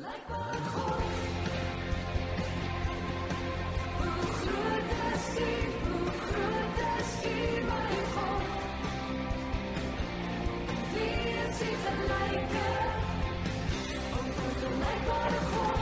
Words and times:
Onvergelijkbare 0.00 0.58
God. 0.58 1.02
Hoe 3.96 4.32
groot 4.40 4.90
is 5.12 5.26
U, 5.40 5.52
hoe 5.88 6.10
groot 6.10 6.78
is 7.00 7.12
U, 7.26 7.64
my 7.68 7.92
God. 8.14 8.46
Wie 10.94 11.18
is 11.44 11.60
U 11.60 11.72
gelyke? 11.84 12.66
Onvergelijkbare 14.20 15.40
God. 15.52 15.78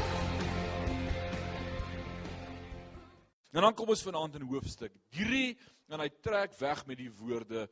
En 3.50 3.60
dan 3.60 3.74
kom 3.74 3.88
ons 3.88 4.02
vanaand 4.02 4.34
in 4.34 4.42
hoofstuk 4.42 4.92
3 5.08 5.58
en 5.86 6.00
hy 6.00 6.08
trek 6.20 6.58
weg 6.58 6.86
met 6.86 6.98
die 6.98 7.12
woorde 7.12 7.68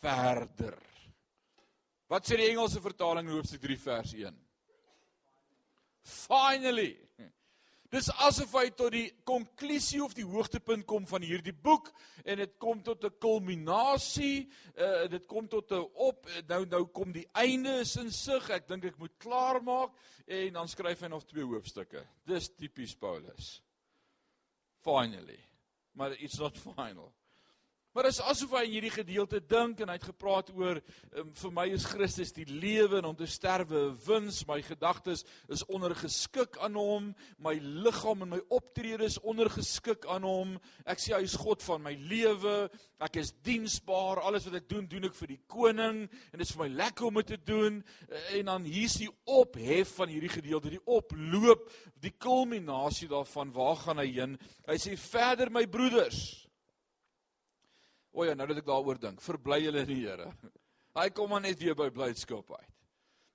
verder. 0.00 0.78
Wat 2.08 2.24
sê 2.24 2.40
die 2.40 2.48
Engelse 2.48 2.80
vertaling 2.80 3.28
in 3.28 3.36
hoofstuk 3.36 3.60
3 3.60 3.78
vers 3.78 4.14
1? 4.16 4.46
Finally. 6.02 6.96
Dis 7.90 8.06
asof 8.22 8.52
hy 8.54 8.68
tot 8.78 8.92
die 8.94 9.08
konklusie 9.26 9.98
of 10.04 10.12
die 10.14 10.26
hoogtepunt 10.26 10.86
kom 10.86 11.08
van 11.10 11.24
hierdie 11.26 11.54
boek 11.54 11.88
en 12.22 12.38
dit 12.38 12.52
kom 12.62 12.82
tot 12.86 13.04
'n 13.04 13.18
kulminasie, 13.18 14.46
uh, 14.78 15.08
dit 15.10 15.26
kom 15.26 15.48
tot 15.48 15.72
'n 15.72 15.88
op 15.94 16.28
nou 16.46 16.64
nou 16.66 16.84
kom 16.86 17.10
die 17.12 17.26
einde 17.34 17.80
is 17.80 17.96
in 17.96 18.12
sig. 18.12 18.50
Ek 18.50 18.68
dink 18.68 18.84
ek 18.84 18.98
moet 18.98 19.18
klaarmaak 19.18 19.90
en 20.26 20.52
dan 20.52 20.68
skryf 20.68 21.00
hy 21.00 21.08
nog 21.08 21.24
twee 21.24 21.44
hoofstukke. 21.44 22.06
Dis 22.24 22.48
tipies 22.54 22.94
Paulus 22.94 23.60
finally. 24.82 25.40
Maar 25.92 26.12
it's 26.12 26.38
not 26.38 26.56
final. 26.76 27.12
Maar 27.90 28.06
dit 28.06 28.12
is 28.12 28.22
asof 28.22 28.52
hy 28.54 28.60
in 28.68 28.74
hierdie 28.76 28.92
gedeelte 28.94 29.40
dink 29.50 29.80
en 29.82 29.90
hy 29.90 29.96
het 29.96 30.04
gepraat 30.06 30.52
oor 30.54 30.78
um, 30.78 31.30
vir 31.34 31.52
my 31.56 31.64
is 31.74 31.88
Christus 31.90 32.30
die 32.36 32.44
lewe 32.46 33.00
en 33.00 33.08
om 33.08 33.16
te 33.18 33.26
sterwe 33.26 33.80
'n 33.88 33.96
wins. 34.04 34.44
My 34.46 34.60
gedagtes 34.62 35.24
is 35.50 35.64
ondergeskik 35.66 36.54
aan 36.62 36.76
hom, 36.78 37.08
my 37.42 37.56
liggaam 37.58 38.22
en 38.22 38.30
my 38.36 38.38
optrede 38.46 39.08
is 39.08 39.18
ondergeskik 39.18 40.06
aan 40.06 40.22
hom. 40.22 40.52
Ek 40.86 41.02
sê 41.02 41.16
hy 41.16 41.24
is 41.26 41.34
God 41.34 41.64
van 41.66 41.82
my 41.82 41.96
lewe. 41.98 42.70
Ek 43.02 43.16
is 43.18 43.32
diensbaar. 43.42 44.22
Alles 44.22 44.46
wat 44.46 44.60
ek 44.60 44.68
doen, 44.68 44.86
doen 44.86 45.08
ek 45.10 45.16
vir 45.18 45.32
die 45.34 45.42
koning 45.50 46.06
en 46.06 46.38
dit 46.38 46.46
is 46.46 46.54
vir 46.54 46.68
my 46.68 46.74
lekker 46.76 47.06
om 47.06 47.18
dit 47.18 47.26
te 47.26 47.40
doen. 47.42 47.82
En 48.38 48.44
dan 48.44 48.62
hier's 48.62 49.00
die 49.02 49.10
ophef 49.26 49.96
van 49.96 50.08
hierdie 50.08 50.30
gedeelte, 50.30 50.70
die 50.70 50.86
oploop, 50.86 51.66
die 51.98 52.14
kulminasie 52.14 53.08
daarvan. 53.08 53.50
Waar 53.50 53.82
gaan 53.82 53.98
hy 53.98 54.06
heen? 54.12 54.38
Hy 54.68 54.78
sê 54.78 54.94
verder 54.94 55.50
my 55.50 55.66
broeders 55.66 56.39
O 58.12 58.26
ja, 58.26 58.34
nou 58.34 58.46
dat 58.50 58.58
ek 58.58 58.66
daaroor 58.66 58.98
dink, 58.98 59.22
verbly 59.22 59.60
julle 59.64 59.84
in 59.84 59.90
die 59.92 60.02
Here. 60.02 60.30
Hy 60.98 61.06
kom 61.14 61.30
maar 61.30 61.44
net 61.44 61.60
weer 61.60 61.76
by 61.78 61.88
blydskap 61.94 62.50
uit. 62.56 62.70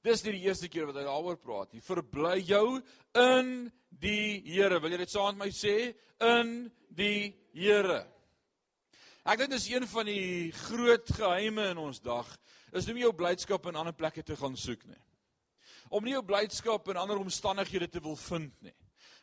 Dis 0.05 0.21
nie 0.25 0.35
die 0.35 0.45
eerste 0.45 0.67
keer 0.69 0.85
wat 0.85 0.99
hy 0.99 1.05
daaroor 1.07 1.37
praat 1.41 1.71
nie. 1.73 1.81
Verbly 1.81 2.35
jou 2.45 2.77
in 3.17 3.47
die 3.89 4.43
Here. 4.45 4.77
Wil 4.83 4.93
jy 4.93 4.99
dit 5.01 5.13
saam 5.13 5.33
met 5.33 5.47
my 5.47 5.55
sê? 5.55 5.95
In 6.21 6.51
die 6.93 7.31
Here. 7.55 8.03
Ek 9.25 9.41
dink 9.41 9.55
dis 9.55 9.65
een 9.71 9.87
van 9.89 10.05
die 10.05 10.51
groot 10.67 11.09
geheime 11.17 11.71
in 11.71 11.81
ons 11.81 12.03
dag 12.03 12.29
is 12.75 12.85
om 12.91 12.99
jou 12.99 13.09
blydskap 13.17 13.65
in 13.71 13.79
ander 13.79 13.95
plekke 13.97 14.21
te 14.21 14.37
gaan 14.37 14.53
soek 14.59 14.83
nie. 14.85 15.01
Om 15.89 16.05
nie 16.05 16.13
jou 16.13 16.21
blydskap 16.27 16.91
in 16.91 16.99
ander 17.01 17.17
omstandighede 17.17 17.87
te 17.89 18.03
wil 18.03 18.19
vind 18.27 18.53
nie. 18.61 18.75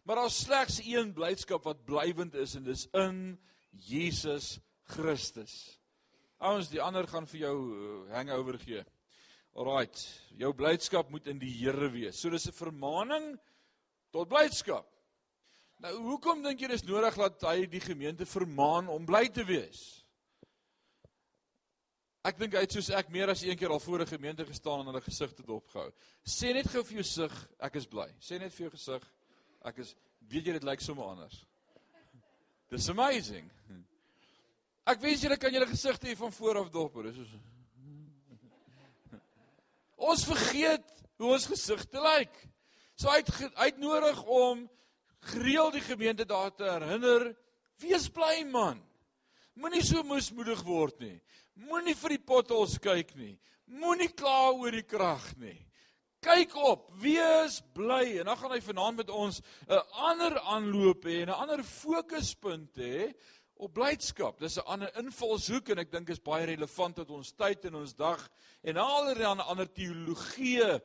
Maar 0.03 0.25
daar's 0.25 0.41
slegs 0.43 0.81
een 0.83 1.13
blydskap 1.15 1.63
wat 1.69 1.85
blywend 1.87 2.35
is 2.35 2.57
en 2.59 2.67
dis 2.67 2.89
in 2.99 3.21
Jesus 3.71 4.57
Christus. 4.93 5.55
Ouens, 6.43 6.71
die 6.73 6.83
ander 6.83 7.07
gaan 7.09 7.27
vir 7.31 7.45
jou 7.45 7.57
uh, 7.73 7.93
hangover 8.17 8.59
gee. 8.63 8.83
Alraight, 9.53 10.01
jou 10.41 10.53
blydskap 10.57 11.11
moet 11.13 11.29
in 11.31 11.41
die 11.41 11.53
Here 11.61 11.91
wees. 11.93 12.19
So 12.21 12.31
dis 12.33 12.49
'n 12.49 12.57
vermaaning 12.57 13.35
tot 14.13 14.29
blydskap. 14.29 14.89
Nou, 15.83 15.93
hoekom 16.13 16.43
dink 16.45 16.61
jy 16.63 16.69
dis 16.71 16.85
nodig 16.87 17.17
dat 17.19 17.43
hy 17.51 17.67
die 17.67 17.83
gemeente 17.83 18.27
vermaan 18.27 18.89
om 18.89 19.07
bly 19.07 19.27
te 19.35 19.45
wees? 19.45 20.03
Ek 22.23 22.39
dink 22.39 22.55
hy 22.55 22.63
het 22.63 22.75
soos 22.77 22.93
ek 22.95 23.09
meer 23.11 23.33
as 23.33 23.43
een 23.43 23.59
keer 23.59 23.73
al 23.75 23.83
voor 23.83 24.05
'n 24.05 24.15
gemeente 24.15 24.47
gestaan 24.47 24.81
en 24.81 24.93
hulle 24.93 25.01
gesigte 25.03 25.43
dopgehou. 25.43 25.91
Sê 26.23 26.53
net 26.55 26.71
gou 26.71 26.85
vir 26.85 27.03
jou 27.03 27.05
sig, 27.05 27.33
ek 27.59 27.77
is 27.77 27.87
bly. 27.87 28.09
Sê 28.21 28.39
net 28.39 28.53
vir 28.53 28.69
jou 28.69 28.71
gesig, 28.71 29.03
ek 29.65 29.79
is 29.79 29.97
weet 30.21 30.47
jy 30.47 30.53
dit 30.53 30.65
lyk 30.65 30.81
sommer 30.81 31.05
anders. 31.05 31.45
Dis 32.71 32.89
amazing. 32.89 33.51
Ek 34.83 35.03
wens 35.03 35.23
julle 35.23 35.39
kan 35.39 35.55
julle 35.55 35.69
gesigte 35.71 36.09
hier 36.11 36.19
van 36.19 36.33
voor 36.35 36.59
af 36.65 36.71
dop. 36.75 36.97
Dis 37.07 37.17
so. 37.17 37.43
Ons 40.03 40.25
vergeet 40.27 40.89
hoe 41.23 41.35
ons 41.37 41.47
gesigte 41.47 42.03
lyk. 42.03 42.35
So 42.99 43.09
uit 43.15 43.29
uitnodig 43.55 44.23
om 44.27 44.65
gereeld 45.33 45.79
die 45.79 45.85
gemeente 45.87 46.27
daar 46.27 46.51
te 46.51 46.67
herinner, 46.67 47.29
wees 47.79 48.09
bly 48.11 48.43
man. 48.51 48.81
Moenie 49.55 49.85
so 49.87 50.03
moesmoedig 50.03 50.63
word 50.67 50.99
nie. 51.05 51.19
Moenie 51.69 51.95
vir 51.95 52.17
die 52.17 52.25
potholes 52.27 52.79
kyk 52.83 53.13
nie. 53.15 53.37
Moenie 53.71 54.11
kla 54.17 54.51
oor 54.51 54.75
die 54.75 54.87
krag 54.87 55.29
nie. 55.39 55.59
Kyk 56.23 56.55
op, 56.59 56.89
wees 57.03 57.61
bly 57.75 58.19
en 58.23 58.31
dan 58.31 58.39
gaan 58.39 58.55
hy 58.55 58.61
vanaand 58.63 59.03
met 59.03 59.11
ons 59.11 59.41
'n 59.67 59.83
ander 60.11 60.39
aanloop 60.41 61.05
hê 61.05 61.23
en 61.23 61.31
'n 61.31 61.41
ander 61.43 61.63
fokuspunt 61.63 62.79
hê 62.79 63.13
op 63.63 63.73
blydskap. 63.77 64.41
Dis 64.41 64.59
'n 64.59 64.67
ander 64.67 64.91
invalshoek 64.99 65.69
en 65.69 65.79
ek 65.79 65.91
dink 65.91 66.11
is 66.11 66.21
baie 66.21 66.47
relevant 66.47 66.97
tot 66.97 67.11
ons 67.11 67.33
tyd 67.33 67.65
en 67.65 67.75
ons 67.75 67.95
dag 67.95 68.31
en 68.63 68.77
allerlei 68.77 69.25
ander 69.25 69.67
teologieë 69.67 70.81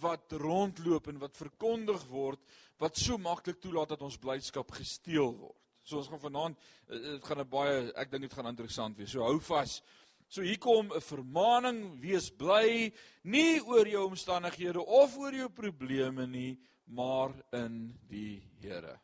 wat 0.00 0.32
rondloop 0.32 1.08
en 1.08 1.18
wat 1.18 1.36
verkondig 1.36 2.06
word 2.08 2.40
wat 2.78 2.96
so 2.96 3.18
maklik 3.18 3.60
toelaat 3.60 3.88
dat 3.88 4.02
ons 4.02 4.16
blydskap 4.16 4.70
gesteel 4.70 5.34
word. 5.36 5.58
So 5.84 5.98
ons 5.98 6.08
gaan 6.08 6.22
vanaand 6.22 6.58
eh, 6.88 6.98
dit 6.98 7.24
gaan 7.24 7.40
'n 7.40 7.48
baie 7.48 7.92
ek 7.96 8.10
dink 8.10 8.22
dit 8.22 8.34
gaan 8.34 8.46
interessant 8.46 8.96
wees. 8.96 9.10
So 9.10 9.22
hou 9.22 9.38
vas. 9.38 9.82
So 10.28 10.42
hier 10.42 10.58
kom 10.58 10.92
'n 10.92 11.00
vermaaning, 11.00 12.00
wees 12.00 12.30
bly 12.30 12.92
nie 13.24 13.60
oor 13.60 13.86
jou 13.86 14.08
omstandighede 14.08 14.80
of 14.80 15.16
oor 15.18 15.32
jou 15.32 15.48
probleme 15.48 16.26
nie, 16.26 16.58
maar 16.86 17.34
in 17.52 17.98
die 18.08 18.42
Here. 18.60 19.00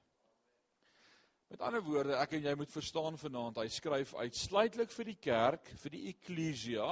Met 1.49 1.63
ander 1.65 1.81
woorde, 1.81 2.17
ek 2.21 2.35
en 2.37 2.45
jy 2.45 2.53
moet 2.61 2.73
verstaan 2.73 3.17
vanaand, 3.17 3.63
hy 3.63 3.71
skryf 3.73 4.13
uitsluitlik 4.21 4.91
vir 4.93 5.09
die 5.09 5.21
kerk, 5.29 5.71
vir 5.81 5.95
die 5.95 6.03
eklesia, 6.11 6.89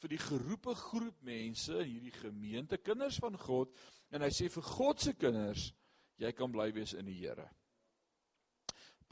vir 0.00 0.14
die 0.14 0.20
geroepe 0.22 0.74
groep 0.88 1.18
mense 1.26 1.76
hierdie 1.76 2.14
gemeente, 2.16 2.80
kinders 2.80 3.18
van 3.22 3.36
God, 3.38 3.74
en 4.10 4.24
hy 4.24 4.30
sê 4.32 4.48
vir 4.52 4.64
God 4.66 5.04
se 5.04 5.12
kinders, 5.18 5.68
jy 6.22 6.32
kan 6.36 6.50
bly 6.54 6.70
wees 6.72 6.96
in 6.96 7.06
die 7.10 7.18
Here. 7.20 7.44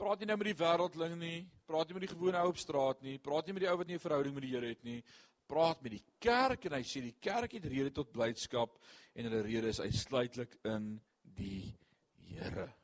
Praat 0.01 0.23
nie 0.23 0.31
nou 0.31 0.39
met 0.41 0.49
die 0.49 0.57
wêreldling 0.57 1.13
nie, 1.21 1.39
praat 1.69 1.87
nie 1.87 1.99
met 1.99 2.07
die 2.07 2.13
gewone 2.15 2.41
ou 2.41 2.49
op 2.49 2.57
straat 2.57 3.05
nie, 3.05 3.19
praat 3.21 3.45
nie 3.45 3.53
met 3.53 3.67
die 3.67 3.69
ou 3.69 3.77
wat 3.77 3.87
nie 3.87 3.99
'n 3.99 4.05
verhouding 4.07 4.33
met 4.33 4.47
die 4.47 4.53
Here 4.55 4.73
het 4.73 4.83
nie, 4.83 5.03
praat 5.45 5.83
met 5.83 5.91
die 5.91 6.05
kerk 6.19 6.65
en 6.65 6.73
hy 6.73 6.81
sê 6.81 7.01
die 7.05 7.19
kerk 7.21 7.53
het 7.53 7.65
rede 7.65 7.91
tot 7.93 8.11
blydskap 8.11 8.79
en 9.13 9.25
hulle 9.29 9.43
rede 9.45 9.69
is 9.69 9.79
uitsluitlik 9.79 10.57
in 10.65 10.99
die 11.21 11.77
Here. 12.17 12.80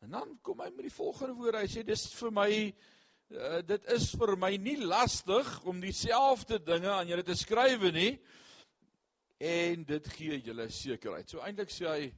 En 0.00 0.10
dan 0.10 0.38
kom 0.42 0.62
hy 0.64 0.70
met 0.72 0.86
die 0.88 0.94
volgende 0.94 1.36
woorde. 1.36 1.60
Hy 1.60 1.68
sê 1.68 1.82
dis 1.84 2.06
vir 2.16 2.32
my 2.32 2.50
uh, 3.36 3.58
dit 3.68 3.88
is 3.92 4.06
vir 4.16 4.32
my 4.40 4.54
nie 4.56 4.78
lastig 4.80 5.50
om 5.68 5.82
dieselfde 5.82 6.60
dinge 6.64 6.88
aan 6.88 7.10
julle 7.10 7.24
te 7.26 7.36
skrywe 7.36 7.92
nie. 7.92 8.14
En 9.40 9.84
dit 9.88 10.08
gee 10.16 10.40
julle 10.46 10.70
sekerheid. 10.72 11.28
So 11.28 11.44
eintlik 11.44 11.72
sê 11.74 11.88
hy 11.90 12.08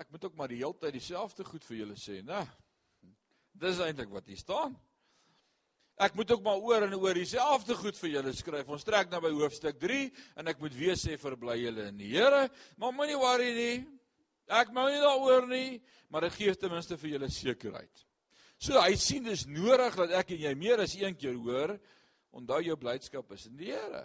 ek 0.00 0.08
moet 0.08 0.24
ook 0.24 0.38
maar 0.38 0.48
die 0.48 0.62
hele 0.62 0.78
tyd 0.80 0.96
dieselfde 0.96 1.44
goed 1.44 1.64
vir 1.68 1.82
julle 1.82 1.98
sê, 2.00 2.22
né? 2.24 2.40
Dis 3.60 3.80
eintlik 3.84 4.08
wat 4.12 4.30
hier 4.32 4.40
staan. 4.40 4.72
Ek 6.00 6.16
moet 6.16 6.32
ook 6.32 6.40
maar 6.42 6.64
oor 6.64 6.86
en 6.86 6.94
oor 6.96 7.14
dieselfde 7.14 7.76
goed 7.76 7.98
vir 8.00 8.14
julle 8.16 8.32
skryf. 8.34 8.70
Ons 8.72 8.88
trek 8.88 9.12
nou 9.12 9.20
by 9.20 9.30
hoofstuk 9.36 9.76
3 9.80 10.06
en 10.40 10.48
ek 10.48 10.64
moet 10.64 10.74
weer 10.80 10.96
sê 10.96 11.18
verbly 11.20 11.60
julle 11.60 11.90
in 11.92 12.00
die 12.00 12.14
Here, 12.14 12.46
maar 12.80 12.96
moenie 12.96 13.20
worry 13.20 13.52
nie. 13.52 13.76
Ek 14.50 14.72
mou 14.74 14.88
nie 14.90 15.02
daaroor 15.02 15.46
nie, 15.50 15.82
maar 16.10 16.26
dit 16.26 16.38
gee 16.40 16.54
ten 16.58 16.72
minste 16.72 16.98
vir 17.00 17.14
julle 17.14 17.28
sekerheid. 17.32 18.06
So 18.62 18.78
hy 18.78 18.94
sien 19.00 19.26
dis 19.26 19.46
nodig 19.50 19.96
dat 19.98 20.16
ek 20.22 20.34
en 20.34 20.42
jy 20.44 20.54
meer 20.58 20.82
as 20.84 20.94
een 20.98 21.16
keer 21.18 21.38
hoor, 21.38 21.76
onthou 22.32 22.60
jou 22.62 22.76
blydskap 22.78 23.32
is 23.34 23.46
in 23.50 23.56
die 23.58 23.72
Here. 23.72 24.04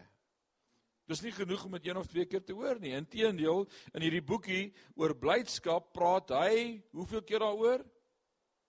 Dis 1.08 1.22
nie 1.24 1.32
genoeg 1.32 1.62
om 1.64 1.76
dit 1.78 1.88
een 1.88 2.00
of 2.00 2.08
twee 2.12 2.28
keer 2.28 2.44
te 2.44 2.56
hoor 2.58 2.82
nie. 2.84 2.92
Inteendeel, 2.98 3.64
in 3.96 4.04
hierdie 4.04 4.24
boekie 4.26 4.64
oor 5.00 5.14
blydskap 5.16 5.94
praat 5.96 6.34
hy 6.36 6.82
hoeveel 6.92 7.24
keer 7.24 7.46
daaroor? 7.46 7.86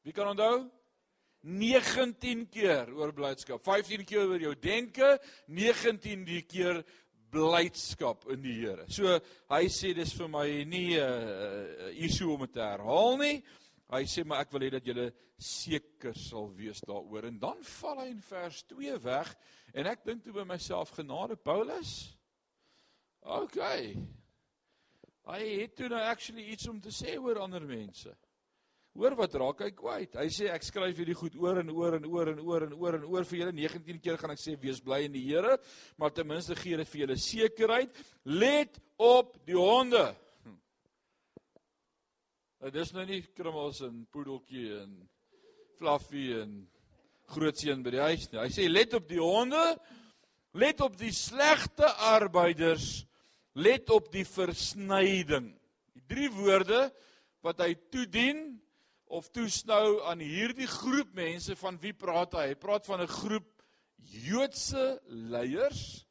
Wie 0.06 0.15
kan 0.15 0.31
onthou? 0.31 0.69
19 1.43 2.47
keer 2.50 2.93
oor 2.94 3.12
blydskap. 3.15 3.62
15 3.67 4.06
keer 4.06 4.26
oor 4.29 4.43
jou 4.43 4.55
denke, 4.61 5.17
19 5.50 6.25
die 6.26 6.44
keer 6.47 6.82
blydskap 7.31 8.27
in 8.33 8.43
die 8.43 8.57
Here. 8.61 8.85
So 8.89 9.19
hy 9.53 9.65
sê 9.73 9.95
dis 9.97 10.13
vir 10.19 10.29
my 10.33 10.47
nie 10.65 10.97
'n 10.97 11.03
uh, 11.03 11.89
uh, 11.89 12.05
issue 12.05 12.33
om 12.33 12.41
dit 12.47 12.53
te 12.53 12.61
herhaal 12.61 13.19
nie. 13.19 13.43
Hy 13.89 14.03
sê 14.05 14.25
maar 14.25 14.45
ek 14.45 14.53
wil 14.53 14.67
hê 14.67 14.71
dat 14.71 14.85
julle 14.85 15.13
seker 15.39 16.15
sal 16.19 16.51
wees 16.55 16.81
daaroor. 16.85 17.25
En 17.25 17.39
dan 17.39 17.63
val 17.63 18.03
hy 18.03 18.09
in 18.13 18.21
vers 18.21 18.63
2 18.69 18.99
weg 19.01 19.35
en 19.75 19.87
ek 19.87 20.05
dink 20.05 20.25
toe 20.25 20.33
by 20.33 20.45
myself 20.45 20.93
genade 20.97 21.37
Paulus. 21.37 22.15
OK. 23.21 23.61
Hy 25.29 25.43
het 25.61 25.77
toe 25.77 25.89
nou 25.89 26.01
actually 26.01 26.51
iets 26.53 26.69
om 26.69 26.81
te 26.81 26.93
sê 26.93 27.17
oor 27.21 27.41
ander 27.45 27.65
mense. 27.65 28.13
Hoor 28.99 29.15
wat 29.15 29.35
raak 29.39 29.61
hy 29.62 29.69
kwyt. 29.79 30.17
Hy 30.19 30.27
sê 30.35 30.49
ek 30.50 30.65
skryf 30.67 30.97
hierdie 30.99 31.15
goed 31.15 31.37
oor 31.39 31.61
en 31.61 31.69
oor 31.71 31.95
en 32.00 32.06
oor 32.11 32.33
en 32.33 32.41
oor 32.43 32.65
en 32.67 32.73
oor 32.75 32.97
en 32.99 33.05
oor 33.06 33.27
vir 33.31 33.45
julle 33.45 33.55
19 33.55 34.00
keer 34.03 34.19
gaan 34.19 34.35
ek 34.35 34.43
sê 34.43 34.56
wees 34.59 34.81
bly 34.83 35.05
in 35.06 35.15
die 35.15 35.23
Here, 35.29 35.55
maar 36.03 36.11
ten 36.17 36.27
minste 36.27 36.56
gee 36.59 36.81
dit 36.81 36.91
vir 36.91 37.05
julle 37.05 37.19
sekerheid. 37.23 38.00
Let 38.27 38.81
op 38.99 39.39
die 39.47 39.55
honde. 39.55 40.03
Hm. 40.43 40.59
Nou 42.59 42.75
dis 42.75 42.93
nou 42.99 43.06
nie 43.06 43.23
krummels 43.39 43.85
en 43.87 44.03
poedeltjie 44.11 44.67
en 44.81 44.99
fluffy 45.79 46.27
en 46.41 46.61
grootseun 47.31 47.87
by 47.87 47.94
die 48.01 48.05
huis 48.09 48.29
nie. 48.33 48.43
Hy 48.43 48.51
sê 48.51 48.67
let 48.67 48.99
op 48.99 49.06
die 49.06 49.23
honde. 49.23 49.65
Let 50.59 50.83
op 50.83 50.99
die 50.99 51.15
slegte 51.15 51.87
arbeiders. 52.11 53.05
Let 53.55 53.94
op 53.94 54.11
die 54.11 54.27
versnyding. 54.27 55.53
Die 55.94 56.09
drie 56.11 56.33
woorde 56.35 56.89
wat 57.47 57.62
hy 57.62 57.77
toedien 57.94 58.49
of 59.08 59.31
toesnou 59.32 60.02
aan 60.08 60.20
hierdie 60.20 60.69
groep 60.69 61.14
mense 61.16 61.56
van 61.56 61.78
wie 61.81 61.94
praat 61.96 62.37
hy? 62.37 62.46
Hy 62.52 62.58
praat 62.60 62.87
van 62.87 63.00
'n 63.00 63.14
groep 63.20 63.49
Joodse 63.99 65.00
leiers, 65.06 66.05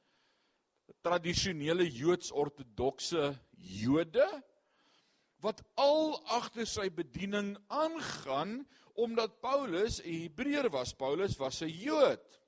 tradisionele 1.01 1.85
Joods-ortodokse 1.88 3.38
Jode 3.57 4.27
wat 5.45 5.61
al 5.77 6.17
agter 6.33 6.65
sy 6.65 6.89
bediening 6.89 7.53
aangaan 7.69 8.65
omdat 8.97 9.39
Paulus 9.41 10.01
'n 10.01 10.23
Hebreër 10.23 10.69
was. 10.69 10.94
Paulus 10.94 11.38
was 11.38 11.61
'n 11.61 11.69
Jood. 11.69 12.39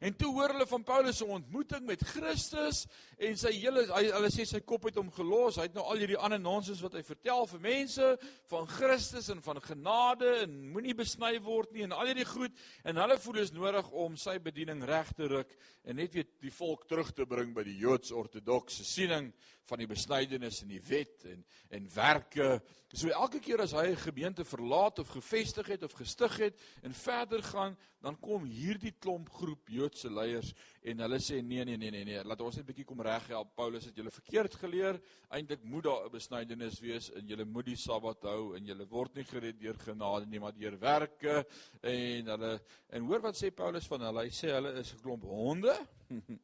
En 0.00 0.14
toe 0.16 0.30
hoor 0.34 0.54
hulle 0.54 0.66
van 0.70 0.84
Paulus 0.86 1.16
se 1.16 1.26
ontmoeting 1.26 1.86
met 1.86 2.02
Christus 2.06 2.84
en 3.18 3.36
sy 3.38 3.52
hele 3.56 3.84
hulle 3.90 4.30
sê 4.32 4.46
sy 4.48 4.60
kop 4.66 4.88
het 4.88 4.98
hom 5.00 5.10
gelos. 5.14 5.58
Hy 5.58 5.68
het 5.68 5.76
nou 5.76 5.84
al 5.88 6.02
hierdie 6.02 6.18
ander 6.18 6.40
nonsens 6.42 6.82
wat 6.84 6.96
hy 6.98 7.02
vertel 7.06 7.46
vir 7.50 7.62
mense 7.64 8.10
van 8.52 8.68
Christus 8.70 9.30
en 9.34 9.42
van 9.44 9.60
genade 9.64 10.30
en 10.44 10.56
moenie 10.74 10.96
besny 10.98 11.36
word 11.44 11.74
nie 11.74 11.86
en 11.86 11.96
al 11.96 12.10
hierdie 12.10 12.28
goed 12.28 12.54
en 12.84 13.00
hulle 13.02 13.18
voel 13.24 13.40
is 13.44 13.54
nodig 13.54 13.90
om 14.04 14.18
sy 14.20 14.36
bediening 14.42 14.84
reg 14.86 15.10
te 15.18 15.28
ruk 15.30 15.56
en 15.84 15.98
net 16.00 16.14
weer 16.14 16.28
die 16.42 16.54
volk 16.54 16.86
terug 16.88 17.12
te 17.14 17.26
bring 17.28 17.54
by 17.56 17.64
die 17.66 17.76
Joods-ortodokse 17.82 18.86
siening 18.88 19.32
van 19.68 19.80
die 19.80 19.88
besnydenis 19.88 20.62
en 20.62 20.72
die 20.72 20.82
wet 20.88 21.24
en 21.30 21.44
en 21.74 21.86
werke. 21.94 22.60
So 22.94 23.10
elke 23.10 23.40
keer 23.42 23.60
as 23.64 23.72
hy 23.74 23.88
'n 23.90 23.96
gemeente 23.96 24.44
verlaat 24.44 24.98
of 24.98 25.08
gevestig 25.08 25.66
het 25.66 25.82
of 25.82 25.92
gestig 25.92 26.36
het 26.36 26.60
en 26.82 26.94
verder 26.94 27.42
gaan, 27.42 27.76
dan 28.00 28.18
kom 28.20 28.44
hierdie 28.44 28.94
klomp 29.00 29.28
groep 29.30 29.68
Joodse 29.68 30.10
leiers 30.10 30.52
en 30.82 30.98
hulle 30.98 31.18
sê 31.18 31.42
nee 31.42 31.64
nee 31.64 31.76
nee 31.76 31.90
nee 31.90 32.04
nee, 32.04 32.24
laat 32.24 32.40
ons 32.40 32.56
net 32.56 32.64
'n 32.64 32.66
bietjie 32.66 32.84
kom 32.84 33.00
reghelp. 33.00 33.54
Paulus 33.56 33.84
het 33.84 33.96
julle 33.96 34.10
verkeerd 34.10 34.54
geleer. 34.54 35.00
Eintlik 35.30 35.64
moet 35.64 35.84
daar 35.84 36.06
'n 36.06 36.12
besnydenis 36.12 36.80
wees 36.80 37.10
en 37.10 37.26
julle 37.26 37.44
moet 37.44 37.66
die 37.66 37.76
Sabbat 37.76 38.22
hou 38.22 38.56
en 38.56 38.64
julle 38.64 38.86
word 38.86 39.14
nie 39.16 39.24
gered 39.24 39.58
deur 39.58 39.78
genade 39.78 40.26
nie, 40.26 40.38
maar 40.38 40.52
deur 40.52 40.78
werke 40.78 41.46
en 41.82 42.26
hulle 42.26 42.60
en 42.90 43.02
hoor 43.02 43.20
wat 43.20 43.36
sê 43.36 43.50
Paulus 43.50 43.86
van 43.86 44.00
hulle? 44.00 44.22
Hy 44.22 44.30
sê 44.30 44.52
hulle 44.52 44.78
is 44.78 44.94
'n 44.94 45.00
klomp 45.02 45.22
honde. 45.22 45.74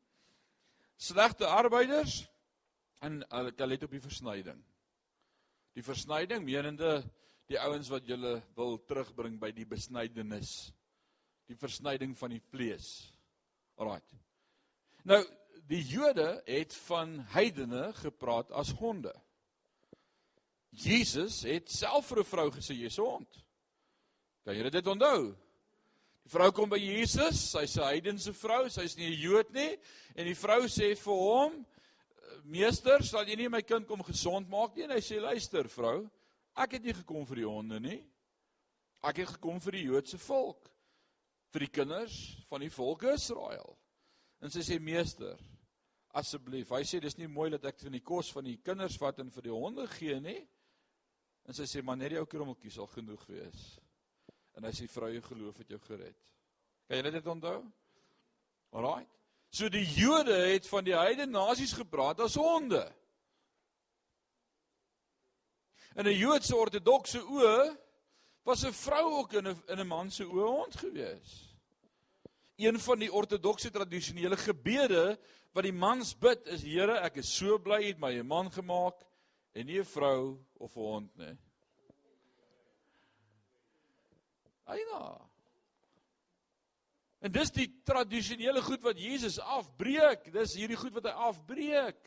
Slegte 0.96 1.46
arbeiders 1.46 2.28
en 3.00 3.22
hulle 3.30 3.52
hulle 3.56 3.76
het 3.76 3.86
op 3.86 3.96
die 3.96 4.02
versnyding. 4.04 4.60
Die 5.74 5.84
versnyding 5.84 6.44
menende 6.44 7.00
die 7.50 7.58
ouens 7.58 7.88
wat 7.90 8.06
julle 8.06 8.38
wil 8.56 8.78
terugbring 8.86 9.38
by 9.40 9.50
die 9.54 9.66
besnydenis. 9.66 10.70
Die 11.50 11.58
versnyding 11.58 12.14
van 12.18 12.34
die 12.36 12.42
vlees. 12.50 13.10
Alraait. 13.80 14.16
Nou 15.04 15.22
die 15.70 15.82
Jode 15.86 16.42
het 16.46 16.74
van 16.88 17.20
heidene 17.34 17.92
gepraat 18.00 18.50
as 18.52 18.72
honde. 18.78 19.12
Jesus 20.70 21.42
het 21.42 21.70
self 21.70 22.10
vir 22.10 22.20
'n 22.20 22.24
vrou 22.24 22.50
gesê 22.50 22.74
jy's 22.74 22.98
'n 22.98 23.04
hond. 23.04 23.44
Kan 24.44 24.56
jy 24.56 24.70
dit 24.70 24.86
onthou? 24.86 25.36
Die 26.22 26.30
vrou 26.30 26.50
kom 26.52 26.68
by 26.68 26.78
Jesus, 26.78 27.50
sy's 27.50 27.76
'n 27.76 27.82
heidense 27.82 28.32
vrou, 28.32 28.68
sy's 28.68 28.96
nie 28.96 29.06
'n 29.06 29.20
Jood 29.20 29.52
nie, 29.52 29.78
en 30.14 30.26
die 30.26 30.34
vrou 30.34 30.62
sê 30.68 30.96
vir 30.96 31.14
hom: 31.14 31.66
"Meester, 32.44 33.02
sal 33.04 33.26
jy 33.28 33.36
nie 33.36 33.48
my 33.48 33.62
kind 33.62 33.86
kom 33.86 34.02
gesond 34.02 34.48
maak 34.48 34.76
nie?" 34.76 34.84
En 34.84 34.90
hy 34.90 35.00
sê: 35.00 35.20
"Luister, 35.20 35.68
vrou, 35.68 36.10
ek 36.56 36.72
het 36.72 36.84
nie 36.84 36.94
gekom 36.94 37.26
vir 37.26 37.36
die 37.36 37.46
honde 37.46 37.80
nie. 37.80 38.00
Ek 39.02 39.16
het 39.16 39.28
gekom 39.28 39.60
vir 39.60 39.72
die 39.72 39.84
Joodse 39.84 40.18
volk, 40.18 40.70
vir 41.52 41.60
die 41.60 41.70
kinders 41.70 42.44
van 42.48 42.60
die 42.60 42.70
volk 42.70 43.02
Israel." 43.02 43.78
En 44.40 44.50
sy 44.50 44.60
sê: 44.60 44.80
"Meester, 44.80 45.38
asseblief." 46.12 46.70
Hy 46.70 46.82
sê: 46.82 47.00
"Dis 47.00 47.18
nie 47.18 47.28
mooi 47.28 47.50
dat 47.50 47.64
ek 47.64 47.78
van 47.80 47.92
die 47.92 48.04
kos 48.04 48.32
van 48.32 48.44
die 48.44 48.56
kinders 48.56 48.96
vat 48.96 49.18
en 49.18 49.30
vir 49.30 49.42
die 49.42 49.52
honde 49.52 49.86
gee 49.86 50.20
nie." 50.20 50.48
En 51.46 51.54
sy 51.54 51.64
sê: 51.64 51.82
"Maar 51.82 51.96
net 51.96 52.10
die 52.10 52.18
ou 52.18 52.26
krummeltjies 52.26 52.74
sal 52.74 52.86
genoeg 52.86 53.26
wees." 53.26 53.78
En 54.56 54.64
hy 54.64 54.70
sê: 54.70 54.88
"Vrou, 54.88 55.12
jou 55.12 55.22
geloof 55.22 55.58
het 55.58 55.68
jou 55.68 55.78
gered." 55.78 56.16
Kan 56.90 57.04
jy 57.04 57.10
dit 57.10 57.26
onthou? 57.26 57.72
Alraai. 58.72 59.06
So 59.50 59.68
die 59.68 59.84
Jode 59.84 60.36
het 60.52 60.66
van 60.70 60.84
die 60.86 60.94
heidene 60.94 61.32
nasies 61.32 61.72
gepraat 61.74 62.20
as 62.22 62.38
honde. 62.38 62.84
In 65.98 66.06
'n 66.06 66.18
Joodse 66.18 66.56
ortodokse 66.56 67.18
oë 67.18 67.76
was 68.46 68.64
'n 68.64 68.72
vrou 68.72 69.18
ook 69.18 69.32
in 69.32 69.48
'n 69.48 69.62
in 69.66 69.80
'n 69.80 69.86
man 69.86 70.10
se 70.10 70.24
oë 70.24 70.46
hond 70.46 70.76
gewees. 70.76 71.56
Een 72.56 72.78
van 72.78 72.98
die 72.98 73.12
ortodokse 73.12 73.70
tradisionele 73.70 74.36
gebede 74.36 75.18
wat 75.52 75.64
die 75.64 75.72
mans 75.72 76.18
bid 76.18 76.46
is: 76.46 76.62
Here, 76.62 77.00
ek 77.00 77.16
is 77.16 77.36
so 77.36 77.58
bly 77.58 77.84
het 77.86 77.98
my 77.98 78.12
'n 78.18 78.26
man 78.26 78.52
gemaak 78.52 79.02
en 79.52 79.66
nie 79.66 79.78
'n 79.78 79.84
vrou 79.84 80.38
of 80.58 80.76
'n 80.76 80.80
hond 80.80 81.16
nie. 81.16 81.36
Eina. 84.64 85.29
En 87.20 87.32
dis 87.32 87.52
die 87.52 87.68
tradisionele 87.84 88.62
goed 88.64 88.82
wat 88.82 89.00
Jesus 89.00 89.38
afbreek. 89.40 90.32
Dis 90.32 90.56
hierdie 90.56 90.78
goed 90.80 90.94
wat 90.96 91.10
hy 91.10 91.16
afbreek. 91.28 91.98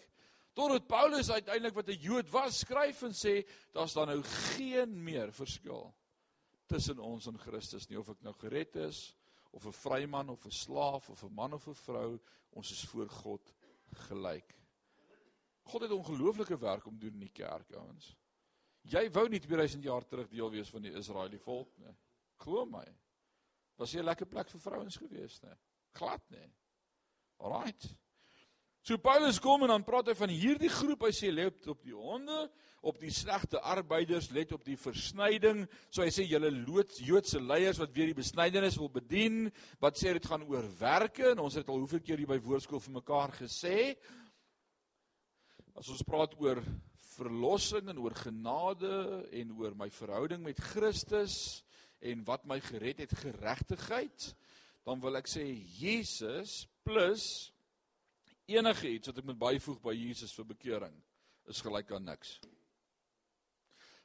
Totdat 0.58 0.88
Paulus 0.90 1.32
uiteindelik 1.32 1.76
wat 1.76 1.90
'n 1.90 2.02
Jood 2.02 2.30
was, 2.30 2.60
skryf 2.60 3.02
en 3.04 3.14
sê 3.14 3.44
daar's 3.74 3.94
dan 3.94 4.08
nou 4.08 4.22
geen 4.24 5.04
meer 5.04 5.32
verskil 5.32 5.94
tussen 6.66 7.00
ons 7.00 7.28
en 7.28 7.38
Christus 7.38 7.90
nie 7.90 8.00
of 8.00 8.10
ek 8.10 8.22
nou 8.22 8.34
gered 8.34 8.76
is 8.76 9.16
of 9.52 9.66
'n 9.66 9.72
vryman 9.72 10.30
of 10.30 10.46
'n 10.46 10.52
slaaf 10.52 11.10
of 11.10 11.24
'n 11.24 11.34
man 11.34 11.54
of 11.54 11.68
'n 11.68 11.74
vrou, 11.74 12.20
ons 12.52 12.72
is 12.72 12.84
voor 12.90 13.10
God 13.10 13.54
gelyk. 14.08 14.56
God 15.64 15.82
het 15.82 15.92
'n 15.92 16.02
ongelooflike 16.02 16.58
werk 16.58 16.86
om 16.86 17.00
doen 17.00 17.14
in 17.14 17.20
die 17.20 17.34
kerk, 17.34 17.72
ouens. 17.72 18.16
Jy 18.82 19.12
wou 19.12 19.30
nie 19.30 19.40
2000 19.40 19.84
jaar 19.84 20.06
terug 20.06 20.30
deel 20.30 20.52
wees 20.52 20.70
van 20.70 20.82
die 20.82 20.92
Israeliese 20.92 21.44
volk 21.44 21.78
nie. 21.78 21.96
Glo 22.38 22.66
my. 22.66 22.86
Was 23.78 23.92
jy 23.92 24.00
'n 24.00 24.06
lekker 24.06 24.26
plek 24.26 24.50
vir 24.50 24.60
vrouens 24.60 24.98
gewees, 24.98 25.42
né? 25.42 25.56
Glad 25.94 26.22
nie. 26.30 26.50
Alraight. 27.40 27.96
So 28.84 28.98
Paulus 28.98 29.40
kom 29.40 29.62
en 29.64 29.72
dan 29.72 29.84
praat 29.88 30.10
hy 30.12 30.14
van 30.14 30.32
hierdie 30.34 30.70
groep, 30.72 31.06
hy 31.08 31.14
sê 31.16 31.30
let 31.32 31.68
op 31.72 31.86
die 31.88 31.96
honde, 31.96 32.50
op 32.84 32.98
die 33.00 33.12
slegte 33.16 33.62
arbeiders, 33.64 34.28
let 34.36 34.52
op 34.52 34.66
die 34.68 34.76
versnyding. 34.76 35.62
So 35.88 36.04
hy 36.04 36.10
sê 36.12 36.26
julle 36.28 36.52
Joodse 37.00 37.40
leiers 37.40 37.80
wat 37.80 37.94
weer 37.96 38.12
die 38.12 38.18
besnydenis 38.18 38.76
wil 38.76 38.90
bedien, 38.92 39.48
wat 39.80 39.96
sê 39.96 40.12
dit 40.12 40.26
gaan 40.28 40.44
oor 40.44 40.68
werke 40.82 41.32
en 41.32 41.40
ons 41.40 41.56
het 41.56 41.70
al 41.70 41.80
hoeveel 41.80 42.04
keer 42.04 42.18
hier 42.18 42.28
by 42.28 42.42
woordskool 42.44 42.84
vir 42.84 42.98
mekaar 43.00 43.32
gesê. 43.32 43.96
As 45.80 45.88
ons 45.88 46.04
praat 46.04 46.36
oor 46.44 46.60
verlossing 47.16 47.88
en 47.88 48.04
oor 48.04 48.20
genade 48.20 49.24
en 49.32 49.56
oor 49.62 49.80
my 49.80 49.88
verhouding 49.96 50.44
met 50.44 50.60
Christus 50.60 51.64
en 52.04 52.24
wat 52.28 52.46
my 52.50 52.60
gered 52.64 53.00
het 53.04 53.16
geregtigheid, 53.18 54.30
dan 54.84 55.02
wil 55.04 55.16
ek 55.20 55.30
sê 55.32 55.46
Jesus 55.80 56.64
plus 56.84 57.54
enige 58.52 58.90
iets 58.92 59.10
wat 59.10 59.22
ek 59.22 59.30
moet 59.30 59.40
byvoeg 59.40 59.80
by 59.84 59.94
Jesus 59.96 60.34
vir 60.36 60.50
bekering 60.52 60.96
is 61.52 61.62
gelyk 61.64 61.92
aan 61.96 62.08
niks. 62.08 62.38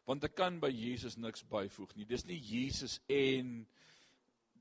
Want 0.09 0.25
ek 0.25 0.39
kan 0.39 0.57
by 0.63 0.71
Jesus 0.73 1.19
niks 1.21 1.45
byvoeg 1.51 1.93
nie. 1.97 2.07
Dis 2.09 2.25
nie 2.27 2.39
Jesus 2.39 2.97
en 3.13 3.67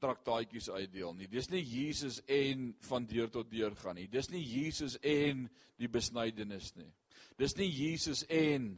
traktaatjies 0.02 0.70
uitdeel 0.70 1.14
nie. 1.18 1.30
Dis 1.32 1.50
nie 1.50 1.64
Jesus 1.64 2.20
en 2.30 2.72
van 2.90 3.08
deur 3.10 3.32
tot 3.34 3.50
deur 3.50 3.76
gaan 3.80 3.98
nie. 3.98 4.10
Dis 4.12 4.30
nie 4.34 4.44
Jesus 4.44 4.98
en 5.02 5.48
die 5.80 5.90
besnydenis 5.90 6.74
nie. 6.78 6.90
Dis 7.38 7.56
nie 7.58 7.70
Jesus 7.70 8.26
en 8.34 8.74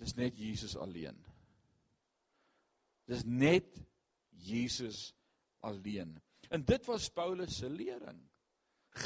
dis 0.00 0.16
net 0.16 0.38
Jesus 0.40 0.76
alleen. 0.76 1.16
Dis 3.10 3.24
net 3.26 3.80
Jesus 4.46 5.10
alleen. 5.66 6.14
En 6.50 6.62
dit 6.66 6.86
was 6.86 7.10
Paulus 7.14 7.58
se 7.58 7.68
lering. 7.70 8.20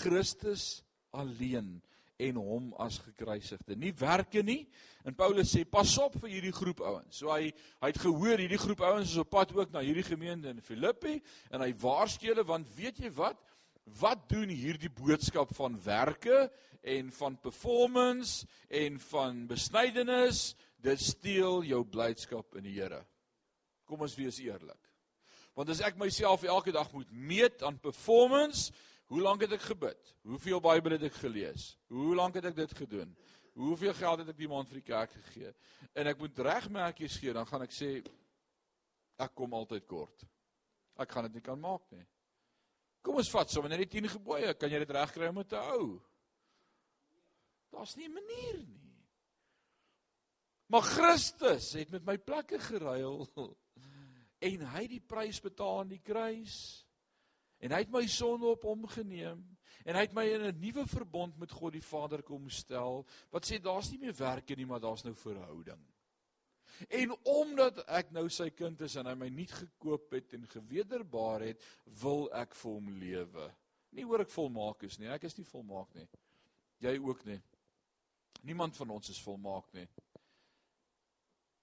Christus 0.00 0.84
alleen 1.10 1.80
en 2.16 2.36
hom 2.38 2.68
as 2.80 3.00
gekruisigde. 3.02 3.76
Nie 3.76 3.92
werke 3.98 4.44
nie. 4.46 4.68
En 5.04 5.16
Paulus 5.16 5.50
sê 5.50 5.64
pas 5.68 5.90
op 6.00 6.14
vir 6.22 6.36
hierdie 6.36 6.54
groep 6.54 6.84
ouens. 6.84 7.16
So 7.18 7.32
hy 7.32 7.50
hy 7.82 7.90
het 7.90 8.00
gehoor 8.00 8.40
hierdie 8.40 8.60
groep 8.60 8.84
ouens 8.86 9.10
is 9.10 9.20
op 9.20 9.32
pad 9.34 9.52
ook 9.56 9.74
na 9.74 9.82
hierdie 9.84 10.06
gemeente 10.06 10.52
in 10.52 10.62
Filippi 10.64 11.18
en 11.50 11.64
hy 11.64 11.72
waarsku 11.82 12.30
hulle 12.30 12.46
want 12.48 12.70
weet 12.78 13.02
jy 13.02 13.12
wat? 13.18 13.40
wat 13.84 14.28
doen 14.28 14.48
hierdie 14.48 14.90
boodskap 14.92 15.52
van 15.56 15.76
werke 15.84 16.48
en 16.80 17.10
van 17.12 17.36
performance 17.40 18.46
en 18.68 19.00
van 19.10 19.46
besnydenis? 19.46 20.54
Dit 20.84 21.00
steel 21.00 21.64
jou 21.64 21.84
blydskap 21.84 22.56
in 22.56 22.68
die 22.68 22.78
Here. 22.78 23.04
Kom 23.84 24.00
ons 24.04 24.16
wees 24.18 24.40
eerlik. 24.42 24.90
Want 25.54 25.70
as 25.70 25.82
ek 25.86 25.98
myself 26.00 26.42
elke 26.42 26.72
dag 26.74 26.90
moet 26.92 27.10
meet 27.10 27.62
aan 27.62 27.78
performance, 27.78 28.72
hoe 29.12 29.20
lank 29.22 29.44
het 29.44 29.54
ek 29.54 29.68
gebid? 29.68 30.14
Hoeveel 30.26 30.62
Bybel 30.64 30.96
het 30.96 31.06
ek 31.10 31.18
gelees? 31.20 31.74
Hoe 31.92 32.14
lank 32.18 32.38
het 32.40 32.48
ek 32.50 32.56
dit 32.56 32.74
gedoen? 32.74 33.12
Hoeveel 33.54 33.94
geld 33.94 34.24
het 34.24 34.32
ek 34.32 34.40
die 34.40 34.50
maand 34.50 34.70
vir 34.70 34.80
die 34.80 34.88
kerk 34.88 35.12
gegee? 35.14 35.52
En 35.94 36.10
ek 36.10 36.18
moet 36.18 36.40
regmerkies 36.48 37.20
gee, 37.22 37.34
dan 37.36 37.46
gaan 37.46 37.62
ek 37.62 37.74
sê 37.74 37.90
ek 39.22 39.34
kom 39.38 39.54
altyd 39.54 39.86
kort. 39.86 40.24
Ek 40.98 41.12
gaan 41.14 41.28
dit 41.28 41.38
nie 41.38 41.44
kan 41.44 41.60
maak 41.60 41.84
nie. 41.94 42.02
Kom 43.04 43.20
ons 43.20 43.30
vat 43.30 43.52
sommer 43.52 43.70
net 43.70 43.84
die 43.84 44.00
10 44.00 44.14
gebooie. 44.16 44.54
Kan 44.58 44.72
jy 44.72 44.80
dit 44.82 44.94
regkry 44.96 45.28
om 45.28 45.42
dit 45.42 45.52
te 45.52 45.60
hou? 45.60 46.00
Daar's 47.74 47.94
nie 47.96 48.08
'n 48.08 48.14
manier 48.14 48.58
nie. 48.58 48.80
Maar 50.66 50.82
Christus 50.82 51.72
het 51.72 51.90
met 51.90 52.04
my 52.04 52.16
plekke 52.18 52.58
geruil 52.58 53.26
en 54.44 54.66
hy 54.74 54.82
het 54.84 54.92
die 54.92 55.04
prys 55.04 55.40
betaal 55.40 55.82
aan 55.82 55.92
die 55.94 56.02
kruis. 56.04 56.56
En 57.64 57.72
hy 57.72 57.80
het 57.84 57.92
my 57.92 58.04
sonde 58.10 58.50
op 58.50 58.66
hom 58.68 58.86
geneem 58.92 59.42
en 59.84 59.96
hy 59.96 60.04
het 60.06 60.14
my 60.16 60.24
in 60.32 60.46
'n 60.48 60.60
nuwe 60.60 60.86
verbond 60.86 61.36
met 61.38 61.52
God 61.52 61.72
die 61.72 61.84
Vader 61.84 62.22
kom 62.22 62.48
stel 62.50 63.06
wat 63.30 63.44
sê 63.44 63.58
daar's 63.60 63.90
nie 63.90 63.98
meer 63.98 64.14
werke 64.14 64.56
nie 64.56 64.66
maar 64.66 64.80
daar's 64.80 65.04
nou 65.04 65.14
verhouding. 65.14 65.80
En 66.88 67.14
omdat 67.22 67.84
ek 67.86 68.10
nou 68.10 68.28
sy 68.28 68.50
kind 68.50 68.80
is 68.80 68.96
en 68.96 69.06
hy 69.06 69.14
my 69.14 69.28
nie 69.28 69.46
gekoop 69.46 70.10
het 70.12 70.32
en 70.34 70.46
gewederbaar 70.46 71.40
het, 71.40 71.62
wil 72.02 72.26
ek 72.34 72.54
vir 72.54 72.72
hom 72.72 72.88
lewe. 72.88 73.48
Nie 73.94 74.04
oor 74.04 74.24
ek 74.24 74.30
volmaak 74.30 74.82
is 74.82 74.98
nie, 74.98 75.08
ek 75.08 75.24
is 75.24 75.38
nie 75.38 75.46
volmaak 75.46 75.94
nie. 75.94 76.06
Jy 76.82 76.98
ook 76.98 77.24
nie. 77.24 77.40
Niemand 78.42 78.76
van 78.76 78.90
ons 78.90 79.08
is 79.08 79.22
volmaak 79.22 79.70
nie. 79.72 79.86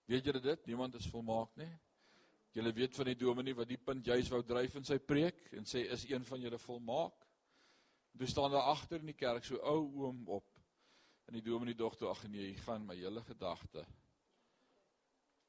Weet 0.06 0.26
julle 0.26 0.40
dit? 0.40 0.66
Niemand 0.66 0.96
is 0.96 1.10
volmaak 1.12 1.52
nie. 1.60 1.72
Julle 2.52 2.74
weet 2.76 2.96
van 2.96 3.08
die 3.08 3.16
dominee 3.16 3.56
wat 3.56 3.70
die 3.70 3.80
punt 3.80 4.06
juis 4.06 4.30
wou 4.32 4.42
dryf 4.44 4.76
in 4.76 4.88
sy 4.88 4.98
preek 5.00 5.46
en 5.56 5.68
sê 5.68 5.86
is 5.96 6.04
een 6.10 6.26
van 6.28 6.42
julle 6.44 6.60
volmaak? 6.60 7.28
Toe 8.18 8.28
staan 8.28 8.52
daar 8.52 8.74
agter 8.74 9.00
in 9.00 9.14
die 9.14 9.18
kerk 9.18 9.46
so 9.48 9.60
ou 9.64 9.86
oom 10.04 10.26
op. 10.28 10.48
En 11.30 11.38
die 11.38 11.46
dominee 11.46 11.78
dogter 11.80 12.10
ag 12.12 12.26
nee, 12.28 12.50
hy 12.50 12.58
gaan 12.66 12.84
my 12.86 12.98
hele 13.00 13.24
gedagte. 13.24 13.86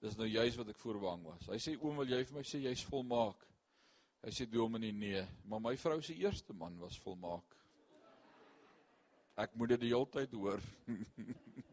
Dis 0.02 0.14
nou 0.18 0.28
juis 0.30 0.56
wat 0.58 0.70
ek 0.70 0.78
voorbang 0.78 1.26
was. 1.26 1.48
Hy 1.50 1.58
sê 1.62 1.74
oom, 1.80 1.98
wil 1.98 2.10
jy 2.10 2.22
vir 2.26 2.38
my 2.38 2.46
sê 2.46 2.62
jy's 2.62 2.84
volmaak? 2.86 3.42
Hy 4.22 4.30
sê 4.34 4.46
dominee 4.46 4.94
nee, 4.94 5.24
maar 5.50 5.62
my 5.62 5.74
vrou 5.78 5.98
se 6.02 6.14
eerste 6.14 6.54
man 6.54 6.78
was 6.78 6.98
volmaak. 7.02 7.58
Ek 9.42 9.54
moet 9.58 9.74
dit 9.74 9.88
die 9.88 9.94
hele 9.94 10.06
tyd 10.12 10.34
hoor. 10.38 10.62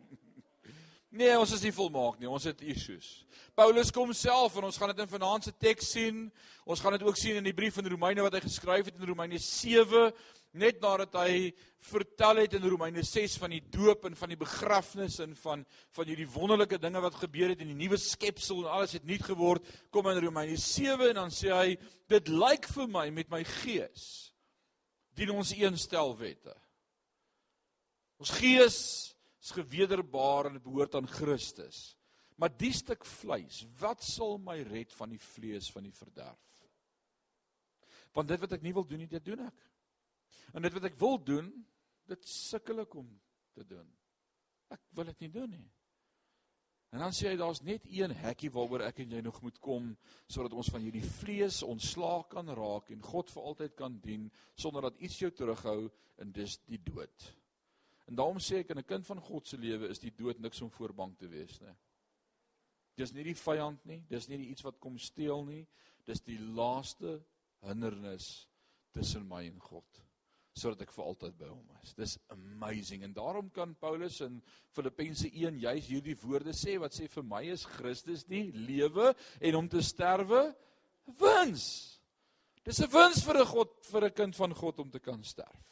Nee, 1.10 1.34
ons 1.42 1.52
is 1.56 1.64
nie 1.66 1.74
volmaak 1.74 2.20
nie. 2.22 2.30
Ons 2.30 2.46
het 2.46 2.60
issues. 2.62 3.08
Paulus 3.58 3.90
kom 3.94 4.12
self 4.14 4.60
en 4.60 4.68
ons 4.68 4.78
gaan 4.78 4.92
dit 4.92 5.00
in 5.02 5.10
vanaand 5.10 5.48
se 5.48 5.54
teks 5.58 5.88
sien. 5.96 6.28
Ons 6.70 6.84
gaan 6.84 6.94
dit 6.94 7.06
ook 7.08 7.18
sien 7.18 7.40
in 7.40 7.48
die 7.48 7.56
brief 7.56 7.80
van 7.80 7.90
Romeine 7.90 8.22
wat 8.22 8.38
hy 8.38 8.44
geskryf 8.44 8.92
het 8.92 9.00
in 9.00 9.10
Romeine 9.10 9.42
7, 9.42 10.12
net 10.62 10.78
nadat 10.82 11.18
hy 11.18 11.50
vertel 11.90 12.44
het 12.44 12.54
in 12.58 12.70
Romeine 12.70 13.02
6 13.06 13.40
van 13.42 13.54
die 13.56 13.64
doop 13.74 14.06
en 14.06 14.18
van 14.18 14.34
die 14.34 14.38
begrafnis 14.38 15.20
en 15.26 15.36
van 15.42 15.66
van 15.98 16.10
hierdie 16.10 16.30
wonderlike 16.30 16.78
dinge 16.82 17.02
wat 17.02 17.18
gebeur 17.22 17.54
het 17.54 17.62
in 17.66 17.74
die 17.74 17.82
nuwe 17.82 17.98
skepsel 18.02 18.64
en 18.64 18.72
alles 18.78 18.98
het 18.98 19.06
nuut 19.10 19.26
geword. 19.26 19.66
Kom 19.90 20.10
in 20.14 20.22
Romeine 20.22 20.58
7 20.62 21.10
en 21.10 21.22
dan 21.24 21.34
sê 21.34 21.54
hy 21.54 21.78
dit 22.10 22.34
lyk 22.34 22.70
vir 22.76 22.90
my 22.90 23.10
met 23.18 23.30
my 23.34 23.44
gees 23.62 24.10
dien 25.18 25.34
ons 25.34 25.52
een 25.58 25.78
stel 25.78 26.14
wette. 26.22 26.54
Ons 28.22 28.32
gees 28.38 28.78
is 29.40 29.54
gewederbaar 29.56 30.50
en 30.50 30.62
behoort 30.64 30.96
aan 30.96 31.08
Christus. 31.08 31.96
Maar 32.40 32.52
die 32.56 32.72
stuk 32.76 33.06
vleis, 33.06 33.66
wat 33.80 34.04
sal 34.04 34.38
my 34.40 34.62
red 34.68 34.94
van 34.96 35.12
die 35.12 35.22
vlees 35.22 35.68
van 35.72 35.84
die 35.88 35.96
verderf? 35.96 36.46
Want 38.16 38.32
dit 38.32 38.42
wat 38.42 38.56
ek 38.56 38.64
nie 38.66 38.74
wil 38.76 38.88
doen 38.88 39.04
nie, 39.04 39.12
dit 39.12 39.26
doen 39.26 39.44
ek. 39.46 39.66
En 40.56 40.64
dit 40.66 40.74
wat 40.76 40.88
ek 40.90 40.96
wil 41.02 41.20
doen, 41.24 41.50
dit 42.10 42.30
sukkel 42.32 42.82
ek 42.86 42.96
om 43.00 43.10
te 43.58 43.66
doen. 43.68 43.86
Ek 44.74 44.82
wil 44.98 45.12
dit 45.12 45.28
nie 45.28 45.34
doen 45.34 45.52
nie. 45.52 45.68
En 46.90 47.04
dan 47.04 47.14
sê 47.14 47.28
hy 47.30 47.36
daar's 47.38 47.62
net 47.62 47.84
een 47.86 48.14
hekkie 48.18 48.50
waaroor 48.54 48.88
ek 48.88 49.04
en 49.04 49.12
jy 49.14 49.20
nog 49.22 49.38
moet 49.46 49.60
kom 49.62 49.92
sodat 50.26 50.56
ons 50.58 50.72
van 50.74 50.82
hierdie 50.82 51.06
vlees 51.06 51.60
ontslae 51.66 52.24
kan 52.32 52.50
raak 52.58 52.90
en 52.96 53.04
God 53.06 53.30
vir 53.30 53.50
altyd 53.52 53.76
kan 53.78 54.00
dien 54.02 54.26
sonder 54.58 54.88
dat 54.88 54.98
iets 54.98 55.20
jou 55.22 55.30
terughou 55.30 55.92
en 56.18 56.34
dis 56.34 56.58
die 56.66 56.82
dood. 56.82 57.28
En 58.10 58.18
daarom 58.18 58.40
sê 58.42 58.64
ek 58.64 58.72
in 58.74 58.80
'n 58.80 58.90
kind 58.90 59.06
van 59.06 59.22
God 59.22 59.48
se 59.48 59.58
lewe 59.58 59.90
is 59.90 60.00
die 60.00 60.16
dood 60.16 60.40
niks 60.40 60.62
om 60.62 60.72
voor 60.72 60.94
bang 60.94 61.18
te 61.18 61.28
wees 61.28 61.60
nie. 61.62 61.76
Dis 62.98 63.14
nie 63.14 63.24
die 63.24 63.36
vyand 63.36 63.86
nie, 63.86 64.04
dis 64.10 64.28
nie 64.28 64.38
die 64.38 64.50
iets 64.50 64.64
wat 64.64 64.80
kom 64.80 64.98
steel 64.98 65.46
nie, 65.46 65.68
dis 66.06 66.22
die 66.22 66.40
laaste 66.40 67.22
hindernis 67.62 68.48
tussen 68.92 69.28
my 69.28 69.46
en 69.46 69.60
God 69.60 70.06
sodat 70.60 70.82
ek 70.82 70.92
vir 70.92 71.06
altyd 71.06 71.36
by 71.40 71.48
hom 71.48 71.68
is. 71.82 71.94
Dis 71.96 72.18
amazing 72.34 73.04
en 73.04 73.14
daarom 73.14 73.50
kan 73.50 73.76
Paulus 73.80 74.20
in 74.26 74.42
Filippense 74.76 75.30
1 75.30 75.60
juis 75.62 75.88
hierdie 75.88 76.18
woorde 76.20 76.52
sê 76.58 76.76
wat 76.82 76.92
sê 76.92 77.08
vir 77.08 77.24
my 77.24 77.44
is 77.54 77.64
Christus 77.78 78.26
die 78.28 78.50
lewe 78.52 79.14
en 79.40 79.56
om 79.56 79.70
te 79.70 79.80
sterwe 79.86 80.50
wins. 81.22 82.00
Dis 82.66 82.82
'n 82.82 82.92
wins 82.92 83.24
vir 83.24 83.40
'n 83.40 83.46
God 83.46 83.72
vir 83.92 84.06
'n 84.06 84.14
kind 84.14 84.36
van 84.36 84.54
God 84.54 84.80
om 84.80 84.92
te 84.92 85.00
kan 85.00 85.24
sterf. 85.24 85.64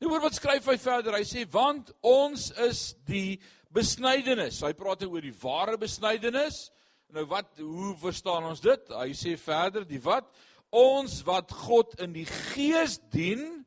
Nou 0.00 0.10
hoor 0.12 0.24
wat 0.26 0.38
skryf 0.38 0.66
hy 0.70 0.76
verder. 0.80 1.16
Hy 1.18 1.26
sê 1.28 1.44
want 1.50 1.92
ons 2.00 2.50
is 2.66 2.94
die 3.08 3.40
besnydenis. 3.74 4.62
Hy 4.62 4.72
praat 4.78 5.04
oor 5.06 5.24
die 5.24 5.34
ware 5.42 5.78
besnydenis. 5.80 6.68
Nou 7.14 7.26
wat 7.30 7.60
hoe 7.62 7.94
verstaan 8.00 8.46
ons 8.48 8.62
dit? 8.64 8.90
Hy 8.90 9.10
sê 9.16 9.36
verder 9.38 9.86
die 9.86 10.02
wat 10.02 10.30
ons 10.74 11.20
wat 11.26 11.52
God 11.54 11.94
in 12.02 12.14
die 12.16 12.26
gees 12.26 12.98
dien 13.14 13.64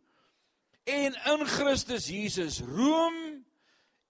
en 0.88 1.16
in 1.16 1.46
Christus 1.48 2.10
Jesus 2.12 2.60
roem 2.68 3.46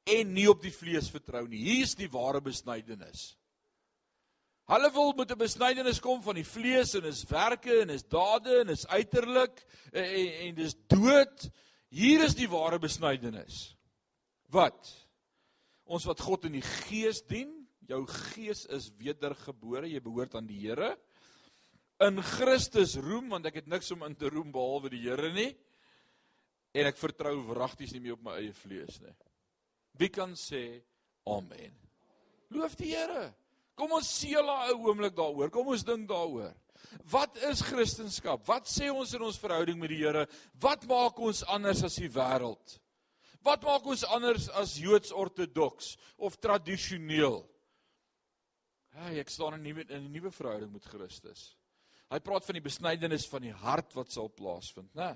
en 0.08 0.32
nie 0.34 0.48
op 0.50 0.64
die 0.64 0.74
vlees 0.74 1.10
vertrou 1.14 1.44
nie. 1.50 1.60
Hier 1.62 1.86
is 1.86 1.98
die 2.00 2.10
ware 2.10 2.42
besnydenis. 2.42 3.36
Hulle 4.68 4.90
wil 4.92 5.14
met 5.16 5.32
'n 5.32 5.40
besnydenis 5.40 6.00
kom 6.00 6.22
van 6.24 6.36
die 6.36 6.48
vlees 6.48 6.94
en 6.96 7.06
is 7.06 7.24
werke 7.30 7.82
en 7.82 7.90
is 7.90 8.04
dade 8.04 8.60
en 8.62 8.70
is 8.70 8.88
uiterlik 8.88 9.64
en, 9.94 10.04
en, 10.04 10.28
en 10.48 10.56
dis 10.56 10.76
dood. 10.88 11.50
Hier 11.94 12.24
is 12.26 12.36
die 12.36 12.50
ware 12.52 12.80
besnydenis. 12.84 13.72
Wat? 14.52 14.90
Ons 15.88 16.08
wat 16.08 16.22
God 16.24 16.48
in 16.50 16.58
die 16.58 16.66
gees 16.66 17.22
dien, 17.28 17.54
jou 17.88 18.02
gees 18.34 18.66
is 18.76 18.90
wedergebore, 19.00 19.88
jy 19.88 20.02
behoort 20.04 20.36
aan 20.36 20.50
die 20.50 20.60
Here. 20.66 20.96
In 22.04 22.20
Christus 22.22 22.98
roem 23.02 23.32
want 23.34 23.48
ek 23.50 23.62
het 23.62 23.72
niks 23.72 23.90
om 23.96 24.04
in 24.06 24.16
te 24.20 24.30
roem 24.30 24.52
behalwe 24.54 24.92
die 24.94 25.06
Here 25.06 25.32
nie. 25.34 25.50
En 26.76 26.92
ek 26.92 27.00
vertrou 27.00 27.38
wragties 27.48 27.96
nie 27.96 28.04
meer 28.04 28.18
op 28.18 28.28
my 28.28 28.36
eie 28.42 28.54
vlees 28.54 29.00
nie. 29.02 29.16
Wie 29.98 30.12
kan 30.14 30.36
sê 30.38 30.84
amen? 31.26 31.74
Loof 32.54 32.76
die 32.78 32.92
Here. 32.92 33.32
Kom 33.78 33.96
ons 33.96 34.10
seël 34.10 34.48
ou 34.50 34.90
oomblik 34.90 35.16
daaroor. 35.16 35.52
Kom 35.54 35.72
ons 35.72 35.86
dink 35.88 36.08
daaroor. 36.10 36.52
Wat 37.12 37.38
is 37.50 37.62
Christendom? 37.62 38.42
Wat 38.46 38.68
sê 38.70 38.90
ons 38.92 39.14
in 39.14 39.22
ons 39.22 39.40
verhouding 39.40 39.80
met 39.80 39.90
die 39.90 40.02
Here? 40.04 40.26
Wat 40.60 40.86
maak 40.90 41.20
ons 41.20 41.44
anders 41.48 41.84
as 41.84 41.96
die 41.96 42.10
wêreld? 42.12 42.80
Wat 43.46 43.64
maak 43.64 43.86
ons 43.88 44.04
anders 44.12 44.50
as 44.60 44.76
Joods 44.82 45.14
ortodoks 45.16 45.96
of 46.18 46.40
tradisioneel? 46.42 47.46
Hey, 48.98 49.20
ek 49.22 49.30
staan 49.30 49.54
in 49.54 49.62
'n 49.62 49.64
nuwe 49.64 49.86
in 49.90 50.04
'n 50.06 50.12
nuwe 50.12 50.32
verhouding 50.32 50.72
met 50.74 50.84
Christus. 50.84 51.56
Hy 52.10 52.20
praat 52.20 52.46
van 52.46 52.54
die 52.54 52.64
besnydenis 52.64 53.28
van 53.28 53.42
die 53.42 53.54
hart 53.54 53.94
wat 53.94 54.12
sal 54.12 54.30
plaasvind, 54.30 54.94
né? 54.96 55.12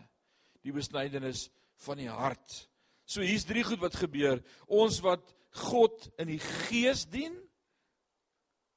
Die 0.62 0.72
besnydenis 0.72 1.50
van 1.76 1.98
die 1.98 2.10
hart. 2.10 2.68
So 3.06 3.22
hier's 3.22 3.46
drie 3.46 3.64
goed 3.64 3.80
wat 3.80 3.96
gebeur. 3.96 4.44
Ons 4.68 5.00
wat 5.00 5.34
God 5.52 6.10
in 6.20 6.28
die 6.28 6.40
gees 6.40 7.06
dien. 7.06 7.34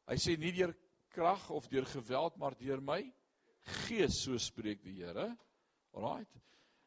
Hy 0.08 0.16
sê 0.16 0.38
nie 0.38 0.52
deur 0.52 0.74
krag 1.14 1.50
of 1.50 1.68
deur 1.70 1.86
geweld 1.86 2.36
maar 2.36 2.56
deur 2.58 2.82
my 2.82 3.02
gees 3.86 4.18
so 4.24 4.38
spreek 4.38 4.82
die 4.84 4.98
Here. 4.98 5.30
Alraait. 5.94 6.28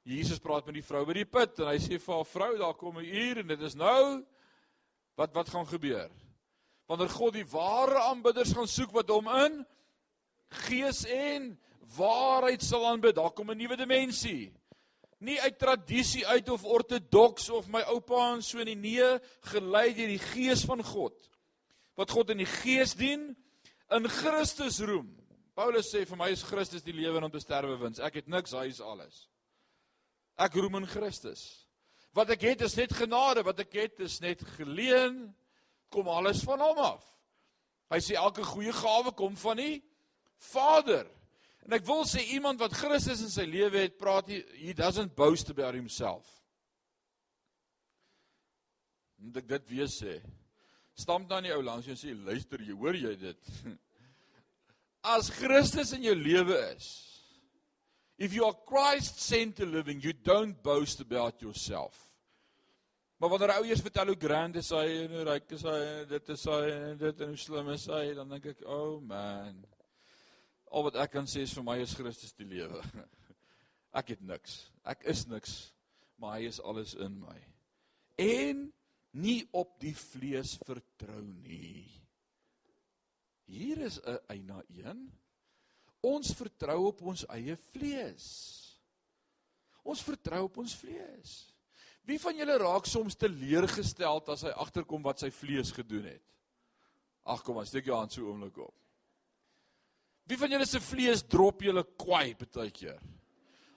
Jesus 0.07 0.39
praat 0.39 0.67
met 0.67 0.77
die 0.77 0.85
vrou 0.85 1.03
by 1.07 1.15
die 1.17 1.27
put 1.27 1.57
en 1.59 1.71
hy 1.71 1.79
sê 1.83 1.97
vir 1.99 2.15
haar 2.15 2.27
vrou 2.27 2.51
daar 2.59 2.77
kom 2.79 2.99
'n 2.99 3.05
uur 3.05 3.39
en 3.41 3.47
dit 3.47 3.61
is 3.61 3.75
nou 3.75 4.23
wat 5.17 5.33
wat 5.33 5.49
gaan 5.49 5.67
gebeur? 5.67 6.11
Wanneer 6.87 7.09
God 7.09 7.33
die 7.33 7.47
ware 7.51 7.99
aanbidders 8.07 8.53
gaan 8.53 8.67
soek 8.67 8.91
wat 8.91 9.09
hom 9.09 9.27
in 9.27 9.65
gees 10.67 11.05
en 11.05 11.57
waarheid 11.97 12.63
sal 12.63 12.85
aanbid, 12.87 13.15
daar 13.15 13.31
kom 13.31 13.51
'n 13.51 13.57
nuwe 13.57 13.75
dimensie. 13.75 14.53
Nie 15.19 15.41
uit 15.41 15.59
tradisie 15.59 16.27
uit 16.27 16.49
of 16.49 16.63
ortodoks 16.63 17.49
of 17.49 17.67
my 17.67 17.81
oupa 17.81 18.33
en 18.35 18.41
so 18.41 18.63
nie, 18.63 18.75
nee, 18.75 19.19
gelei 19.41 19.93
deur 19.93 20.07
die 20.07 20.19
gees 20.19 20.63
van 20.63 20.83
God. 20.83 21.29
Wat 21.95 22.11
God 22.11 22.29
in 22.29 22.37
die 22.37 22.45
gees 22.61 22.93
dien, 22.93 23.35
in 23.95 24.07
Christus 24.11 24.79
roem. 24.83 25.09
Paulus 25.57 25.89
sê 25.89 26.03
vir 26.05 26.19
my 26.19 26.29
is 26.29 26.45
Christus 26.45 26.85
die 26.85 26.93
lewe 26.93 27.17
en 27.17 27.27
om 27.27 27.33
te 27.33 27.41
sterwe 27.41 27.77
wins. 27.81 28.01
Ek 28.03 28.19
het 28.19 28.27
niks, 28.29 28.53
hy 28.53 28.67
is 28.69 28.81
alles. 28.83 29.25
Ek 30.37 30.53
roem 30.59 30.83
in 30.83 30.89
Christus. 30.89 31.65
Wat 32.13 32.29
ek 32.33 32.45
het 32.51 32.63
is 32.67 32.77
net 32.77 32.93
genade, 32.93 33.43
wat 33.45 33.59
ek 33.63 33.73
het 33.79 34.01
is 34.05 34.19
net 34.21 34.43
geleen. 34.57 35.23
Kom 35.93 36.09
alles 36.11 36.43
van 36.45 36.61
hom 36.61 36.81
af. 36.83 37.05
Hy 37.89 37.99
sê 38.03 38.17
elke 38.19 38.43
goeie 38.45 38.73
gawe 38.75 39.13
kom 39.17 39.37
van 39.39 39.61
die 39.61 39.77
Vader. 40.51 41.07
En 41.65 41.73
ek 41.75 41.85
wil 41.87 42.03
sê 42.07 42.21
iemand 42.35 42.61
wat 42.61 42.75
Christus 42.77 43.23
in 43.25 43.31
sy 43.31 43.47
lewe 43.47 43.87
het, 43.87 43.97
praat 43.99 44.29
hy 44.31 44.43
he 44.59 44.75
doesn't 44.77 45.15
boast 45.17 45.49
about 45.51 45.75
himself. 45.75 46.27
Moet 49.17 49.41
ek 49.41 49.49
dit 49.55 49.71
weer 49.73 49.89
sê? 49.89 50.19
Stamp 50.97 51.29
dan 51.29 51.45
die 51.45 51.53
ou 51.53 51.61
langs 51.61 51.85
jou 51.85 51.93
en 51.93 51.99
sê 51.99 52.15
luister 52.15 52.63
jy, 52.65 52.73
hoor 52.73 52.97
jy 52.97 53.13
dit? 53.21 53.51
As 55.15 55.29
Christus 55.29 55.93
in 55.93 56.07
jou 56.07 56.15
lewe 56.17 56.57
is, 56.73 56.87
if 58.17 58.33
you 58.33 58.47
are 58.47 58.57
Christ 58.67 59.21
centered 59.21 59.69
living, 59.69 60.01
you 60.01 60.11
don't 60.11 60.57
boast 60.63 60.99
about 61.01 61.41
yourself. 61.41 62.07
Maar 63.17 63.29
wanneer 63.29 63.55
ou 63.57 63.65
eers 63.65 63.81
vertel 63.81 64.11
hoe 64.11 64.19
grand 64.19 64.57
is 64.59 64.69
hy 64.73 64.83
en 65.03 65.13
hoe 65.15 65.23
ryk 65.25 65.53
is 65.57 65.63
hy 65.65 65.77
en 65.85 66.09
dit 66.09 66.29
is 66.33 66.43
hy 66.49 66.59
en 66.73 66.99
dit 67.01 67.23
en 67.25 67.31
hoe 67.33 67.39
slim 67.41 67.71
is 67.73 67.85
hy, 67.89 68.03
dan 68.17 68.33
dink 68.33 68.45
ek, 68.51 68.65
"Oh 68.65 68.99
man. 69.01 69.63
Al 70.71 70.83
wat 70.83 70.97
ek 71.01 71.11
kan 71.11 71.25
sê 71.25 71.45
is 71.45 71.53
vir 71.53 71.63
my 71.63 71.77
is 71.81 71.95
Christus 71.95 72.33
die 72.33 72.45
lewe. 72.45 72.81
Ek 73.99 74.09
het 74.09 74.21
niks. 74.21 74.67
Ek 74.85 75.05
is 75.07 75.25
niks, 75.27 75.73
maar 76.19 76.37
hy 76.37 76.49
is 76.49 76.59
alles 76.59 76.93
in 76.93 77.19
my. 77.21 77.37
En 78.17 78.73
nie 79.11 79.47
op 79.51 79.77
die 79.79 79.95
vlees 79.95 80.57
vertrou 80.65 81.23
nie. 81.23 81.87
Hier 83.47 83.77
is 83.77 83.99
'n 83.99 84.19
eina 84.27 84.61
1. 84.69 85.11
Ons 86.01 86.33
vertrou 86.33 86.87
op 86.87 87.01
ons 87.01 87.25
eie 87.29 87.55
vlees. 87.55 88.25
Ons 89.83 90.03
vertrou 90.03 90.43
op 90.43 90.57
ons 90.57 90.75
vlees. 90.75 91.53
Wie 92.07 92.19
van 92.19 92.35
julle 92.35 92.57
raak 92.57 92.85
soms 92.85 93.15
teleurgestel 93.15 94.21
as 94.27 94.41
hy 94.41 94.49
agterkom 94.49 95.03
wat 95.03 95.19
sy 95.19 95.29
vlees 95.29 95.71
gedoen 95.71 96.05
het? 96.05 96.23
Ag 97.27 97.43
kom, 97.43 97.59
steek 97.65 97.85
jou 97.85 97.95
hand 97.95 98.11
so 98.11 98.27
oomblik 98.29 98.57
op. 98.57 98.75
Wie 100.27 100.37
van 100.37 100.51
julle 100.51 100.65
se 100.65 100.79
vlees 100.83 101.23
drop 101.23 101.61
julle 101.63 101.83
kwaai 101.99 102.35
baie 102.35 102.71
keer? 102.71 102.99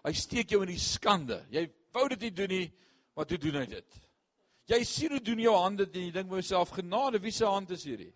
Hy 0.04 0.12
steek 0.12 0.50
jou 0.50 0.62
in 0.62 0.72
die 0.72 0.82
skande. 0.82 1.44
Jy 1.50 1.66
wou 1.94 2.08
dit 2.08 2.20
nie 2.20 2.30
doen 2.30 2.48
nie, 2.48 2.68
maar 3.14 3.26
toe 3.26 3.38
doen 3.38 3.60
hy 3.60 3.66
dit. 3.66 3.98
Jy 4.70 4.80
sien 4.86 5.14
hoe 5.16 5.22
doen 5.24 5.40
jou 5.42 5.54
hande 5.56 5.86
dit 5.86 5.98
en 5.98 6.06
jy 6.06 6.12
dink 6.14 6.28
by 6.30 6.38
jouself, 6.38 6.70
genade, 6.76 7.18
wie 7.22 7.32
se 7.34 7.46
hand 7.46 7.72
is 7.74 7.82
hierdie? 7.88 8.12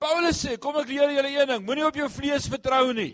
Paulus 0.00 0.38
sê, 0.40 0.54
kom 0.56 0.78
ek 0.80 0.88
leer 0.88 1.12
julle 1.12 1.32
een 1.34 1.50
ding, 1.50 1.66
moenie 1.66 1.84
op 1.84 1.98
jou 2.00 2.08
vlees 2.08 2.48
vertrou 2.48 2.94
nie. 2.96 3.12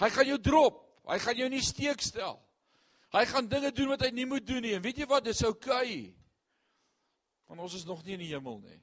Hy 0.00 0.08
gaan 0.12 0.28
jou 0.32 0.40
drop. 0.42 0.82
Hy 1.06 1.20
gaan 1.22 1.38
jou 1.38 1.48
nie 1.52 1.62
steek 1.62 2.02
stel. 2.02 2.40
Hy 3.14 3.22
gaan 3.30 3.46
dinge 3.48 3.70
doen 3.72 3.92
wat 3.94 4.02
hy 4.02 4.10
nie 4.12 4.26
moet 4.26 4.44
doen 4.46 4.64
nie. 4.64 4.74
En 4.74 4.82
weet 4.82 4.98
jy 4.98 5.06
wat? 5.08 5.24
Dis. 5.28 5.44
Okay. 5.46 6.10
Want 7.46 7.62
ons 7.62 7.76
is 7.78 7.86
nog 7.86 8.02
nie 8.04 8.16
in 8.16 8.24
die 8.24 8.32
hemel 8.32 8.58
nie. 8.64 8.80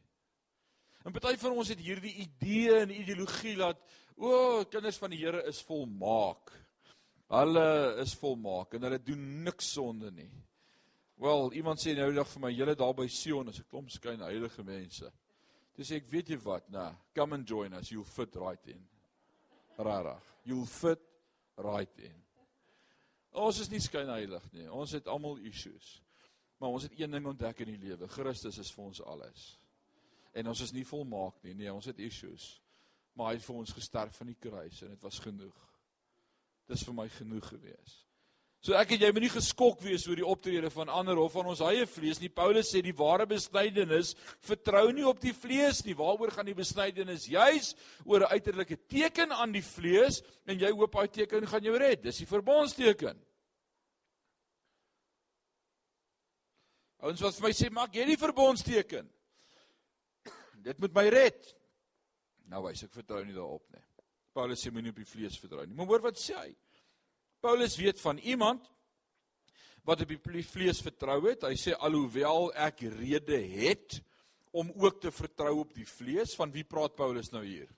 En 1.04 1.12
party 1.12 1.36
van 1.42 1.58
ons 1.60 1.68
het 1.74 1.82
hierdie 1.84 2.16
idee 2.24 2.80
en 2.86 2.96
ideologie 2.96 3.58
dat 3.60 3.82
o, 4.16 4.30
oh, 4.30 4.60
kinders 4.72 4.98
van 5.02 5.12
die 5.12 5.20
Here 5.20 5.44
is 5.50 5.60
volmaak. 5.68 6.54
Hulle 7.34 7.96
is 8.04 8.14
volmaak 8.22 8.76
en 8.78 8.86
hulle 8.86 9.00
doen 9.02 9.22
niks 9.44 9.72
sonde 9.74 10.12
nie. 10.14 10.32
Wel, 11.24 11.54
iemand 11.58 11.82
sê 11.82 11.96
nou 11.98 12.10
die 12.12 12.20
dag 12.20 12.30
vir 12.30 12.44
my, 12.44 12.52
julle 12.54 12.76
daar 12.78 12.94
by 12.98 13.08
Sion 13.08 13.50
is 13.50 13.60
'n 13.60 13.70
klomp 13.70 13.90
skyn 13.90 14.22
heilige 14.22 14.64
mense. 14.64 15.12
Dis 15.76 15.92
ek 15.92 16.10
weet 16.10 16.30
jy 16.30 16.38
wat, 16.44 16.70
nou, 16.70 16.92
come 17.16 17.36
and 17.36 17.48
join 17.50 17.74
us, 17.74 17.90
you'll 17.90 18.04
fit 18.04 18.36
right 18.36 18.68
in. 18.68 18.88
Rarig. 19.78 20.22
You'll 20.46 20.66
fit 20.66 21.02
right 21.58 22.00
in. 22.00 22.24
Ons 23.34 23.60
is 23.60 23.70
nie 23.70 23.80
skynheilig 23.82 24.46
nie. 24.54 24.68
Ons 24.70 24.92
het 24.92 25.08
almal 25.08 25.38
issues. 25.38 26.02
Maar 26.60 26.70
ons 26.70 26.84
het 26.84 27.00
een 27.00 27.12
ding 27.12 27.26
ontdek 27.26 27.60
in 27.60 27.74
die 27.74 27.82
lewe. 27.90 28.08
Christus 28.08 28.58
is 28.58 28.72
vir 28.72 28.86
ons 28.86 29.02
alles. 29.02 29.58
En 30.34 30.48
ons 30.48 30.62
is 30.62 30.72
nie 30.72 30.86
volmaak 30.86 31.42
nie. 31.44 31.54
Nee, 31.54 31.74
ons 31.74 31.86
het 31.90 32.00
issues. 32.00 32.62
Maar 33.18 33.28
hy 33.28 33.34
het 33.34 33.46
vir 33.46 33.56
ons 33.56 33.74
gesterf 33.74 34.16
van 34.18 34.28
die 34.28 34.38
kruis 34.40 34.82
en 34.82 34.94
dit 34.94 35.02
was 35.02 35.20
genoeg. 35.20 35.73
Dis 36.70 36.84
vir 36.88 36.96
my 36.96 37.10
genoeg 37.12 37.46
gewees. 37.52 38.04
So 38.64 38.78
ek 38.80 38.94
en 38.96 39.02
jy 39.04 39.10
moet 39.12 39.26
nie 39.26 39.34
geskok 39.34 39.82
wees 39.84 40.06
oor 40.08 40.16
die 40.16 40.28
optrede 40.28 40.70
van 40.72 40.88
ander 40.88 41.20
of 41.20 41.34
van 41.36 41.50
ons 41.52 41.60
eie 41.68 41.84
vlees 41.90 42.22
nie. 42.22 42.30
Paulus 42.32 42.70
sê 42.72 42.80
die 42.80 42.96
ware 42.96 43.26
besnydenis 43.28 44.14
vertrou 44.40 44.86
nie 44.96 45.04
op 45.04 45.20
die 45.20 45.34
vlees 45.36 45.82
nie. 45.84 45.98
Waaroor 46.00 46.32
gaan 46.32 46.48
die 46.48 46.56
besnydenis? 46.56 47.28
Juis 47.28 47.74
oor 48.06 48.24
'n 48.24 48.32
uiterlike 48.32 48.78
teken 48.88 49.36
aan 49.36 49.52
die 49.52 49.66
vlees 49.66 50.22
en 50.48 50.60
jy 50.60 50.72
hoop 50.72 50.96
daai 50.96 51.12
teken 51.12 51.48
gaan 51.48 51.64
jou 51.64 51.76
red. 51.78 52.04
Dis 52.04 52.24
die 52.24 52.26
verbondsteken. 52.26 53.20
Ouens 57.04 57.22
wat 57.22 57.36
vir 57.36 57.44
my 57.44 57.52
sê, 57.52 57.70
"Maak 57.70 57.94
jy 57.94 58.06
die 58.06 58.18
verbondsteken?" 58.18 59.10
Dit 60.64 60.80
moet 60.80 60.94
my 60.94 61.10
red. 61.10 61.56
Nou 62.48 62.64
wys 62.64 62.84
ek 62.84 62.94
vertrou 62.94 63.26
nie 63.26 63.36
daarop 63.36 63.66
nie. 63.74 63.84
Paulus 64.34 64.64
sê 64.64 64.72
moenie 64.74 64.94
op 64.94 65.02
die 65.02 65.08
vlees 65.08 65.38
vertrou 65.40 65.66
nie. 65.66 65.76
Maar 65.78 65.90
hoor 65.92 66.06
wat 66.10 66.20
sê 66.20 66.36
hy? 66.38 66.52
Paulus 67.44 67.76
weet 67.78 68.00
van 68.02 68.18
iemand 68.24 68.66
wat 69.84 70.02
op 70.06 70.12
die 70.14 70.46
vlees 70.48 70.82
vertrou 70.84 71.20
het. 71.28 71.46
Hy 71.46 71.58
sê 71.60 71.76
alhoewel 71.76 72.52
ek 72.66 72.86
rede 72.96 73.40
het 73.58 74.00
om 74.54 74.70
ook 74.80 75.02
te 75.02 75.12
vertrou 75.12 75.58
op 75.64 75.72
die 75.74 75.88
vlees, 75.90 76.36
van 76.38 76.52
wie 76.54 76.64
praat 76.64 76.96
Paulus 76.96 77.32
nou 77.34 77.42
hier? 77.44 77.72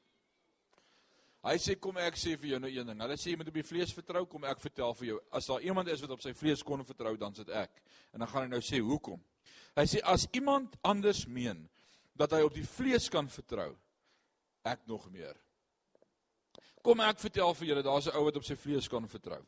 Hy 1.45 1.55
sê 1.61 1.75
kom 1.77 1.97
ek 2.01 2.17
sê 2.17 2.33
vir 2.41 2.55
jou 2.55 2.59
nou 2.63 2.71
een 2.73 2.89
ding. 2.89 3.01
Hulle 3.05 3.15
sê 3.21 3.31
jy 3.31 3.37
moet 3.39 3.51
op 3.51 3.57
die 3.59 3.67
vlees 3.67 3.93
vertrou, 3.93 4.23
kom 4.27 4.47
ek 4.49 4.63
vertel 4.63 4.95
vir 4.97 5.07
jou. 5.11 5.19
As 5.37 5.47
daar 5.49 5.63
iemand 5.63 5.91
is 5.93 6.01
wat 6.03 6.15
op 6.17 6.23
sy 6.25 6.33
vlees 6.35 6.63
kon 6.65 6.83
vertrou, 6.85 7.13
dan 7.21 7.37
is 7.37 7.43
dit 7.43 7.53
ek. 7.53 7.79
En 8.13 8.23
dan 8.23 8.31
gaan 8.31 8.47
hy 8.47 8.51
nou 8.55 8.61
sê 8.65 8.81
hoekom? 8.81 9.21
Hy 9.77 9.85
sê 9.91 10.01
as 10.09 10.25
iemand 10.33 10.75
anders 10.83 11.25
meen 11.29 11.63
dat 12.17 12.33
hy 12.33 12.41
op 12.47 12.55
die 12.55 12.65
vlees 12.65 13.07
kan 13.13 13.29
vertrou, 13.29 13.71
ek 14.65 14.87
nog 14.89 15.05
meer. 15.13 15.37
Kom 16.85 17.01
ek 17.01 17.17
vertel 17.23 17.55
vir 17.57 17.67
julle, 17.71 17.83
daar's 17.83 18.07
'n 18.07 18.15
ou 18.17 18.25
wat 18.27 18.37
op 18.37 18.45
sy 18.45 18.55
vlees 18.55 18.87
kan 18.87 19.07
vertrou. 19.09 19.41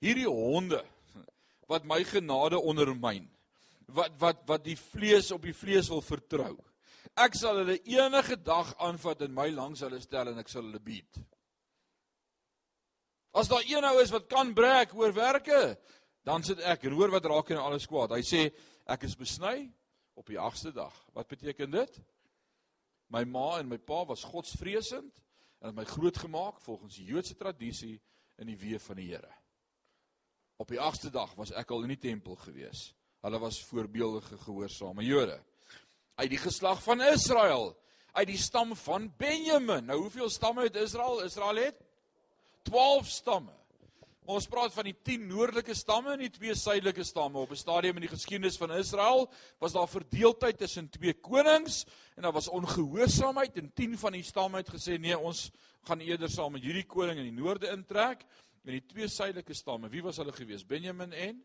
Hierdie 0.00 0.26
honde 0.26 0.82
wat 1.68 1.84
my 1.84 2.02
genade 2.04 2.58
ondermyn. 2.58 3.30
Wat 3.86 4.18
wat 4.18 4.42
wat 4.46 4.64
die 4.64 4.76
vlees 4.76 5.30
op 5.30 5.42
die 5.42 5.54
vlees 5.54 5.88
wil 5.88 6.02
vertrou. 6.02 6.56
Ek 7.16 7.34
sal 7.34 7.56
hulle 7.56 7.78
enige 7.84 8.36
dag 8.36 8.74
aanvat 8.78 9.22
en 9.22 9.34
my 9.34 9.50
langs 9.50 9.80
hulle 9.80 10.00
stel 10.00 10.28
en 10.28 10.38
ek 10.38 10.48
sal 10.48 10.62
hulle 10.62 10.80
beat. 10.80 11.20
As 13.32 13.48
daar 13.48 13.64
een 13.64 13.84
ou 13.84 14.00
is 14.02 14.10
wat 14.10 14.28
kan 14.28 14.54
breek 14.54 14.94
oor 14.94 15.12
werke, 15.12 15.78
dan 16.24 16.42
sit 16.42 16.60
ek 16.60 16.84
en 16.84 16.92
hoor 16.92 17.10
wat 17.10 17.24
raak 17.24 17.50
en 17.50 17.62
alles 17.62 17.86
kwaad. 17.86 18.10
Hy 18.10 18.22
sê 18.22 18.52
ek 18.86 19.04
is 19.04 19.16
besny 19.16 19.70
op 20.14 20.26
die 20.26 20.38
8ste 20.38 20.72
dag. 20.72 20.94
Wat 21.14 21.28
beteken 21.28 21.70
dit? 21.70 22.00
My 23.08 23.24
ma 23.24 23.58
en 23.58 23.68
my 23.68 23.78
pa 23.78 24.04
was 24.04 24.24
godsvreesend 24.24 25.22
en 25.62 25.70
het 25.70 25.76
my 25.78 25.84
grootgemaak 25.86 26.58
volgens 26.60 26.96
die 26.98 27.06
Joodse 27.06 27.36
tradisie 27.38 28.00
in 28.42 28.48
die 28.50 28.58
weë 28.58 28.80
van 28.82 28.98
die 28.98 29.12
Here. 29.12 29.30
Op 30.58 30.70
die 30.70 30.80
8ste 30.82 31.10
dag 31.14 31.36
was 31.38 31.52
ek 31.54 31.70
al 31.70 31.84
in 31.86 31.94
die 31.94 32.00
tempel 32.02 32.34
gewees. 32.42 32.88
Hulle 33.22 33.38
was 33.38 33.60
voorbeeldige 33.68 34.40
gehoorsame 34.42 35.06
Jode. 35.06 35.38
Uit 36.18 36.30
die 36.34 36.40
geslag 36.42 36.82
van 36.82 37.00
Israel, 37.06 37.70
uit 38.12 38.26
die 38.26 38.38
stam 38.38 38.74
van 38.76 39.06
Benjamin. 39.16 39.86
Nou 39.86 40.00
hoeveel 40.00 40.30
stamme 40.30 40.66
het 40.66 40.76
Israel? 40.76 41.22
Israel 41.22 41.62
het 41.62 41.78
12 42.66 43.06
stamme. 43.06 43.54
Ons 44.30 44.46
praat 44.46 44.70
van 44.70 44.86
die 44.86 44.94
10 45.02 45.24
noordelike 45.26 45.74
stamme 45.74 46.12
en 46.14 46.20
die 46.22 46.30
twee 46.30 46.54
suidelike 46.54 47.02
stamme. 47.02 47.40
Op 47.42 47.50
'n 47.50 47.58
stadium 47.58 47.96
in 47.96 48.06
die 48.06 48.12
geskiedenis 48.12 48.56
van 48.56 48.70
Israel 48.70 49.28
was 49.58 49.72
daar 49.72 49.88
verdeeldheid 49.88 50.58
tussen 50.58 50.88
twee 50.88 51.12
konings 51.12 51.84
en 52.14 52.22
daar 52.22 52.32
was 52.32 52.48
ongehoorsaamheid 52.48 53.56
en 53.56 53.72
10 53.74 53.98
van 53.98 54.12
die 54.12 54.22
stamme 54.22 54.56
het 54.58 54.68
gesê 54.68 54.98
nee, 54.98 55.18
ons 55.18 55.50
gaan 55.82 56.00
eerder 56.00 56.30
saam 56.30 56.52
met 56.52 56.62
hierdie 56.62 56.86
koning 56.86 57.18
in 57.18 57.34
die 57.34 57.42
noorde 57.42 57.68
intrek. 57.68 58.24
En 58.64 58.72
die 58.72 58.86
twee 58.86 59.08
suidelike 59.08 59.54
stamme, 59.54 59.88
wie 59.88 60.02
was 60.02 60.16
hulle 60.16 60.32
gewees? 60.32 60.66
Benjamin 60.66 61.12
en 61.12 61.44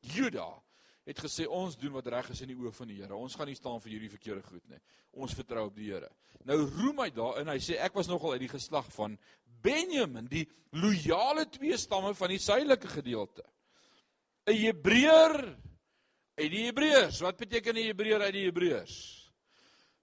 Juda 0.00 0.62
het 1.08 1.18
gesê 1.18 1.46
ons 1.48 1.76
doen 1.80 1.92
wat 1.96 2.08
reg 2.12 2.30
is 2.30 2.42
in 2.44 2.52
die 2.52 2.58
oë 2.58 2.72
van 2.76 2.90
die 2.90 2.98
Here. 3.00 3.16
Ons 3.16 3.36
gaan 3.38 3.48
nie 3.48 3.58
staan 3.58 3.80
vir 3.80 3.94
hierdie 3.94 4.12
verkeerde 4.12 4.42
goed 4.46 4.66
nie. 4.68 4.80
Ons 5.12 5.34
vertrou 5.34 5.66
op 5.68 5.76
die 5.76 5.90
Here. 5.90 6.10
Nou 6.48 6.58
roem 6.66 7.04
hy 7.04 7.10
daarin. 7.14 7.48
Hy 7.48 7.60
sê 7.64 7.78
ek 7.80 7.96
was 7.96 8.10
nogal 8.10 8.36
uit 8.36 8.44
die 8.44 8.52
geslag 8.52 8.90
van 8.94 9.16
Benjamin, 9.60 10.28
die 10.30 10.46
loyale 10.72 11.46
twee 11.52 11.76
stamme 11.80 12.14
van 12.16 12.32
die 12.32 12.40
suidelike 12.40 12.88
gedeelte. 12.88 13.44
'n 14.48 14.56
Hebreër 14.56 15.36
uit 16.40 16.50
die 16.50 16.66
Hebreërs. 16.66 17.20
Wat 17.20 17.36
beteken 17.36 17.76
'n 17.76 17.88
Hebreër 17.90 18.22
uit 18.22 18.32
die 18.34 18.46
Hebreërs? 18.48 18.96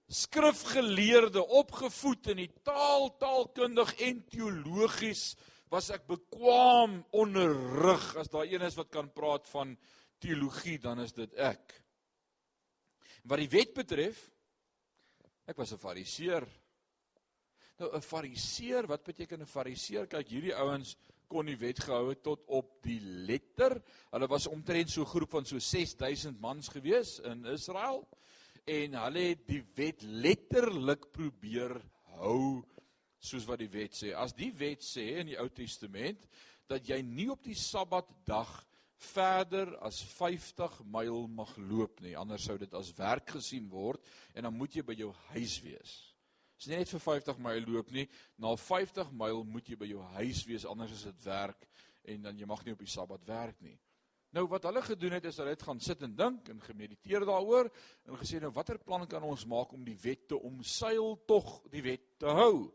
Skrifgeleerde, 0.08 1.42
opgevoed 1.44 2.30
in 2.32 2.36
die 2.36 2.52
taal, 2.64 3.10
taalkundig 3.18 3.92
en 4.00 4.24
teologies 4.30 5.36
was 5.68 5.90
ek 5.90 6.06
bekwam 6.08 7.02
onderrig 7.12 8.16
as 8.16 8.30
daar 8.32 8.48
een 8.48 8.64
is 8.64 8.76
wat 8.78 8.88
kan 8.88 9.10
praat 9.12 9.48
van 9.48 9.76
teologie 10.18 10.78
dan 10.78 11.00
is 11.00 11.12
dit 11.12 11.34
ek. 11.34 11.74
Wat 13.28 13.42
die 13.42 13.50
wet 13.52 13.74
betref, 13.74 14.30
ek 15.46 15.56
was 15.56 15.72
'n 15.72 15.78
fariseer. 15.78 16.46
Nou 17.78 17.94
'n 17.96 18.02
fariseer, 18.02 18.86
wat 18.86 19.04
beteken 19.04 19.40
'n 19.42 19.46
fariseer? 19.46 20.06
Kyk, 20.06 20.28
hierdie 20.28 20.54
ouens 20.54 20.96
kon 21.28 21.46
die 21.46 21.58
wet 21.60 21.80
gehou 21.84 22.08
het 22.08 22.22
tot 22.22 22.44
op 22.46 22.82
die 22.82 23.00
letter. 23.00 23.82
Hulle 24.10 24.28
was 24.28 24.46
omtrent 24.46 24.90
so 24.90 25.02
'n 25.02 25.12
groep 25.12 25.30
van 25.30 25.44
so 25.44 25.58
6000 25.58 26.40
mans 26.40 26.68
gewees 26.68 27.18
in 27.20 27.44
Israel 27.44 28.08
en 28.64 28.94
hulle 28.94 29.20
het 29.20 29.46
die 29.46 29.62
wet 29.74 30.02
letterlik 30.02 31.12
probeer 31.12 31.80
hou 32.18 32.64
soos 33.18 33.46
wat 33.48 33.58
die 33.58 33.70
wet 33.70 33.94
sê. 33.94 34.14
As 34.14 34.34
die 34.34 34.52
wet 34.52 34.82
sê 34.84 35.18
in 35.20 35.26
die 35.26 35.38
Ou 35.38 35.48
Testament 35.48 36.26
dat 36.66 36.86
jy 36.86 37.00
nie 37.02 37.30
op 37.30 37.42
die 37.44 37.54
Sabbatdag 37.54 38.67
verder 38.98 39.76
as 39.86 40.00
50 40.02 40.80
myl 40.90 41.26
mag 41.30 41.50
loop 41.56 42.00
nie, 42.02 42.16
anders 42.18 42.44
sou 42.48 42.58
dit 42.58 42.72
as 42.74 42.92
werk 42.98 43.36
gesien 43.38 43.68
word 43.70 44.02
en 44.34 44.48
dan 44.48 44.54
moet 44.54 44.74
jy 44.74 44.84
by 44.86 44.96
jou 44.98 45.12
huis 45.32 45.58
wees. 45.62 45.96
Dis 46.58 46.66
nie 46.70 46.80
net 46.80 46.90
vir 46.90 47.04
50 47.04 47.38
myl 47.42 47.68
loop 47.70 47.92
nie, 47.94 48.08
na 48.42 48.56
50 48.58 49.12
myl 49.14 49.44
moet 49.46 49.68
jy 49.70 49.78
by 49.78 49.90
jou 49.92 50.02
huis 50.16 50.42
wees 50.48 50.66
anders 50.66 50.96
is 50.96 51.04
dit 51.06 51.28
werk 51.28 51.68
en 52.08 52.24
dan 52.26 52.40
jy 52.40 52.48
mag 52.50 52.64
nie 52.66 52.74
op 52.74 52.82
die 52.82 52.90
Sabbat 52.90 53.22
werk 53.28 53.60
nie. 53.62 53.76
Nou 54.36 54.44
wat 54.50 54.66
hulle 54.68 54.82
gedoen 54.84 55.14
het 55.16 55.28
is 55.30 55.38
hulle 55.40 55.54
het 55.54 55.62
gaan 55.64 55.78
sit 55.80 56.02
en 56.04 56.12
dink 56.16 56.50
en 56.52 56.58
gemediteer 56.60 57.24
daaroor 57.24 57.70
en 57.70 58.18
gesê 58.20 58.42
nou 58.42 58.50
watter 58.52 58.80
plan 58.82 59.06
kan 59.08 59.24
ons 59.24 59.46
maak 59.48 59.72
om 59.72 59.86
die 59.86 59.96
wet 60.02 60.26
te 60.28 60.36
omseil 60.36 61.14
tog 61.30 61.62
die 61.72 61.84
wet 61.86 62.04
te 62.20 62.34
hou? 62.36 62.68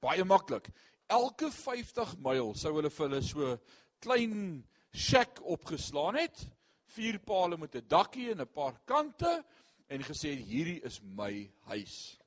Baie 0.00 0.24
maklik. 0.24 0.70
Elke 1.10 1.50
50 1.52 2.14
myl 2.24 2.54
sou 2.56 2.72
hulle 2.78 2.92
vir 2.94 3.08
hulle 3.08 3.20
so 3.26 3.56
klein 4.00 4.62
shack 4.92 5.40
opgeslaan 5.42 6.16
het, 6.16 6.46
vier 6.90 7.18
pale 7.18 7.56
met 7.56 7.74
'n 7.74 7.86
dakkie 7.86 8.30
en 8.30 8.40
'n 8.40 8.52
paar 8.52 8.80
kante 8.84 9.44
en 9.88 10.02
gesê 10.02 10.34
hierdie 10.34 10.80
is 10.82 11.00
my 11.02 11.50
huis. 11.60 12.18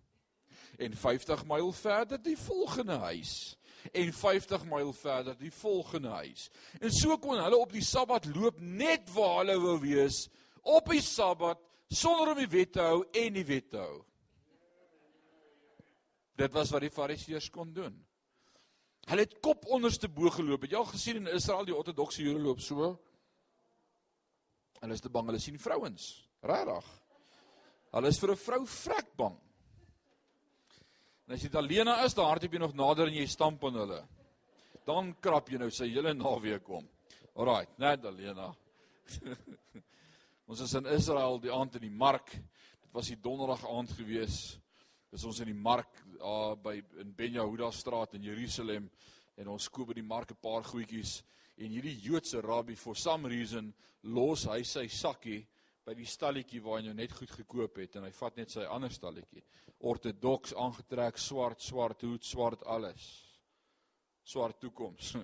En 0.77 0.93
50 0.93 1.45
myl 1.45 1.71
verder 1.71 2.21
die 2.21 2.37
volgende 2.37 2.97
huis 2.97 3.57
en 3.91 4.13
50 4.13 4.65
myl 4.65 4.93
verder 4.93 5.37
die 5.37 5.51
volgende 5.51 6.09
huis. 6.09 6.49
En 6.79 6.91
so 6.91 7.17
kon 7.17 7.41
hulle 7.43 7.57
op 7.57 7.71
die 7.71 7.83
Sabbat 7.83 8.25
loop 8.35 8.59
net 8.59 9.11
waar 9.13 9.37
hulle 9.41 9.59
wou 9.59 9.79
wees 9.83 10.29
op 10.61 10.89
die 10.89 11.01
Sabbat 11.01 11.59
sonder 11.87 12.31
om 12.31 12.37
die 12.37 12.49
wet 12.49 12.73
te 12.73 12.81
hou 12.81 13.03
en 13.11 13.33
die 13.33 13.45
wet 13.45 13.69
te 13.69 13.77
hou. 13.77 14.01
Dit 16.39 16.53
was 16.53 16.71
wat 16.73 16.81
die 16.81 16.93
Fariseërs 16.93 17.49
kon 17.53 17.73
doen. 17.73 17.99
Hulle 19.09 19.25
het 19.25 19.39
kop 19.43 19.65
onderste 19.75 20.07
bo 20.07 20.31
geloop. 20.31 20.63
Het 20.63 20.75
jy 20.75 20.79
al 20.79 20.91
gesien 20.91 21.19
in 21.19 21.33
Israel 21.35 21.65
die 21.67 21.75
ortodokse 21.75 22.23
Jode 22.23 22.43
loop 22.43 22.61
so? 22.63 22.93
Hulle 24.79 24.95
is 24.95 25.03
te 25.03 25.11
bang 25.11 25.27
hulle 25.31 25.41
sien 25.43 25.59
vrouens. 25.59 26.07
Regtig. 26.43 26.87
Hulle 27.93 28.09
is 28.09 28.19
vir 28.19 28.31
'n 28.31 28.43
vrou 28.45 28.65
vrek 28.65 29.15
bang. 29.15 29.37
En 31.27 31.33
as 31.35 31.43
jy 31.43 31.51
alleen 31.55 31.87
is, 31.87 32.13
dan 32.13 32.25
hardloop 32.25 32.53
jy 32.53 32.59
nog 32.59 32.73
nader 32.75 33.07
en 33.07 33.13
jy 33.13 33.27
stamp 33.27 33.63
aan 33.65 33.75
hulle. 33.75 34.01
Dan 34.85 35.13
krap 35.21 35.49
jy 35.49 35.57
nou 35.57 35.69
sy 35.71 35.87
hele 35.87 36.13
naweek 36.13 36.67
om. 36.69 36.87
Alraai, 37.35 37.67
net 37.77 38.05
Alena. 38.05 38.53
ons 40.49 40.59
is 40.59 40.73
in 40.73 40.85
Israel 40.85 41.39
die 41.39 41.51
aand 41.51 41.75
in 41.75 41.81
die 41.81 41.97
mark. 41.97 42.31
Dit 42.31 42.91
was 42.91 43.07
die 43.07 43.19
donderdag 43.21 43.63
aand 43.69 43.91
gewees. 43.91 44.59
Dis 45.13 45.27
ons 45.29 45.39
in 45.43 45.51
die 45.51 45.61
mark 45.61 45.99
daar 46.17 46.55
by 46.57 46.79
in 47.03 47.11
Ben 47.13 47.35
Yehuda 47.35 47.67
straat 47.71 48.15
in 48.17 48.23
Jerusalem 48.25 48.87
en 49.37 49.51
ons 49.53 49.67
koop 49.69 49.91
by 49.91 49.99
die 49.99 50.09
mark 50.09 50.31
'n 50.31 50.41
paar 50.41 50.63
goedjies 50.65 51.21
en 51.57 51.69
hierdie 51.69 51.99
Joodse 52.01 52.41
rabbi 52.41 52.73
for 52.73 52.95
some 52.95 53.29
reason 53.29 53.73
los 54.01 54.47
hy 54.49 54.63
sy 54.63 54.87
sakkie 54.87 55.45
by 55.85 55.93
die 55.93 56.07
stalletjie 56.07 56.63
waar 56.63 56.79
hy 56.79 56.87
nou 56.87 56.95
net 56.97 57.13
goed 57.13 57.29
gekoop 57.29 57.77
het 57.77 57.95
en 57.95 58.07
hy 58.07 58.11
vat 58.11 58.37
net 58.37 58.49
sy 58.49 58.65
ander 58.65 58.89
stalletjie. 58.89 59.43
Ortodoks 59.79 60.55
aangetrek, 60.55 61.17
swart, 61.17 61.61
swart 61.61 62.01
hoed, 62.01 62.23
swart 62.23 62.63
alles. 62.65 63.05
Swart 64.23 64.59
toekoms. 64.59 65.15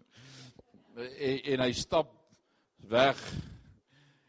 en, 0.95 1.39
en 1.54 1.60
hy 1.65 1.71
stap 1.73 2.13
weg. 2.91 3.17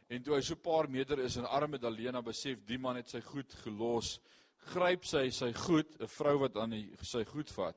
En 0.09 0.23
toe 0.23 0.39
hy 0.39 0.41
so 0.41 0.55
'n 0.55 0.63
paar 0.63 0.89
meter 0.89 1.19
is 1.21 1.37
en 1.37 1.45
arme 1.45 1.79
Dalena 1.79 2.23
besef 2.23 2.65
die 2.65 2.79
man 2.79 2.97
het 2.97 3.11
sy 3.11 3.21
goed 3.21 3.53
gelos, 3.63 4.21
gryp 4.61 5.05
sy 5.05 5.31
sy 5.31 5.53
goed, 5.53 5.97
'n 6.01 6.07
vrou 6.07 6.39
wat 6.39 6.57
aan 6.57 6.71
die, 6.71 6.97
sy 7.03 7.25
goed 7.25 7.51
vat. 7.51 7.77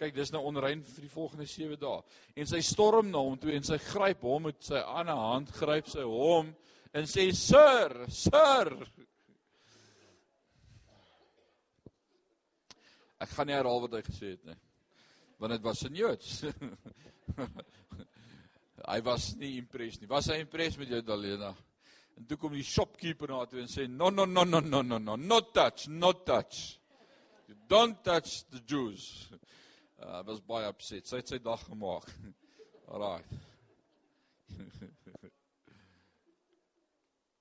Kyk, 0.00 0.14
dis 0.14 0.32
nou 0.32 0.40
onrein 0.48 0.82
vir 0.82 1.02
die 1.02 1.12
volgende 1.12 1.46
7 1.46 1.76
dae. 1.76 2.02
En 2.36 2.46
sy 2.46 2.60
storm 2.60 3.10
na 3.10 3.18
hom 3.18 3.36
toe 3.38 3.52
en 3.52 3.62
sy 3.62 3.76
gryp 3.78 4.22
hom 4.22 4.42
met 4.48 4.62
sy 4.64 4.80
ander 4.80 5.16
hand, 5.16 5.50
gryp 5.50 5.86
sy 5.92 6.02
hom 6.02 6.54
en 6.94 7.04
sê: 7.04 7.32
"Sir, 7.32 8.06
sir." 8.08 8.86
Ek 13.20 13.28
gaan 13.28 13.46
nie 13.46 13.54
herhaal 13.54 13.82
wat 13.84 13.92
hy 13.92 14.02
gesê 14.06 14.30
het 14.30 14.44
nie. 14.48 14.56
Want 15.38 15.52
dit 15.52 15.62
was 15.62 15.82
in 15.84 15.94
Joods. 15.94 16.44
hy 18.92 19.00
was 19.04 19.34
nie 19.36 19.58
impressed 19.58 20.00
nie. 20.00 20.08
Was 20.08 20.30
hy 20.32 20.40
impressed 20.40 20.80
met 20.80 20.88
jou 20.88 21.02
Dalena? 21.04 21.52
En 22.20 22.26
toe 22.28 22.36
kom 22.36 22.52
die 22.52 22.66
shopkeeper 22.66 23.32
na 23.32 23.46
toe 23.48 23.62
en 23.62 23.70
sê: 23.72 23.86
"No, 23.88 24.10
no, 24.12 24.26
no, 24.28 24.44
no, 24.44 24.60
no, 24.60 24.82
no, 24.82 24.98
no, 24.98 25.16
not 25.16 25.54
touch, 25.54 25.88
not 25.88 26.26
touch. 26.26 26.78
You 27.48 27.56
don't 27.66 28.04
touch 28.04 28.44
the 28.50 28.60
Jews." 28.66 29.28
Uh, 30.00 30.22
was 30.24 30.38
baie 30.40 30.64
upset. 30.64 31.04
Sy 31.04 31.18
het 31.18 31.28
sy 31.28 31.36
dag 31.44 31.60
gemaak. 31.68 32.06
Alraai. 32.96 33.20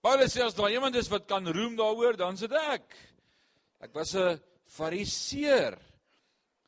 Paulus 0.04 0.36
sê 0.36 0.44
as 0.44 0.58
daar 0.58 0.74
iemand 0.74 0.98
is 1.00 1.08
wat 1.08 1.24
kan 1.30 1.48
roem 1.56 1.78
daaroor, 1.80 2.18
dan 2.20 2.36
is 2.36 2.44
dit 2.44 2.52
ek. 2.60 2.98
Ek 3.88 3.96
was 3.96 4.12
'n 4.12 4.36
fariseer. 4.68 5.80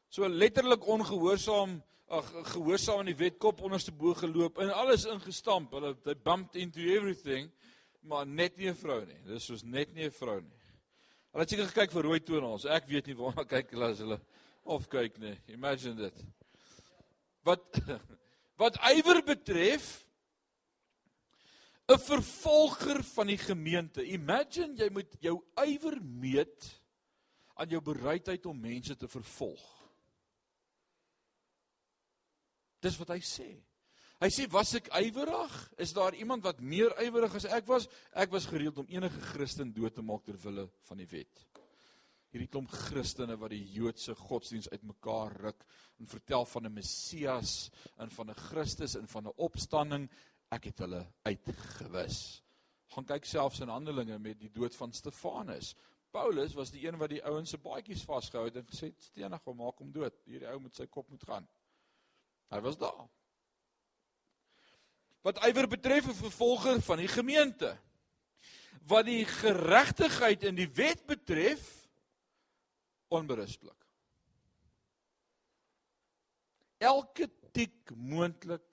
So 0.07 0.27
letterlik 0.27 0.87
ongehoorsaam, 0.87 1.75
ag 2.07 2.31
gehoorsaam 2.53 3.03
aan 3.03 3.11
die 3.11 3.19
wet 3.19 3.37
kop 3.39 3.59
onderste 3.59 3.91
bo 3.91 4.15
geloop 4.15 4.63
en 4.63 4.71
alles 4.71 5.03
ingestamp. 5.11 5.75
Hulle 5.75 5.91
they 6.03 6.15
bumped 6.15 6.55
into 6.55 6.87
everything, 6.87 7.51
maar 8.01 8.25
net 8.27 8.57
nie 8.57 8.69
'n 8.69 8.75
vrou 8.75 9.05
nie. 9.05 9.21
Dis 9.25 9.45
soos 9.45 9.63
net 9.63 9.93
nie 9.93 10.05
'n 10.05 10.11
vrou 10.11 10.41
nie. 10.41 10.61
Hulle 11.31 11.43
het 11.43 11.49
seker 11.49 11.67
gekyk 11.67 11.91
vir 11.91 12.03
rooi 12.03 12.19
tonels. 12.19 12.65
Ek 12.65 12.87
weet 12.87 13.07
nie 13.07 13.15
waarna 13.15 13.45
kyk 13.47 13.71
hulle 13.71 13.91
as 13.91 13.99
hulle 13.99 14.19
of 14.63 14.87
kyk 14.89 15.17
nie. 15.17 15.37
Imagine 15.47 15.95
dit. 15.95 16.25
Wat 17.43 17.79
wat 18.61 18.77
ywer 18.91 19.21
betref 19.23 20.05
'n 21.87 21.97
vervolger 21.97 23.03
van 23.03 23.27
die 23.27 23.37
gemeente. 23.37 24.03
Imagine 24.05 24.75
jy 24.77 24.89
moet 24.89 25.15
jou 25.19 25.41
ywer 25.55 26.01
meet 26.01 26.81
aan 27.55 27.69
jou 27.69 27.81
bereidheid 27.81 28.45
om 28.45 28.59
mense 28.59 28.95
te 28.95 29.07
vervolg. 29.07 29.65
Dis 32.81 32.97
wat 32.97 33.13
hy 33.13 33.19
sê. 33.21 33.49
Hy 34.21 34.27
sê 34.29 34.45
was 34.53 34.75
ek 34.77 34.91
ywerig? 34.99 35.53
Is 35.81 35.95
daar 35.97 36.13
iemand 36.13 36.43
wat 36.45 36.59
meer 36.61 36.93
ywerig 37.01 37.33
as 37.39 37.47
ek 37.49 37.65
was? 37.65 37.87
Ek 38.13 38.29
was 38.29 38.45
gereed 38.45 38.77
om 38.77 38.89
enige 38.93 39.17
Christen 39.31 39.71
dood 39.73 39.95
te 39.97 40.03
maak 40.05 40.27
ter 40.27 40.37
wille 40.43 40.67
van 40.85 40.99
die 41.01 41.07
wet. 41.09 41.41
Hierdie 42.31 42.47
klomp 42.47 42.69
Christene 42.69 43.33
wat 43.41 43.49
die 43.51 43.63
Joodse 43.73 44.13
godsdiens 44.15 44.69
uitmekaar 44.69 45.33
ruk 45.47 45.65
en 45.97 46.07
vertel 46.07 46.45
van 46.45 46.67
'n 46.69 46.73
Messias 46.73 47.71
en 47.97 48.13
van 48.13 48.29
'n 48.29 48.35
Christus 48.35 48.95
en 48.95 49.07
van 49.07 49.25
'n 49.27 49.33
opstanding 49.37 50.07
ek 50.51 50.65
het 50.69 50.79
hulle 50.79 51.01
uitgewis. 51.25 52.43
Gaan 52.93 53.05
kyk 53.05 53.25
selfs 53.25 53.59
in 53.59 53.69
Handelinge 53.69 54.19
met 54.19 54.39
die 54.39 54.51
dood 54.51 54.75
van 54.75 54.93
Stefanus. 54.93 55.75
Paulus 56.11 56.53
was 56.53 56.71
die 56.71 56.85
een 56.85 56.97
wat 56.97 57.09
die 57.09 57.23
ouens 57.23 57.49
se 57.49 57.57
baadjies 57.57 58.03
vasgehou 58.03 58.45
het 58.45 58.55
en 58.55 58.67
gesê 58.67 58.91
het 58.91 59.01
stenig 59.01 59.43
hom 59.43 59.57
maak 59.57 59.79
hom 59.79 59.91
dood. 59.91 60.13
Hierdie 60.25 60.47
ou 60.47 60.59
met 60.59 60.75
sy 60.75 60.85
kop 60.85 61.09
moet 61.09 61.23
gaan. 61.23 61.47
Hy 62.51 62.59
was 62.61 62.77
daar. 62.77 63.09
Wat 65.21 65.41
ywer 65.45 65.67
betref 65.67 66.07
'n 66.07 66.17
vervolger 66.17 66.81
van 66.81 66.97
die 66.97 67.07
gemeente. 67.07 67.77
Wat 68.87 69.05
die 69.05 69.25
geregtigheid 69.25 70.43
in 70.43 70.55
die 70.55 70.69
wet 70.69 71.05
betref 71.05 71.89
onberusblik. 73.07 73.77
Elke 76.77 77.29
tik 77.51 77.91
moontlik 77.95 78.65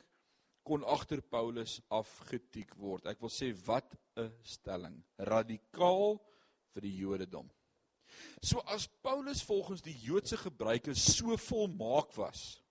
kon 0.62 0.84
agter 0.84 1.20
Paulus 1.20 1.80
afgetiek 1.88 2.74
word. 2.76 3.06
Ek 3.06 3.20
wil 3.20 3.32
sê 3.32 3.52
wat 3.66 3.96
'n 4.16 4.32
stelling, 4.42 5.04
radikaal 5.16 6.18
vir 6.72 6.82
die 6.82 6.96
Jodendom. 6.96 7.50
So 8.42 8.60
as 8.60 8.88
Paulus 9.02 9.42
volgens 9.42 9.82
die 9.82 9.96
Joodse 9.96 10.36
gebruike 10.36 10.94
so 10.94 11.36
volmaak 11.36 12.14
was, 12.16 12.62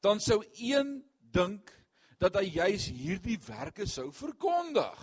dan 0.00 0.20
sou 0.20 0.42
een 0.58 1.04
dink 1.20 1.70
dat 2.22 2.38
hy 2.38 2.46
juis 2.54 2.86
hierdie 2.94 3.38
werke 3.48 3.86
sou 3.90 4.10
verkondig. 4.14 4.98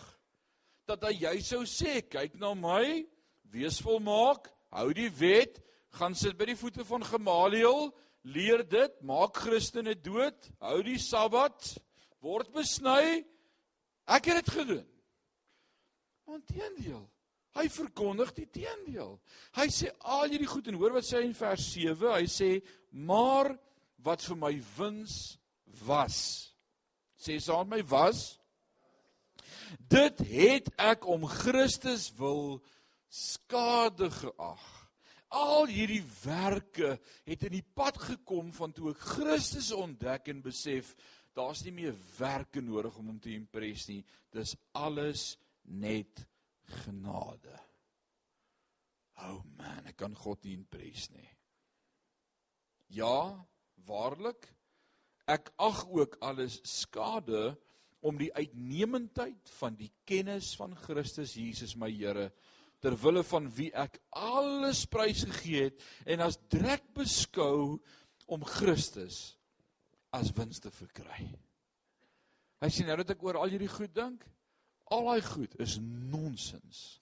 Dat 0.88 1.04
hy 1.10 1.18
juis 1.26 1.50
sou 1.52 1.66
sê, 1.68 2.00
kyk 2.08 2.38
na 2.40 2.54
my, 2.56 3.04
wees 3.52 3.80
volmaak, 3.84 4.48
hou 4.72 4.88
die 4.96 5.10
wet, 5.20 5.60
gaan 6.00 6.16
sit 6.16 6.38
by 6.40 6.48
die 6.52 6.58
voete 6.60 6.86
van 6.88 7.04
Gamaliel, 7.04 7.90
leer 8.30 8.64
dit, 8.68 8.96
maak 9.04 9.42
Christene 9.44 9.98
dood, 10.00 10.50
hou 10.64 10.80
die 10.86 11.00
Sabbat, 11.02 11.74
word 12.24 12.52
besny. 12.56 13.24
Ek 14.10 14.30
het 14.30 14.42
dit 14.42 14.52
gedoen. 14.56 14.86
Inteendeel, 16.30 17.02
hy 17.58 17.66
verkondig 17.74 18.32
die 18.38 18.48
teendeel. 18.54 19.18
Hy 19.58 19.66
sê 19.74 19.90
al 20.06 20.30
hierdie 20.30 20.50
goed 20.50 20.70
en 20.70 20.78
hoor 20.80 20.96
wat 21.00 21.08
sê 21.08 21.20
hy 21.20 21.30
in 21.32 21.36
vers 21.38 21.66
7, 21.74 22.14
hy 22.14 22.30
sê 22.30 22.52
maar 22.94 23.52
wat 24.06 24.24
vir 24.24 24.40
my 24.40 24.54
wins 24.78 25.18
was. 25.84 26.49
Sê 27.20 27.40
saam 27.44 27.68
my 27.70 27.82
was. 27.92 28.40
Dit 29.92 30.22
het 30.32 30.70
ek 30.80 31.06
om 31.10 31.28
Christus 31.28 32.10
wil 32.18 32.62
skade 33.12 34.10
geag. 34.14 34.66
Al 35.30 35.70
hierdie 35.70 36.04
werke 36.24 36.96
het 37.28 37.44
in 37.46 37.60
die 37.60 37.66
pad 37.76 38.00
gekom 38.02 38.54
van 38.56 38.74
toe 38.74 38.94
ek 38.96 39.04
Christus 39.14 39.70
ontdek 39.76 40.32
en 40.32 40.42
besef 40.46 40.96
daar's 41.38 41.62
nie 41.66 41.76
meer 41.76 41.98
werke 42.18 42.64
nodig 42.66 42.96
om 42.98 43.12
hom 43.12 43.20
te 43.22 43.36
impres 43.36 43.86
nie. 43.92 44.02
Dis 44.34 44.56
alles 44.74 45.36
net 45.70 46.26
genade. 46.84 47.60
Oh 49.28 49.44
man, 49.60 49.86
ek 49.90 50.00
kan 50.00 50.16
God 50.16 50.46
nie 50.48 50.56
impres 50.58 51.10
nie. 51.14 51.28
Ja, 52.96 53.36
waarlik. 53.86 54.48
Ek 55.30 55.52
ag 55.62 55.84
ook 55.94 56.16
alles 56.26 56.58
skade 56.66 57.54
om 58.02 58.18
die 58.18 58.32
uitnemendheid 58.34 59.52
van 59.60 59.76
die 59.78 59.92
kennis 60.10 60.56
van 60.58 60.74
Christus 60.88 61.36
Jesus 61.38 61.76
my 61.78 61.92
Here 61.92 62.32
ter 62.80 62.96
wille 63.02 63.24
van 63.28 63.50
wie 63.54 63.70
ek 63.76 64.00
alles 64.16 64.86
prys 64.90 65.26
gegee 65.28 65.68
het 65.68 65.84
en 66.08 66.24
as 66.24 66.40
drek 66.52 66.86
beskou 66.96 67.78
om 68.32 68.46
Christus 68.48 69.36
as 70.16 70.32
wins 70.38 70.62
te 70.64 70.72
verkry. 70.74 71.28
Hy 72.64 72.70
sê 72.74 72.86
nou 72.88 72.98
dat 73.02 73.14
ek 73.14 73.22
oor 73.24 73.40
al 73.40 73.52
hierdie 73.52 73.72
goed 73.72 73.94
dink, 73.96 74.24
al 74.92 75.06
daai 75.12 75.28
goed 75.28 75.54
is 75.62 75.78
nonsens. 75.84 77.00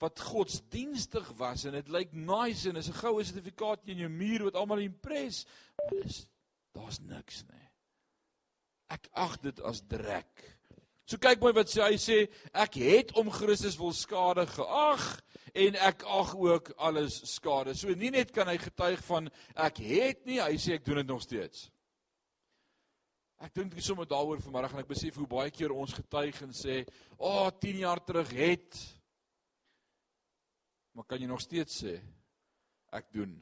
Wat 0.00 0.20
godsdienstig 0.20 1.28
was 1.38 1.66
en 1.68 1.76
dit 1.76 1.92
lyk 1.92 2.14
nice 2.16 2.68
en 2.68 2.80
is 2.80 2.88
'n 2.88 3.00
goue 3.02 3.24
sertifikaat 3.24 3.88
in 3.88 3.98
jou 4.04 4.08
muur 4.08 4.48
wat 4.48 4.58
almal 4.60 4.84
impres, 4.84 5.46
maar 5.76 6.02
dis 6.02 6.26
daar's 6.76 7.00
niks 7.00 7.42
nie. 7.48 7.64
Ek 8.92 9.08
ag 9.18 9.38
dit 9.42 9.60
as 9.66 9.82
drek. 9.88 10.44
So 11.06 11.18
kyk 11.22 11.42
mooi 11.42 11.54
wat 11.54 11.70
sê 11.70 11.84
hy 11.84 11.98
sê 12.02 12.18
ek 12.54 12.78
het 12.82 13.14
om 13.18 13.30
Christus 13.30 13.78
wil 13.78 13.94
skade 13.94 14.46
geag 14.50 15.04
en 15.56 15.78
ek 15.88 16.02
ag 16.10 16.34
ook 16.34 16.72
alles 16.82 17.20
skade. 17.30 17.76
So 17.78 17.94
nie 17.94 18.10
net 18.14 18.32
kan 18.34 18.50
hy 18.50 18.58
getuig 18.60 19.02
van 19.06 19.30
ek 19.54 19.80
het 19.86 20.26
nie, 20.26 20.40
hy 20.42 20.58
sê 20.60 20.76
ek 20.76 20.86
doen 20.86 21.00
dit 21.02 21.10
nog 21.10 21.22
steeds. 21.24 21.68
Ek 23.42 23.52
dink 23.54 23.74
ek 23.76 23.84
sommer 23.84 24.08
daaroor 24.08 24.40
vanmiddag 24.42 24.74
en 24.74 24.82
ek 24.82 24.90
besef 24.90 25.18
hoe 25.20 25.28
baie 25.30 25.52
keer 25.52 25.74
ons 25.74 25.92
getuig 25.94 26.38
en 26.42 26.54
sê, 26.56 26.84
"O, 27.18 27.46
oh, 27.46 27.50
10 27.50 27.78
jaar 27.84 28.00
terug 28.00 28.30
het." 28.32 28.78
Maar 30.94 31.04
kan 31.04 31.20
jy 31.20 31.26
nog 31.26 31.40
steeds 31.40 31.84
sê 31.84 32.00
ek 32.92 33.12
doen? 33.12 33.36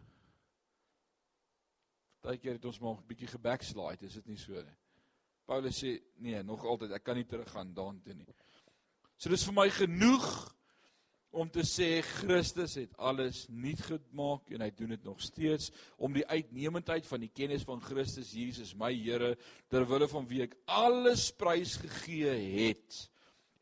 Partykeer 2.24 2.56
het 2.56 2.64
ons 2.64 2.80
maar 2.80 2.96
'n 2.96 3.06
bietjie 3.06 3.28
gebackslide, 3.28 4.06
is 4.06 4.14
dit 4.20 4.26
nie 4.26 4.40
so 4.40 4.52
nie? 4.52 4.76
Paulus 5.44 5.78
sê 5.82 6.00
nee, 6.16 6.42
nog 6.42 6.64
altyd 6.64 6.94
ek 6.96 7.04
kan 7.04 7.16
nie 7.16 7.28
teruggaan 7.28 7.74
daartoe 7.76 8.14
nie. 8.14 8.34
So 9.20 9.28
dis 9.28 9.44
vir 9.44 9.54
my 9.54 9.68
genoeg 9.70 10.54
om 11.34 11.50
te 11.50 11.64
sê 11.66 11.98
Christus 12.06 12.76
het 12.78 12.94
alles 12.96 13.44
nuut 13.50 13.80
gemaak 13.88 14.52
en 14.54 14.62
hy 14.64 14.70
doen 14.78 14.94
dit 14.94 15.04
nog 15.04 15.20
steeds 15.20 15.70
om 15.98 16.14
die 16.14 16.26
uitnemendheid 16.30 17.06
van 17.06 17.24
die 17.24 17.32
kennis 17.34 17.66
van 17.66 17.82
Christus 17.82 18.32
Jesus 18.32 18.74
my 18.78 18.92
Here 18.94 19.34
ter 19.68 19.86
wille 19.90 20.08
van 20.08 20.28
wie 20.30 20.44
ek 20.46 20.54
alles 20.70 21.30
prys 21.34 21.76
gegee 21.82 22.36
het 22.54 23.00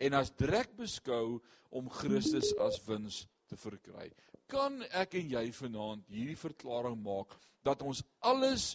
en 0.03 0.19
as 0.19 0.35
drek 0.37 0.77
beskou 0.77 1.41
om 1.73 1.89
Christus 1.91 2.53
as 2.61 2.79
wins 2.87 3.23
te 3.49 3.57
verkry. 3.57 4.11
Kan 4.53 4.83
ek 4.93 5.17
en 5.17 5.33
jy 5.33 5.47
vanaand 5.57 6.11
hierdie 6.13 6.37
verklaring 6.37 6.99
maak 7.01 7.33
dat 7.65 7.83
ons 7.87 8.03
alles 8.21 8.75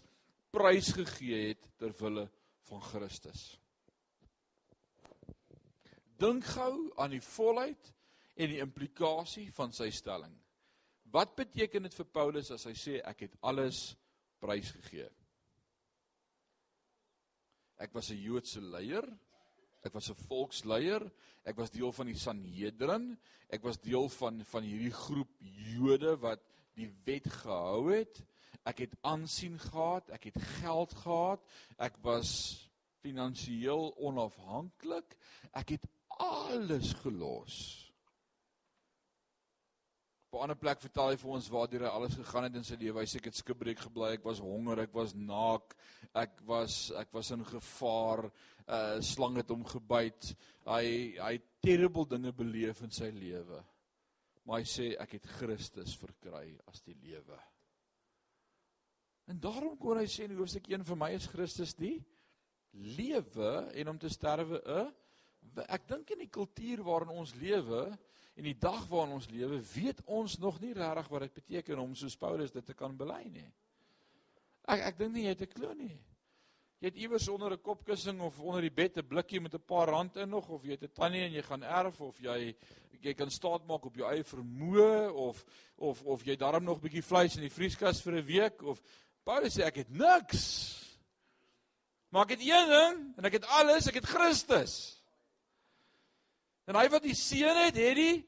prys 0.53 0.89
gegee 0.95 1.51
het 1.51 1.67
ter 1.77 1.93
wille 1.99 2.25
van 2.69 2.81
Christus. 2.81 3.43
Dink 6.17 6.47
gou 6.49 6.89
aan 6.97 7.13
die 7.13 7.21
volheid 7.21 7.91
en 8.37 8.49
die 8.49 8.61
implikasie 8.63 9.51
van 9.53 9.73
sy 9.75 9.91
stelling. 9.93 10.33
Wat 11.13 11.35
beteken 11.37 11.85
dit 11.85 11.93
vir 11.93 12.09
Paulus 12.09 12.49
as 12.51 12.65
hy 12.67 12.73
sê 12.77 12.97
ek 13.05 13.27
het 13.27 13.37
alles 13.45 13.91
prysgegee? 14.41 15.07
Ek 17.77 17.93
was 17.93 18.09
'n 18.11 18.17
Joodse 18.17 18.61
leier. 18.61 19.05
Ek 19.88 19.93
was 19.95 20.10
'n 20.12 20.19
volksleier. 20.28 21.04
Ek 21.45 21.56
was 21.56 21.71
deel 21.71 21.91
van 21.91 22.06
die 22.06 22.19
Sanhedrin. 22.19 23.17
Ek 23.50 23.63
was 23.63 23.80
deel 23.80 24.10
van 24.10 24.43
van 24.43 24.63
hierdie 24.63 24.91
groep 24.91 25.30
Jode 25.39 26.17
wat 26.19 26.43
die 26.76 26.89
wet 27.06 27.28
gehou 27.28 27.91
het. 27.93 28.23
Ek 28.67 28.80
het 28.84 28.95
aansien 29.02 29.60
gehad, 29.60 30.10
ek 30.12 30.23
het 30.23 30.41
geld 30.60 30.93
gehad, 30.93 31.39
ek 31.78 31.95
was 32.04 32.67
finansiëel 33.00 33.93
onafhanklik. 33.95 35.15
Ek 35.54 35.69
het 35.69 35.88
alles 36.19 36.93
gelos. 36.93 37.87
Op 40.29 40.39
'n 40.39 40.43
ander 40.43 40.57
plek 40.59 40.81
vertel 40.83 41.09
hy 41.09 41.15
vir 41.15 41.29
ons 41.31 41.45
waar 41.47 41.69
hy 41.71 41.87
alles 41.87 42.15
gegaan 42.15 42.43
het 42.43 42.55
in 42.55 42.63
sy 42.63 42.75
lewe. 42.75 42.99
Hy 42.99 43.05
sê 43.05 43.15
ek 43.21 43.29
het 43.29 43.35
skibreek 43.35 43.79
gebly, 43.79 44.09
ek 44.13 44.25
was 44.25 44.39
honger, 44.39 44.79
ek 44.79 44.93
was 44.93 45.13
naak, 45.15 45.75
ek 46.13 46.41
was 46.43 46.91
ek 46.91 47.13
was 47.13 47.31
in 47.31 47.45
gevaar, 47.45 48.25
'n 48.25 48.31
uh, 48.67 49.01
slang 49.01 49.37
het 49.37 49.49
hom 49.49 49.63
gebyt. 49.63 50.35
Hy 50.65 51.15
hy 51.15 51.31
het 51.31 51.45
terrible 51.61 52.05
dinge 52.05 52.33
beleef 52.33 52.81
in 52.81 52.91
sy 52.91 53.09
lewe. 53.09 53.63
Maar 54.43 54.59
hy 54.59 54.65
sê 54.65 54.97
ek 54.99 55.11
het 55.11 55.25
Christus 55.25 55.95
verkry 55.95 56.59
as 56.67 56.81
die 56.81 56.95
lewe. 56.95 57.39
En 59.27 59.39
daarom 59.39 59.77
kon 59.77 59.97
hy 59.97 60.07
sê 60.07 60.23
in 60.25 60.35
hoofstuk 60.35 60.67
1 60.67 60.83
vir 60.83 60.95
my 60.95 61.11
is 61.15 61.27
Christus 61.27 61.73
die 61.73 62.03
lewe 62.73 63.71
en 63.73 63.87
om 63.87 63.97
te 63.97 64.09
sterwe 64.09 64.59
'n 64.59 64.93
ek 65.69 65.87
dink 65.87 66.11
in 66.11 66.19
die 66.19 66.29
kultuur 66.29 66.83
waarin 66.83 67.15
ons 67.15 67.33
lewe 67.35 67.97
en 68.38 68.45
die 68.45 68.58
dag 68.62 68.84
waarin 68.91 69.15
ons 69.17 69.30
lewe 69.34 69.58
weet 69.73 70.04
ons 70.06 70.38
nog 70.38 70.60
nie 70.62 70.73
regtig 70.78 71.08
wat 71.10 71.26
dit 71.26 71.39
beteken 71.39 71.80
om 71.82 71.95
soos 71.97 72.17
Paulus 72.17 72.54
dit 72.54 72.65
te 72.65 72.76
kan 72.78 72.93
bely 72.97 73.23
nie. 73.32 73.47
Ek 74.67 74.84
ek 74.91 75.00
dink 75.00 75.15
nie 75.15 75.26
jy 75.26 75.34
het 75.34 75.41
'n 75.41 75.54
klou 75.54 75.73
nie. 75.73 75.97
Jy 76.80 76.91
het 76.91 76.97
iewers 77.02 77.28
onder 77.28 77.52
'n 77.54 77.62
kopkussing 77.62 78.21
of 78.21 78.39
onder 78.39 78.62
die 78.62 78.69
bed 78.69 78.97
'n 78.97 79.08
blikkie 79.08 79.41
met 79.41 79.54
'n 79.54 79.65
paar 79.65 79.89
rand 79.89 80.17
in 80.17 80.30
nog 80.30 80.50
of 80.50 80.63
jy 80.63 80.71
het 80.71 80.84
'n 80.84 80.93
tannie 80.93 81.23
en 81.23 81.32
jy 81.32 81.41
gaan 81.41 81.63
erf 81.63 82.02
of 82.02 82.19
jy 82.19 82.56
jy 83.02 83.13
kan 83.13 83.30
staat 83.32 83.65
maak 83.67 83.86
op 83.86 83.95
jou 83.95 84.12
eie 84.12 84.23
vermoë 84.23 85.12
of 85.13 85.45
of 85.76 86.04
of 86.04 86.23
jy 86.23 86.36
darm 86.36 86.63
nog 86.63 86.78
'n 86.78 86.82
bietjie 86.82 87.04
vleis 87.04 87.36
in 87.36 87.41
die 87.41 87.50
vrieskas 87.50 88.02
vir 88.02 88.13
'n 88.17 88.26
week 88.26 88.62
of 88.62 88.82
Paulus 89.23 89.58
sê 89.58 89.63
ek 89.63 89.76
het 89.76 89.89
niks. 89.89 90.86
Maar 92.10 92.23
ek 92.23 92.30
het 92.30 92.39
een 92.39 92.69
ding 92.69 93.17
en 93.17 93.26
ek 93.26 93.34
het 93.34 93.45
alles, 93.45 93.88
ek 93.88 93.93
het 93.93 94.06
Christus. 94.06 94.96
En 96.67 96.75
hy 96.75 96.88
wat 96.91 97.06
die 97.06 97.15
seun 97.15 97.56
het, 97.63 97.77
het 97.80 97.95
die 97.95 98.23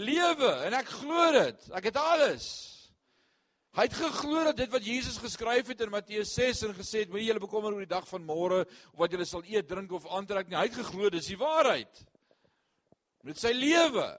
lewe 0.00 0.52
en 0.66 0.76
ek 0.78 0.88
glo 0.88 1.26
dit. 1.34 1.66
Ek 1.76 1.90
het 1.90 1.98
alles. 2.00 2.46
Hy 3.72 3.86
het 3.86 3.94
geglo 3.96 4.42
dat 4.44 4.58
dit 4.58 4.72
wat 4.72 4.84
Jesus 4.84 5.16
geskryf 5.20 5.70
het 5.72 5.80
in 5.80 5.92
Matteus 5.92 6.34
6 6.36 6.66
en 6.66 6.74
gesê 6.76 7.04
het 7.04 7.12
moenie 7.12 7.30
julle 7.30 7.40
bekommer 7.40 7.72
oor 7.72 7.84
die 7.84 7.88
dag 7.88 8.04
van 8.08 8.24
môre 8.24 8.66
of 8.66 8.98
wat 9.00 9.14
julle 9.14 9.24
sal 9.28 9.44
eet, 9.48 9.64
drink 9.68 9.94
of 9.96 10.04
aantrek 10.12 10.50
nie. 10.50 10.58
Hy 10.58 10.66
het 10.68 10.76
geglo 10.76 11.08
dis 11.12 11.30
die 11.32 11.38
waarheid. 11.40 12.02
Met 13.24 13.40
sy 13.40 13.54
lewe. 13.56 14.10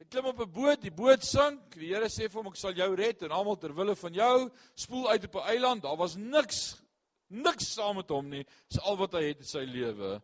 Hy 0.00 0.08
klim 0.10 0.26
op 0.32 0.40
'n 0.42 0.50
boot, 0.50 0.82
die 0.82 0.90
boot 0.90 1.22
sink. 1.22 1.78
Die 1.78 1.94
Here 1.94 2.10
sê 2.10 2.26
vir 2.26 2.42
hom 2.42 2.50
ek 2.50 2.58
sal 2.58 2.74
jou 2.74 2.94
red 2.94 3.22
en 3.22 3.30
almal 3.30 3.56
ter 3.56 3.72
wille 3.72 3.94
van 3.94 4.14
jou 4.14 4.50
spoel 4.74 5.08
uit 5.10 5.24
op 5.24 5.34
'n 5.36 5.48
eiland. 5.54 5.82
Daar 5.82 5.96
was 5.96 6.16
niks 6.16 6.82
niks 7.28 7.74
saam 7.74 7.96
met 7.96 8.08
hom 8.08 8.28
nie. 8.28 8.44
Dis 8.68 8.80
al 8.80 8.96
wat 8.96 9.12
hy 9.12 9.22
het 9.22 9.38
in 9.38 9.44
sy 9.44 9.64
lewe. 9.64 10.22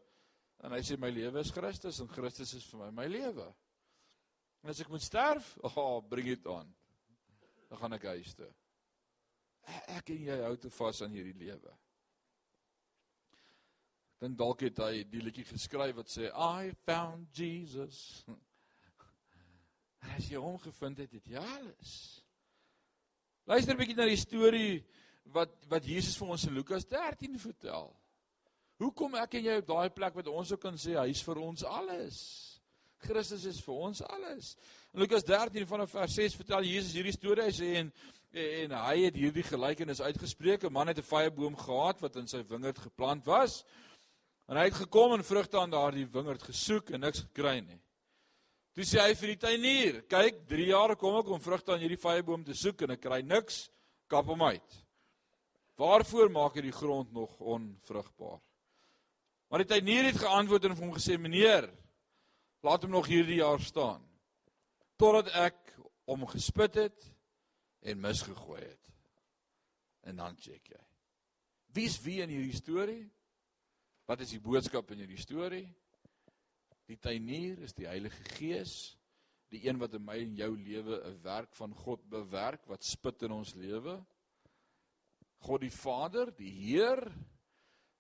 En 0.62 0.72
hy 0.77 0.81
sê 0.87 0.96
my 1.01 1.11
lewe 1.11 1.42
is 1.42 1.51
Christus 1.55 1.98
en 2.03 2.11
Christus 2.11 2.55
is 2.55 2.66
vir 2.70 2.85
my 2.85 2.90
my 3.03 3.07
lewe. 3.11 3.48
En 4.62 4.70
as 4.70 4.81
ek 4.85 4.90
moet 4.92 5.03
sterf, 5.03 5.57
oh, 5.66 5.98
bring 6.07 6.29
dit 6.31 6.46
aan. 6.46 6.68
Dan 7.68 7.81
gaan 7.81 7.96
ek 7.98 8.11
huis 8.12 8.35
toe. 8.38 8.51
Ek 9.90 10.12
en 10.14 10.27
jy 10.29 10.37
hou 10.42 10.55
te 10.61 10.70
vas 10.70 11.03
aan 11.03 11.14
hierdie 11.14 11.38
lewe. 11.38 11.75
Dan 14.22 14.37
dalk 14.38 14.62
het 14.62 14.79
hy 14.85 15.03
die 15.11 15.22
liedjie 15.22 15.48
geskryf 15.48 15.96
wat 15.98 16.11
sê 16.11 16.29
I 16.31 16.70
found 16.87 17.31
Jesus. 17.35 18.22
En 20.03 20.14
as 20.14 20.29
jy 20.31 20.38
hom 20.38 20.61
gevind 20.62 21.03
het, 21.03 21.16
het 21.18 21.27
jy 21.31 21.42
alles. 21.42 21.96
Luister 23.51 23.75
'n 23.75 23.79
bietjie 23.79 23.98
na 23.98 24.07
die 24.07 24.20
storie 24.20 24.85
wat 25.35 25.66
wat 25.70 25.87
Jesus 25.87 26.16
vir 26.18 26.29
ons 26.35 26.46
in 26.46 26.55
Lukas 26.55 26.87
13 26.87 27.38
vertel. 27.38 27.90
Hoekom 28.83 29.14
ek 29.21 29.37
en 29.38 29.45
jy 29.47 29.59
op 29.61 29.68
daai 29.68 29.90
plek 29.95 30.16
wat 30.18 30.31
ons 30.33 30.51
ook 30.53 30.62
kan 30.64 30.79
sê 30.81 30.97
hy 30.99 31.11
is 31.12 31.23
vir 31.23 31.38
ons 31.38 31.62
alles. 31.68 32.16
Christus 33.03 33.45
is 33.51 33.61
vir 33.62 33.79
ons 33.88 34.03
alles. 34.07 34.57
In 34.95 35.03
Lukas 35.03 35.25
13 35.27 35.66
vanaf 35.71 35.95
vers 35.95 36.16
6 36.18 36.37
vertel 36.40 36.66
Jesus 36.66 36.97
hierdie 36.99 37.14
storie 37.14 37.47
hy 37.47 37.55
sê 37.55 37.71
en 37.83 37.95
en 38.33 38.73
hy 38.73 38.95
het 39.03 39.16
hierdie 39.21 39.45
gelykenis 39.45 40.01
uitgespreek. 40.01 40.64
'n 40.64 40.73
Man 40.73 40.88
het 40.88 40.99
'n 40.99 41.05
vyeboom 41.05 41.57
gehad 41.57 42.01
wat 42.01 42.16
in 42.16 42.27
sy 42.27 42.42
wingerd 42.49 42.79
geplant 42.79 43.27
was. 43.27 43.64
En 44.49 44.57
hy 44.57 44.64
het 44.64 44.75
gekom 44.75 45.12
en 45.12 45.25
vrugte 45.25 45.59
aan 45.59 45.71
daardie 45.71 46.07
wingerd 46.07 46.42
gesoek 46.42 46.90
en 46.90 47.01
niks 47.01 47.21
gekry 47.21 47.61
nie. 47.61 47.81
Toe 48.73 48.85
sê 48.85 49.01
hy 49.01 49.14
vir 49.14 49.29
die 49.29 49.37
tuinier: 49.37 50.03
"Kyk, 50.09 50.49
3 50.49 50.66
jaar 50.66 50.97
kom 50.97 51.18
ek 51.18 51.29
om 51.29 51.40
vrugte 51.40 51.73
aan 51.73 51.81
hierdie 51.81 52.01
vyeboom 52.01 52.45
te 52.45 52.55
soek 52.55 52.83
en 52.83 52.90
ek 52.90 53.01
kry 53.01 53.21
niks. 53.21 53.68
Kap 54.09 54.27
hom 54.27 54.42
uit." 54.42 54.85
Waarvoor 55.77 56.31
maak 56.31 56.55
hy 56.55 56.62
die 56.62 56.73
grond 56.73 57.12
nog 57.12 57.38
onvrugbaar? 57.38 58.40
Maar 59.53 59.67
die 59.67 59.69
tuinier 59.69 60.07
het 60.09 60.17
geantwoord 60.17 60.65
en 60.65 60.73
vir 60.79 60.87
hom 60.87 60.95
gesê: 60.97 61.19
"Meneer, 61.21 61.67
laat 62.65 62.87
hom 62.87 62.95
nog 62.95 63.07
hierdie 63.07 63.43
jaar 63.43 63.61
staan 63.61 64.01
totdat 64.97 65.29
ek 65.37 65.75
hom 66.09 66.25
gespit 66.27 66.75
het 66.75 67.05
en 67.85 68.01
misgegooi 68.01 68.62
het." 68.62 68.88
En 70.09 70.17
dan 70.17 70.38
check 70.41 70.71
jy. 70.73 70.81
Wie's 71.77 71.99
wie 72.01 72.23
in 72.23 72.33
hierdie 72.33 72.57
storie? 72.57 73.11
Wat 74.09 74.25
is 74.25 74.33
die 74.33 74.41
boodskap 74.41 74.91
in 74.91 75.05
hierdie 75.05 75.21
storie? 75.21 75.67
Die 76.88 76.97
tuinier 76.97 77.61
is 77.61 77.77
die 77.77 77.87
Heilige 77.87 78.25
Gees, 78.38 78.97
die 79.53 79.67
een 79.69 79.77
wat 79.77 79.93
in 79.93 80.05
my 80.05 80.17
en 80.17 80.33
jou 80.35 80.57
lewe 80.57 81.03
'n 81.11 81.21
werk 81.23 81.53
van 81.61 81.75
God 81.75 82.09
bewerk 82.09 82.65
wat 82.73 82.85
spit 82.85 83.23
in 83.23 83.33
ons 83.33 83.53
lewe. 83.55 84.01
God 85.45 85.61
die 85.61 85.77
Vader, 85.77 86.33
die 86.37 86.51
Heer, 86.51 87.12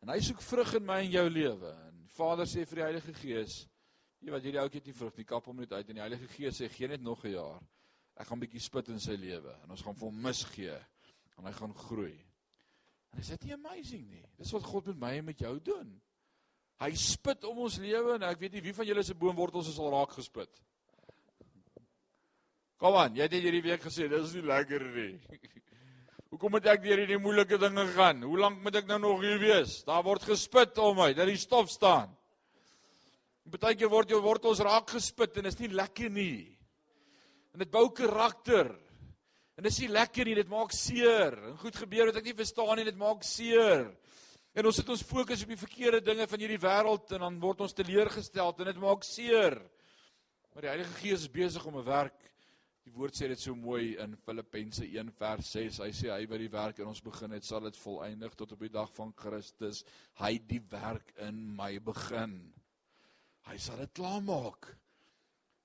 en 0.02 0.10
hy 0.10 0.18
soek 0.22 0.42
vrug 0.42 0.74
in 0.78 0.86
my 0.86 0.98
en 1.04 1.12
jou 1.14 1.26
lewe. 1.30 1.74
En 1.88 2.08
Vader 2.16 2.48
sê 2.50 2.66
vir 2.66 2.80
die 2.80 2.86
Heilige 2.88 3.14
Gees, 3.20 3.60
jy 4.22 4.34
wat 4.34 4.44
hierdie 4.44 4.60
ouetjie 4.62 4.82
het 4.82 4.90
nie 4.90 4.96
vrug 4.98 5.16
nie, 5.18 5.28
kap 5.28 5.46
hom 5.46 5.62
net 5.62 5.72
uit 5.72 5.88
en 5.88 5.98
die 5.98 6.04
Heilige 6.04 6.28
Gees 6.34 6.58
sê 6.60 6.68
gee 6.70 6.90
net 6.90 7.02
nog 7.02 7.24
'n 7.24 7.34
jaar. 7.36 7.62
Ek 8.16 8.26
gaan 8.28 8.40
bietjie 8.40 8.60
spit 8.60 8.88
in 8.88 9.00
sy 9.00 9.16
lewe 9.16 9.54
en 9.62 9.70
ons 9.70 9.82
gaan 9.82 9.94
vir 9.94 10.08
hom 10.08 10.22
misgee 10.22 10.78
en 11.38 11.46
hy 11.46 11.52
gaan 11.52 11.74
groei. 11.74 12.18
En 13.12 13.20
is 13.20 13.28
dit 13.28 13.44
nie 13.44 13.54
amazing 13.54 14.08
nie? 14.08 14.26
Dis 14.38 14.52
wat 14.52 14.64
God 14.64 14.86
met 14.86 14.98
my 14.98 15.12
en 15.18 15.24
met 15.24 15.38
jou 15.38 15.60
doen. 15.60 16.00
Hy 16.82 16.92
spit 16.98 17.44
om 17.44 17.58
ons 17.58 17.78
lewe 17.78 18.14
en 18.14 18.22
ek 18.22 18.40
weet 18.40 18.52
nie 18.52 18.64
wie 18.64 18.74
van 18.74 18.86
julle 18.86 19.02
se 19.02 19.14
boomwortels 19.14 19.68
is 19.68 19.78
al 19.78 19.92
raak 19.94 20.10
gespit. 20.10 20.62
Kom 22.82 22.96
aan, 22.98 23.14
jy 23.14 23.22
het 23.22 23.32
hierdie 23.36 23.62
week 23.62 23.84
gesê 23.84 24.08
dis 24.10 24.34
nie 24.34 24.42
lekker 24.42 24.82
nie. 24.96 25.12
Hoekom 26.32 26.54
moet 26.54 26.64
ek 26.72 26.80
deur 26.80 26.96
hierdie 26.96 27.20
moeilike 27.20 27.58
dinge 27.60 27.82
gaan? 27.92 28.22
Hoe 28.24 28.38
lank 28.40 28.62
moet 28.64 28.78
ek 28.80 28.86
nou 28.88 28.96
nog 29.02 29.18
hier 29.20 29.36
wees? 29.36 29.82
Daar 29.84 30.00
word 30.06 30.24
gespit 30.24 30.78
om 30.80 30.96
my, 30.96 31.10
dat 31.12 31.28
die 31.28 31.36
stof 31.36 31.68
staan. 31.68 32.14
Partykeer 33.52 33.90
word 33.92 34.14
jou 34.14 34.20
wortels 34.24 34.62
raak 34.64 34.94
gespit 34.94 35.36
en 35.36 35.50
is 35.50 35.58
nie 35.60 35.68
lekker 35.76 36.08
nie. 36.08 36.46
En 37.52 37.60
dit 37.60 37.68
bou 37.68 37.84
karakter. 37.92 38.70
En 39.60 39.68
dis 39.68 39.82
nie 39.82 39.90
lekker 39.92 40.24
nie, 40.24 40.38
dit 40.40 40.48
maak 40.48 40.72
seer. 40.72 41.36
En 41.50 41.60
goed 41.60 41.76
gebeur 41.76 42.08
wat 42.08 42.22
ek 42.22 42.30
nie 42.30 42.36
verstaan 42.40 42.80
nie, 42.80 42.88
dit 42.88 43.00
maak 43.04 43.28
seer. 43.28 43.90
En 44.56 44.72
ons 44.72 44.80
sit 44.80 44.88
ons 44.96 45.04
fokus 45.12 45.44
op 45.44 45.52
die 45.52 45.60
verkeerde 45.60 46.00
dinge 46.06 46.24
van 46.32 46.40
hierdie 46.40 46.62
wêreld 46.64 47.12
en 47.12 47.26
dan 47.26 47.40
word 47.44 47.60
ons 47.68 47.76
teleurgestel 47.76 48.56
en 48.56 48.72
dit 48.72 48.80
maak 48.80 49.04
seer. 49.04 49.60
Maar 50.56 50.64
die 50.64 50.72
Heilige 50.78 51.00
Gees 51.02 51.26
is 51.26 51.36
besig 51.36 51.68
om 51.68 51.76
'n 51.76 51.84
werk. 51.84 52.31
Die 52.82 52.90
woord 52.96 53.14
sê 53.14 53.28
dit 53.30 53.38
so 53.38 53.54
mooi 53.54 53.94
in 54.02 54.16
Filippense 54.26 54.82
1 54.82 55.12
vers 55.14 55.50
6. 55.54 55.78
Hy 55.84 55.90
sê 55.94 56.08
hy 56.10 56.24
wat 56.26 56.40
die 56.42 56.50
werk 56.50 56.80
in 56.82 56.88
ons 56.90 57.02
begin 57.04 57.30
het, 57.36 57.46
sal 57.46 57.62
dit 57.68 57.78
volëindig 57.78 58.34
tot 58.38 58.56
op 58.56 58.64
die 58.64 58.72
dag 58.74 58.90
van 58.96 59.12
Christus. 59.14 59.84
Hy 60.18 60.32
die 60.50 60.58
werk 60.72 61.12
in 61.22 61.38
my 61.54 61.76
begin. 61.84 62.34
Hy 63.46 63.58
sal 63.62 63.78
dit 63.84 63.94
klaarmaak. 63.94 64.72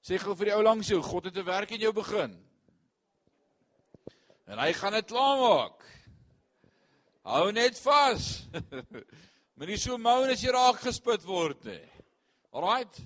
Sê 0.05 0.19
gou 0.21 0.37
vir 0.37 0.51
die 0.51 0.55
ou 0.59 0.61
langs 0.61 0.91
jou, 0.93 1.01
God 1.01 1.25
het 1.25 1.37
'n 1.37 1.45
werk 1.45 1.73
in 1.73 1.81
jou 1.81 1.93
begin. 1.93 2.37
En 4.45 4.59
hy 4.59 4.71
gaan 4.73 4.93
dit 4.93 5.09
klaarmaak. 5.09 5.83
Hou 7.25 7.51
net 7.51 7.79
vas. 7.79 8.47
Moenie 9.57 9.77
so 9.77 9.97
mou 9.97 10.23
as 10.29 10.43
jy 10.43 10.51
raak 10.53 10.79
gespit 10.85 11.25
word 11.25 11.65
nie. 11.65 11.83
Alraight. 12.53 13.01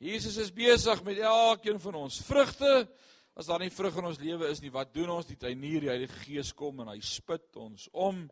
Jesus 0.00 0.36
is 0.36 0.50
besig 0.50 1.04
met 1.04 1.18
elkeen 1.18 1.78
van 1.78 1.94
ons 1.94 2.22
vrugte. 2.26 2.88
As 3.32 3.48
daar 3.48 3.62
nie 3.62 3.72
vrug 3.72 3.96
in 3.96 4.08
ons 4.10 4.20
lewe 4.20 4.48
is 4.52 4.60
nie, 4.60 4.70
wat 4.74 4.90
doen 4.92 5.14
ons? 5.14 5.28
Die 5.28 5.38
tuinier, 5.40 5.80
die 5.80 5.92
Heilige 5.92 6.18
Gees 6.26 6.50
kom 6.56 6.82
en 6.84 6.90
hy 6.92 6.98
spit 7.00 7.56
ons 7.56 7.86
om. 7.96 8.26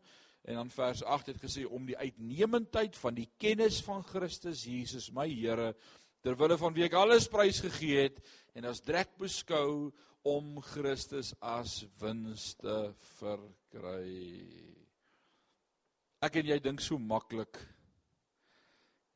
En 0.45 0.59
dan 0.59 0.73
vers 0.73 1.01
8 1.05 1.33
het 1.33 1.41
gesê 1.41 1.65
om 1.65 1.87
die 1.89 1.97
uitnemendheid 1.97 2.97
van 3.01 3.17
die 3.17 3.29
kennis 3.41 3.81
van 3.85 4.05
Christus 4.05 4.67
Jesus, 4.69 5.09
my 5.17 5.25
Here, 5.29 5.73
ter 6.21 6.37
wille 6.37 6.59
van 6.61 6.77
wie 6.77 6.85
ek 6.85 6.99
alles 7.01 7.31
prys 7.33 7.63
gegee 7.65 8.05
het 8.05 8.21
en 8.57 8.69
as 8.69 8.83
drek 8.85 9.15
beskou 9.21 9.89
om 10.29 10.59
Christus 10.75 11.33
as 11.41 11.79
wins 12.01 12.51
te 12.61 12.77
verkry. 13.17 14.53
Ek 16.21 16.37
en 16.37 16.53
jy 16.53 16.61
dink 16.61 16.85
so 16.85 17.01
maklik 17.01 17.57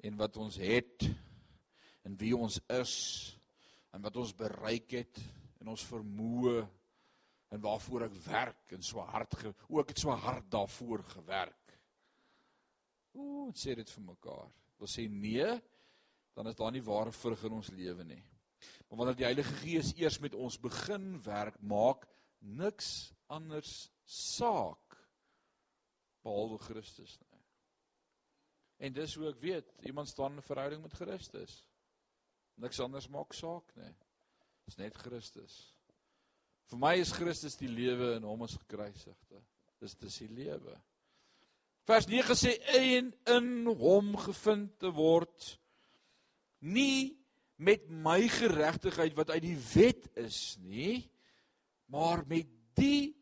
en 0.04 0.16
wat 0.20 0.40
ons 0.40 0.56
het 0.60 1.08
en 2.08 2.16
wie 2.20 2.32
ons 2.36 2.56
is 2.72 2.94
en 3.92 4.04
wat 4.04 4.16
ons 4.20 4.32
bereik 4.36 4.96
het 4.96 5.20
en 5.64 5.72
ons 5.72 5.84
vermoë 5.88 6.58
en 7.54 7.62
waarvoor 7.64 8.04
ek 8.10 8.16
werk 8.26 8.74
en 8.76 8.82
so 8.84 9.00
hard 9.08 9.36
ge, 9.40 9.52
ook 9.72 9.94
het 9.94 10.02
so 10.02 10.12
hard 10.12 10.50
daarvoor 10.52 11.04
gewerk. 11.14 11.72
Ooh, 13.16 13.48
sê 13.56 13.72
dit 13.78 13.90
vir 13.96 14.04
mekaar. 14.04 14.50
Wil 14.82 14.90
sê 14.90 15.06
nee, 15.08 15.48
dan 16.36 16.50
is 16.50 16.58
daar 16.58 16.74
nie 16.74 16.84
ware 16.84 17.14
vrug 17.14 17.46
in 17.48 17.56
ons 17.56 17.72
lewe 17.72 18.04
nie. 18.04 18.20
Maar 18.88 19.00
wanneer 19.00 19.18
die 19.20 19.28
Heilige 19.28 19.56
Gees 19.62 19.92
eers 19.96 20.18
met 20.20 20.34
ons 20.36 20.58
begin 20.60 21.14
werk, 21.24 21.56
maak 21.62 22.04
niks 22.44 23.14
anders 23.32 23.86
saak 24.04 24.98
behalwe 26.24 26.58
Christus 26.66 27.16
nie. 27.22 27.40
En 28.84 28.92
dis 28.92 29.14
hoe 29.16 29.30
ek 29.30 29.40
weet, 29.40 29.70
iemand 29.88 30.10
staan 30.10 30.34
in 30.34 30.42
'n 30.42 30.50
verhouding 30.50 30.82
met 30.82 30.98
Christus. 30.98 31.62
Niks 32.60 32.80
anders 32.80 33.08
maak 33.08 33.32
saak 33.32 33.76
nie. 33.76 33.94
Dis 34.64 34.78
net 34.80 34.96
Christus. 34.98 35.54
Vir 36.70 36.80
my 36.80 36.94
is 37.00 37.12
Christus 37.12 37.58
die 37.60 37.68
lewe 37.68 38.14
en 38.16 38.26
hom 38.28 38.46
is 38.46 38.56
gekruisigde. 38.56 39.42
Dis 39.82 39.96
dis 40.00 40.20
die 40.24 40.30
lewe. 40.32 40.76
Vers 41.84 42.08
9 42.08 42.36
sê 42.38 42.54
en 42.78 43.10
in 43.34 43.50
hom 43.76 44.14
gevind 44.16 44.72
te 44.80 44.88
word 44.96 45.50
nie 46.64 47.12
met 47.60 47.84
my 47.88 48.22
geregtigheid 48.32 49.12
wat 49.18 49.34
uit 49.34 49.44
die 49.44 49.58
wet 49.74 50.08
is 50.18 50.56
nie, 50.64 51.04
maar 51.92 52.24
met 52.26 52.48
die 52.78 53.12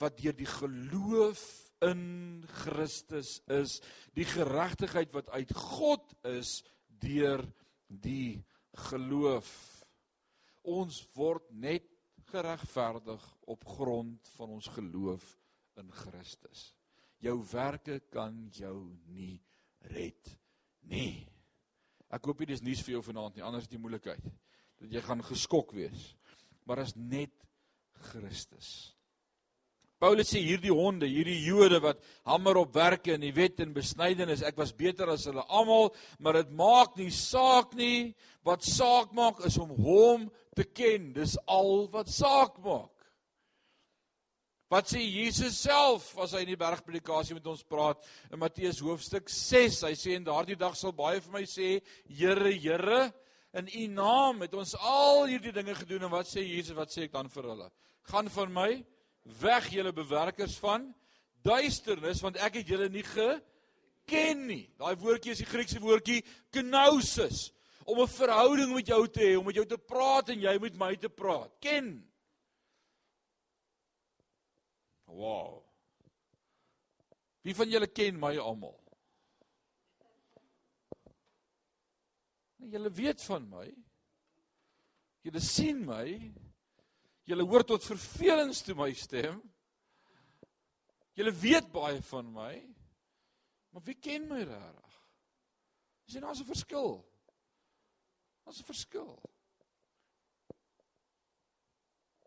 wat 0.00 0.20
deur 0.20 0.36
die 0.36 0.48
geloof 0.48 1.42
in 1.84 2.44
Christus 2.62 3.40
is, 3.52 3.80
die 4.16 4.24
geregtigheid 4.28 5.12
wat 5.12 5.28
uit 5.34 5.52
God 5.56 6.14
is 6.28 6.62
deur 7.02 7.42
die 7.88 8.44
geloof. 8.88 9.50
Ons 10.66 11.00
word 11.14 11.46
net 11.54 11.86
geregverdig 12.32 13.22
op 13.46 13.62
grond 13.76 14.32
van 14.34 14.56
ons 14.56 14.66
geloof 14.74 15.24
in 15.78 15.92
Christus. 15.94 16.72
Jou 17.22 17.38
werke 17.52 18.00
kan 18.12 18.34
jou 18.52 18.90
nie 19.06 19.38
red 19.92 20.34
nie. 20.90 21.26
Ek 22.10 22.26
hoop 22.26 22.42
dit 22.42 22.54
is 22.54 22.64
nuus 22.64 22.82
vir 22.86 22.96
jou 22.96 23.04
vanaand 23.06 23.38
nie, 23.38 23.46
anders 23.46 23.66
is 23.66 23.70
dit 23.70 23.80
moeilikheid 23.82 24.26
dat 24.76 24.92
jy 24.92 25.00
gaan 25.06 25.22
geskok 25.24 25.72
wees. 25.76 26.12
Maar 26.66 26.82
as 26.84 26.92
net 26.98 27.32
Christus. 28.10 28.92
Paulus 29.96 30.28
sê 30.28 30.42
hierdie 30.44 30.74
honde, 30.74 31.08
hierdie 31.08 31.38
Jode 31.46 31.78
wat 31.80 32.02
hamer 32.28 32.58
op 32.60 32.74
werke 32.76 33.14
in 33.14 33.22
die 33.24 33.32
wet 33.32 33.62
en 33.64 33.72
besnydenis, 33.72 34.42
ek 34.44 34.58
was 34.60 34.74
beter 34.76 35.08
as 35.08 35.24
hulle 35.30 35.46
almal, 35.48 35.88
maar 36.20 36.36
dit 36.42 36.50
maak 36.58 36.98
nie 37.00 37.08
saak 37.14 37.72
nie. 37.78 38.12
Wat 38.44 38.66
saak 38.66 39.14
maak 39.16 39.40
is 39.48 39.56
om 39.62 39.72
hom 39.72 40.26
te 40.56 40.64
ken. 40.64 41.12
Dis 41.16 41.36
al 41.46 41.86
wat 41.92 42.10
saak 42.12 42.58
maak. 42.64 42.92
Wat 44.72 44.88
sê 44.90 44.98
Jesus 44.98 45.60
self 45.62 46.08
as 46.18 46.32
hy 46.34 46.40
in 46.42 46.50
die 46.50 46.58
bergpredikasie 46.58 47.36
met 47.36 47.44
ons 47.46 47.62
praat 47.70 48.00
in 48.34 48.40
Matteus 48.42 48.80
hoofstuk 48.82 49.30
6? 49.30 49.84
Hy 49.86 49.92
sê 49.94 50.16
en 50.16 50.26
daardie 50.26 50.58
dag 50.58 50.74
sal 50.74 50.94
baie 50.96 51.20
vir 51.22 51.36
my 51.36 51.44
sê, 51.46 51.76
Here, 52.10 52.50
Here, 52.50 53.04
in 53.56 53.70
U 53.70 53.84
naam 53.94 54.42
het 54.42 54.56
ons 54.58 54.74
al 54.80 55.28
hierdie 55.30 55.54
dinge 55.54 55.76
gedoen 55.78 56.08
en 56.08 56.12
wat 56.16 56.26
sê 56.26 56.42
Jesus? 56.42 56.74
Wat 56.76 56.90
sê 56.90 57.06
ek 57.06 57.14
dan 57.14 57.30
vir 57.30 57.46
hulle? 57.52 57.68
Gaan 58.10 58.30
van 58.34 58.52
my 58.52 58.70
weg 59.38 59.70
julle 59.70 59.94
bewerkers 59.94 60.58
van 60.62 60.90
duisternis 61.46 62.22
want 62.24 62.38
ek 62.42 62.60
het 62.60 62.74
julle 62.74 62.90
nie 62.90 63.06
geken 63.06 64.46
nie. 64.50 64.64
Daai 64.82 64.98
woordjie 64.98 65.36
is 65.36 65.44
die 65.44 65.48
Griekse 65.48 65.78
woordjie 65.82 66.24
kenosis 66.54 67.52
om 67.86 68.00
'n 68.00 68.08
verhouding 68.08 68.74
met 68.74 68.86
jou 68.86 69.08
te 69.08 69.20
hê, 69.20 69.36
om 69.38 69.44
met 69.44 69.54
jou 69.54 69.66
te 69.66 69.78
praat 69.78 70.28
en 70.28 70.40
jy 70.40 70.58
met 70.58 70.76
my 70.76 70.96
te 70.96 71.08
praat. 71.08 71.52
Ken. 71.60 72.02
Wow. 75.04 75.62
Wie 77.42 77.54
van 77.54 77.70
julle 77.70 77.86
ken 77.86 78.18
my 78.18 78.36
almal? 78.42 78.80
Julle 82.56 82.90
weet 82.90 83.22
van 83.22 83.48
my. 83.48 83.68
Julle 85.22 85.40
sien 85.40 85.84
my. 85.86 86.32
Julle 87.26 87.46
hoor 87.46 87.64
tot 87.64 87.84
vervelings 87.84 88.62
toe 88.66 88.74
my 88.74 88.92
stem. 88.94 89.38
Julle 91.14 91.32
weet 91.32 91.70
baie 91.72 92.02
van 92.02 92.32
my. 92.32 92.52
Maar 93.70 93.82
wie 93.82 93.94
ken 93.94 94.26
my 94.28 94.42
regtig? 94.42 94.98
Is 96.06 96.14
daar 96.14 96.34
'n 96.34 96.44
verskil? 96.44 97.15
Daar's 98.46 98.60
'n 98.60 98.64
verskil. 98.64 99.18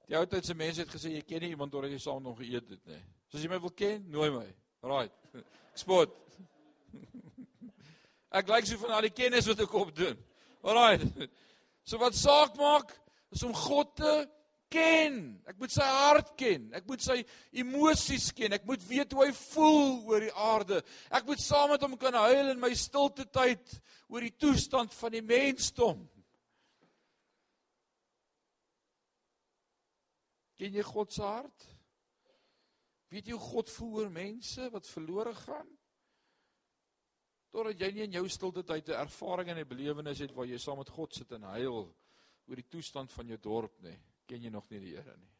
Die 0.09 0.17
ou 0.17 0.25
tyd 0.25 0.45
se 0.45 0.53
mense 0.53 0.81
het 0.81 0.89
gesê 0.91 1.13
jy 1.13 1.21
ken 1.21 1.41
nie 1.41 1.49
iemand 1.53 1.71
totdat 1.71 1.91
jy 1.91 1.99
saam 2.01 2.23
met 2.23 2.31
hom 2.31 2.35
geëet 2.35 2.69
het 2.69 2.85
nie. 2.85 3.03
So 3.29 3.37
as 3.37 3.43
jy 3.43 3.49
my 3.49 3.59
wil 3.59 3.71
ken, 3.71 4.03
nooi 4.11 4.29
my. 4.33 4.47
Right. 4.81 5.13
Spot. 5.81 6.09
Ek 8.39 8.49
lyk 8.49 8.65
so 8.65 8.77
van 8.77 8.97
al 8.97 9.07
die 9.07 9.13
kennis 9.15 9.47
wat 9.47 9.59
ek 9.59 9.73
opdoen. 9.73 10.17
Alraai. 10.61 10.99
So 11.89 11.97
wat 11.97 12.13
saak 12.13 12.53
maak 12.59 12.91
is 13.33 13.41
om 13.43 13.53
God 13.55 13.95
te 13.95 14.11
ken. 14.71 15.17
Ek 15.49 15.57
moet 15.59 15.73
sy 15.73 15.85
hart 15.85 16.35
ken. 16.39 16.69
Ek 16.77 16.85
moet 16.89 17.03
sy 17.03 17.17
emosies 17.51 18.29
ken. 18.37 18.53
Ek 18.55 18.67
moet 18.69 18.83
weet 18.89 19.15
hoe 19.15 19.25
hy 19.25 19.33
voel 19.33 19.97
oor 20.09 20.25
die 20.25 20.35
aarde. 20.35 20.81
Ek 21.11 21.25
moet 21.27 21.41
saam 21.43 21.73
met 21.73 21.83
hom 21.85 21.97
kan 21.99 22.13
huil 22.13 22.53
in 22.53 22.61
my 22.61 22.71
stilte 22.77 23.25
tyd 23.25 23.75
oor 24.07 24.25
die 24.25 24.35
toestand 24.37 24.93
van 24.95 25.17
die 25.17 25.25
mensdom. 25.25 26.05
Ken 30.59 30.75
jy 30.75 30.83
God 30.83 31.13
se 31.15 31.23
hart? 31.23 31.67
Weet 33.09 33.29
jy 33.29 33.37
hoe 33.37 33.51
God 33.55 33.69
voel 33.73 34.01
oor 34.03 34.09
mense 34.13 34.69
wat 34.73 34.89
verlore 34.89 35.33
gaan? 35.45 35.69
Totdat 37.49 37.79
jy 37.81 37.89
nie 37.95 38.05
in 38.05 38.17
jou 38.19 38.27
stilte 38.29 38.61
tyd 38.67 38.89
'n 38.89 39.01
ervaring 39.01 39.49
en 39.49 39.57
'n 39.57 39.69
belewenis 39.69 40.19
het 40.19 40.35
waar 40.35 40.45
jy 40.45 40.57
saam 40.57 40.77
met 40.77 40.89
God 40.89 41.13
sit 41.13 41.31
en 41.31 41.43
huil 41.43 41.95
oor 42.49 42.55
die 42.55 42.69
toestand 42.69 43.11
van 43.11 43.27
jou 43.27 43.37
dorp 43.37 43.81
nie, 43.81 43.97
ken 44.29 44.45
jy 44.45 44.51
nog 44.53 44.69
nie 44.69 44.81
die 44.83 44.93
Here 44.93 45.17
nie. 45.17 45.33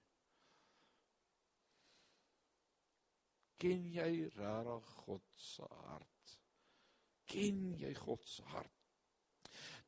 Ken 3.60 3.88
jy 3.92 4.12
regtig 4.34 4.92
God 5.04 5.26
se 5.36 5.68
hart? 5.84 6.36
Ken 7.30 7.64
jy 7.78 7.94
God 8.00 8.26
se 8.26 8.46
hart? 8.54 8.76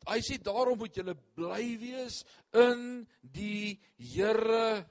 Hy 0.10 0.18
sê 0.26 0.40
daarom 0.42 0.80
moet 0.82 0.98
julle 0.98 1.14
bly 1.38 1.64
wees 1.82 2.22
in 2.58 3.06
die 3.22 3.78
Here. 3.98 4.82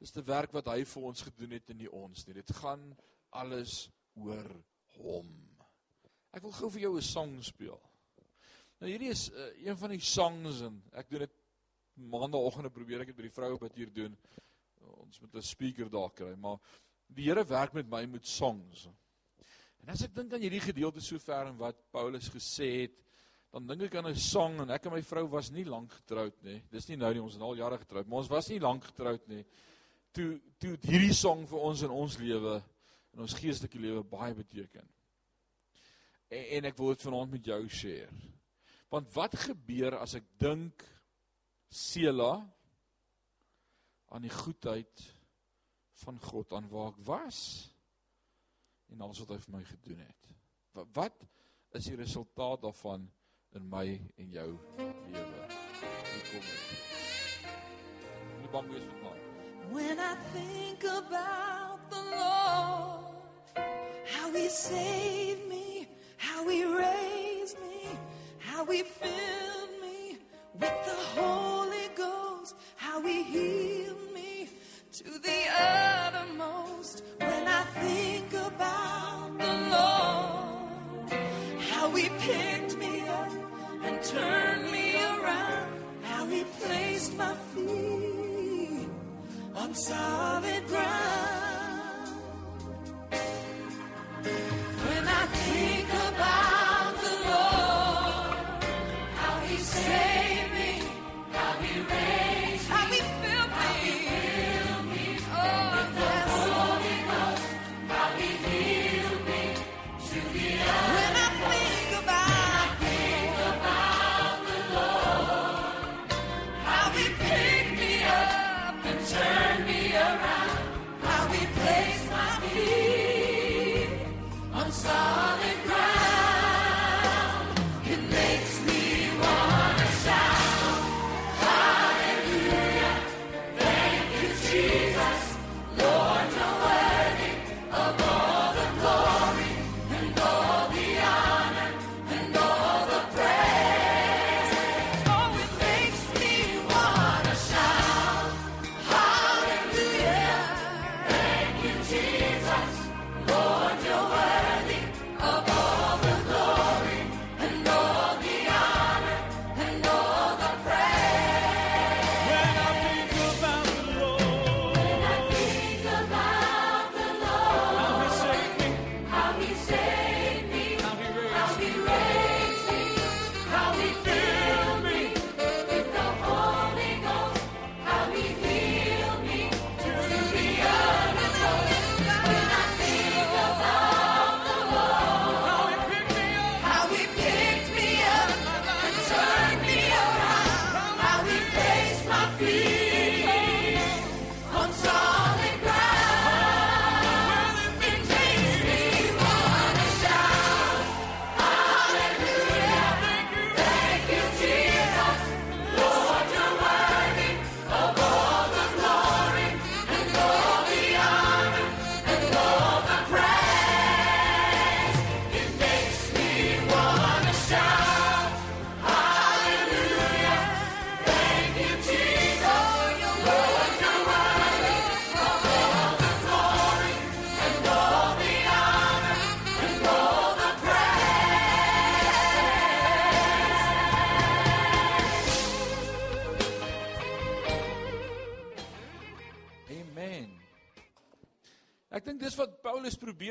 Dis 0.00 0.14
die 0.14 0.24
werk 0.26 0.52
wat 0.56 0.70
hy 0.72 0.82
vir 0.88 1.08
ons 1.12 1.24
gedoen 1.26 1.56
het 1.56 1.72
en 1.72 1.80
nie 1.80 1.90
ons 1.90 2.26
nie. 2.26 2.36
Dit 2.36 2.52
gaan 2.60 2.90
alles 3.38 3.86
oor 4.20 4.48
hom. 4.98 5.30
Ek 6.32 6.44
wil 6.44 6.54
gou 6.56 6.70
vir 6.72 6.86
jou 6.86 6.96
'n 6.96 7.08
sang 7.08 7.34
speel. 7.44 7.80
Nou 8.80 8.90
hierdie 8.90 9.12
is 9.12 9.28
uh, 9.30 9.50
een 9.62 9.76
van 9.78 9.92
die 9.94 10.00
songs 10.02 10.60
en 10.66 10.80
ek 10.98 11.10
doen 11.10 11.26
dit 11.26 11.41
maandagooggende 11.94 12.70
probeer 12.72 13.04
ek 13.04 13.12
dit 13.12 13.18
by 13.18 13.26
die 13.26 13.34
vroue 13.34 13.58
wat 13.60 13.76
hier 13.76 13.92
doen. 13.92 14.16
Ons 15.02 15.20
moet 15.20 15.34
'n 15.36 15.42
speaker 15.42 15.90
daar 15.90 16.10
kry, 16.10 16.34
maar 16.36 16.58
die 17.08 17.24
Here 17.24 17.44
werk 17.44 17.74
met 17.74 17.88
my 17.88 18.06
met 18.06 18.26
songs. 18.26 18.88
En 19.82 19.88
as 19.88 20.02
ek 20.02 20.14
dink 20.14 20.32
aan 20.32 20.40
hierdie 20.40 20.60
gedeelte 20.60 21.00
sover 21.00 21.46
en 21.46 21.56
wat 21.56 21.76
Paulus 21.90 22.28
gesê 22.28 22.82
het, 22.82 22.98
dan 23.52 23.66
dink 23.66 23.82
ek 23.82 23.94
aan 23.94 24.08
'n 24.08 24.16
song 24.16 24.60
en 24.60 24.70
ek 24.70 24.86
en 24.86 24.92
my 24.92 25.02
vrou 25.02 25.26
was 25.28 25.50
nie 25.50 25.64
lank 25.64 25.92
getroud 25.92 26.42
nie. 26.42 26.62
Dis 26.70 26.88
nie 26.88 26.96
nou 26.96 27.12
nie, 27.12 27.22
ons 27.22 27.34
is 27.34 27.40
al 27.40 27.56
jare 27.56 27.78
getroud, 27.78 28.06
maar 28.06 28.18
ons 28.18 28.28
was 28.28 28.48
nie 28.48 28.60
lank 28.60 28.84
getroud 28.84 29.28
nie. 29.28 29.44
Toe 30.12 30.40
toe 30.58 30.76
hierdie 30.82 31.14
song 31.14 31.46
vir 31.46 31.58
ons 31.58 31.82
in 31.82 31.90
ons 31.90 32.18
lewe 32.18 32.62
en 33.12 33.20
ons 33.20 33.34
geestelike 33.34 33.78
lewe 33.78 34.02
baie 34.02 34.34
beteken 34.34 34.88
en, 36.32 36.46
en 36.58 36.68
ek 36.70 36.78
wil 36.78 36.94
dit 36.94 37.04
vanaand 37.06 37.36
met 37.36 37.50
jou 37.52 37.60
share. 37.68 38.10
Want 38.92 39.12
wat 39.16 39.36
gebeur 39.46 39.98
as 40.00 40.16
ek 40.18 40.26
dink 40.40 40.84
Sela 41.72 42.34
aan 44.12 44.24
die 44.26 44.32
goedheid 44.32 45.04
van 46.04 46.18
God 46.20 46.52
aan 46.52 46.68
waar 46.68 46.90
ek 46.92 46.98
was 47.06 47.38
en 48.92 49.00
alles 49.00 49.22
wat 49.22 49.32
hy 49.32 49.38
vir 49.40 49.54
my 49.54 49.62
gedoen 49.64 50.02
het. 50.04 50.28
Wat, 50.92 51.24
is 51.72 51.88
die 51.88 51.96
resultaat 51.96 52.60
daarvan 52.66 53.06
in 53.56 53.68
my 53.72 53.86
en 54.20 54.36
jou 54.36 54.50
lewe? 55.14 55.48
Hier 55.80 56.28
kom 56.28 56.44
dit. 56.50 57.48
Nie 58.42 58.52
bang 58.52 58.68
wees 58.74 58.86
vir 58.90 59.00
my. 59.06 59.16
When 59.72 60.04
I 60.10 60.12
think 60.36 60.84
about 60.84 61.88
the 61.88 62.02
Lord, 62.20 63.64
how 64.12 64.28
He 64.36 64.48
saved 64.48 65.11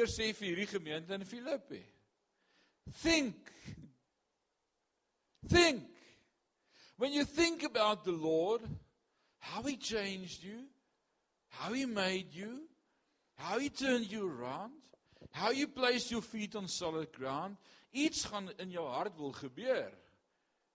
Probeer 0.02 0.18
sê 0.18 0.34
vir 0.34 0.48
hierdie 0.48 0.66
gemeente 0.66 1.14
in 1.14 1.24
Filippi. 1.26 1.84
Think. 3.04 3.36
Think. 5.48 5.84
When 6.98 7.14
you 7.14 7.24
think 7.24 7.62
about 7.62 8.04
the 8.04 8.12
Lord, 8.12 8.62
how 9.38 9.62
he 9.62 9.78
changed 9.78 10.44
you, 10.44 10.66
how 11.50 11.74
he 11.74 11.86
made 11.86 12.34
you, 12.34 12.68
how 13.36 13.60
he 13.60 13.70
turned 13.70 14.12
you 14.12 14.28
around, 14.28 14.74
how 15.30 15.52
you 15.52 15.68
placed 15.68 16.10
your 16.10 16.24
feet 16.24 16.56
on 16.56 16.68
solid 16.68 17.14
ground, 17.14 17.58
iets 17.94 18.26
gaan 18.26 18.50
in 18.58 18.72
jou 18.72 18.88
hart 18.90 19.18
wil 19.18 19.34
gebeur. 19.38 19.92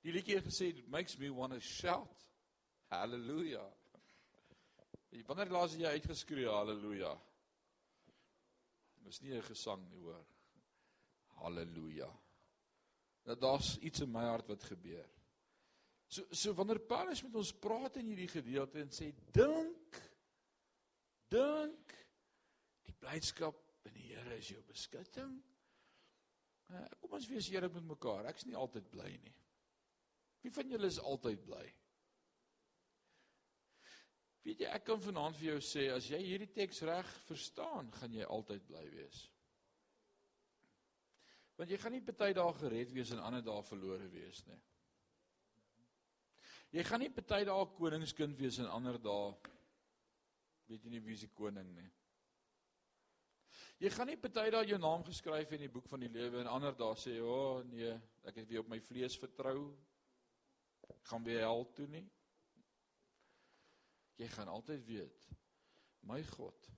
Die 0.03 0.13
liedjie 0.15 0.39
het 0.39 0.47
gesê 0.47 0.71
it 0.71 0.89
makes 0.89 1.19
me 1.19 1.33
want 1.35 1.53
to 1.53 1.59
shout. 1.59 2.15
Hallelujah. 2.91 3.67
Wanneer 5.27 5.51
laas 5.51 5.75
jy 5.75 5.97
uitgeskree 5.99 6.47
haleluja? 6.47 7.17
Dis 9.07 9.21
nie 9.23 9.35
'n 9.35 9.43
gesang 9.43 9.83
nie, 9.91 10.01
hoor. 10.03 10.25
Halleluja. 11.39 12.11
Dat 13.23 13.41
daar's 13.41 13.77
iets 13.79 14.01
in 14.01 14.11
my 14.11 14.25
hart 14.25 14.49
wat 14.49 14.63
gebeur. 14.63 15.09
So 16.09 16.23
so 16.31 16.55
wanneer 16.55 16.79
Paulus 16.79 17.23
met 17.23 17.35
ons 17.35 17.53
praat 17.53 17.97
in 17.97 18.07
hierdie 18.07 18.31
gedeelte 18.31 18.81
en 18.81 18.91
sê 18.95 19.11
dink 19.35 20.03
dink 21.29 21.95
die 22.87 22.95
blydskap 22.95 23.59
in 23.85 23.93
die 23.93 24.07
Here 24.13 24.37
is 24.37 24.49
jou 24.49 24.63
beskutting. 24.63 25.43
Uh, 26.71 26.85
kom 27.01 27.13
ons 27.19 27.27
wees 27.31 27.49
eerlik 27.51 27.75
met 27.75 27.85
mekaar. 27.87 28.27
Ek's 28.31 28.47
nie 28.47 28.57
altyd 28.59 28.91
bly 28.91 29.11
nie. 29.23 29.35
Wie 30.43 30.51
van 30.55 30.71
julle 30.71 30.87
is 30.87 30.99
altyd 30.99 31.45
bly? 31.47 31.65
Weet 34.47 34.61
jy, 34.63 34.67
ek 34.71 34.85
kan 34.87 35.01
vanaand 35.03 35.35
vir 35.41 35.49
jou 35.49 35.63
sê 35.65 35.89
as 35.91 36.07
jy 36.07 36.21
hierdie 36.23 36.53
teks 36.55 36.85
reg 36.87 37.09
verstaan, 37.27 37.89
gaan 37.99 38.13
jy 38.15 38.29
altyd 38.31 38.63
bly 38.69 38.85
wees. 38.93 39.25
Want 41.59 41.73
jy 41.73 41.79
gaan 41.83 41.97
nie 41.97 42.05
party 42.05 42.31
dae 42.37 42.53
gered 42.61 42.93
wees 42.95 43.11
en 43.11 43.25
ander 43.27 43.43
dae 43.43 43.65
verlore 43.67 44.07
wees 44.13 44.45
nie. 44.47 44.59
Jy 46.77 46.85
gaan 46.87 47.03
nie 47.03 47.11
party 47.17 47.43
dae 47.49 47.67
koningskind 47.75 48.39
wees 48.39 48.61
en 48.63 48.71
ander 48.71 49.01
dae 49.03 49.35
weet 50.71 50.85
jy 50.85 50.95
nie 50.95 51.03
wie 51.03 51.17
se 51.19 51.31
koning 51.35 51.73
nie. 51.75 51.89
Jy 53.83 53.91
gaan 53.97 54.13
nie 54.13 54.19
party 54.21 54.47
dae 54.55 54.69
jou 54.71 54.79
naam 54.79 55.03
geskryf 55.09 55.57
in 55.57 55.65
die 55.65 55.73
boek 55.73 55.91
van 55.91 56.07
die 56.07 56.13
lewe 56.13 56.45
en 56.45 56.53
ander 56.53 56.77
dae 56.77 56.95
sê, 56.95 57.19
"O 57.19 57.35
oh, 57.35 57.65
nee, 57.65 57.99
ek 58.25 58.37
het 58.37 58.49
weer 58.49 58.61
op 58.61 58.69
my 58.69 58.79
vlees 58.81 59.19
vertrou. 59.19 59.75
Ek 60.89 61.03
gaan 61.11 61.25
weer 61.25 61.41
hel 61.41 61.67
toe 61.75 61.87
nie." 61.87 62.07
Jy 64.17 64.29
gaan 64.33 64.49
altyd 64.49 64.85
weet 64.89 65.29
my 66.09 66.23
God 66.37 66.69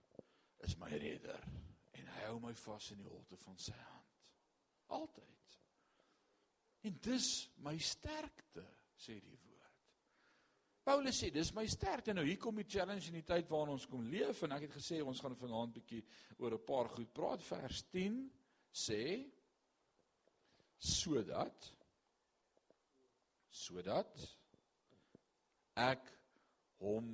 is 0.66 0.76
my 0.80 0.90
redder 0.90 1.40
en 1.98 2.06
hy 2.14 2.24
hou 2.28 2.38
my 2.42 2.54
vas 2.64 2.90
in 2.94 3.02
die 3.02 3.10
holte 3.10 3.36
van 3.44 3.58
sy 3.60 3.76
hand. 3.76 4.16
Altyd. 4.96 5.54
En 6.88 6.96
dis 7.04 7.28
my 7.64 7.74
sterkte, 7.82 8.64
sê 8.98 9.18
die 9.20 9.36
woord. 9.36 9.48
Paulus 10.88 11.18
sê 11.20 11.28
dis 11.34 11.50
my 11.52 11.66
sterkte. 11.68 12.14
Nou 12.16 12.24
hier 12.24 12.38
kom 12.40 12.56
die 12.56 12.68
challenge 12.68 13.10
in 13.10 13.18
die 13.18 13.26
tyd 13.28 13.50
waarin 13.50 13.74
ons 13.74 13.86
kom 13.90 14.06
leef 14.08 14.40
en 14.46 14.54
ek 14.56 14.68
het 14.68 14.78
gesê 14.78 15.02
ons 15.04 15.20
gaan 15.20 15.36
vanaand 15.36 15.74
bietjie 15.76 16.00
oor 16.38 16.56
'n 16.56 16.64
paar 16.64 16.88
goed 16.94 17.12
praat. 17.12 17.42
Vers 17.44 17.82
10 17.92 18.22
sê 18.72 19.02
sodat 20.78 21.74
sodat 23.50 24.14
ek 25.74 26.17
hom 26.82 27.08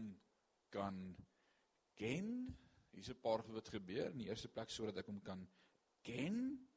kan 0.75 0.99
ken. 1.99 2.29
Hier's 2.95 3.11
'n 3.11 3.21
paar 3.21 3.43
goed 3.43 3.55
wat 3.55 3.69
gebeur. 3.69 4.11
In 4.11 4.19
die 4.19 4.29
eerste 4.29 4.49
plek 4.49 4.71
sodat 4.71 4.99
ek 4.99 5.07
hom 5.07 5.21
kan 5.23 5.47
ken, 6.03 6.69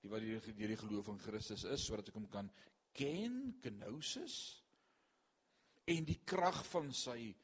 die 0.00 0.10
wat 0.10 0.20
deur 0.20 0.40
die, 0.40 0.68
die 0.68 0.76
geloof 0.76 1.08
in 1.08 1.18
Christus 1.18 1.64
is, 1.64 1.84
sodat 1.84 2.08
ek 2.08 2.14
hom 2.14 2.28
kan 2.28 2.50
ken, 2.92 3.58
kenosis. 3.60 4.62
En 5.86 6.04
die 6.04 6.20
krag 6.24 6.66
van 6.66 6.92
sy 6.92 7.34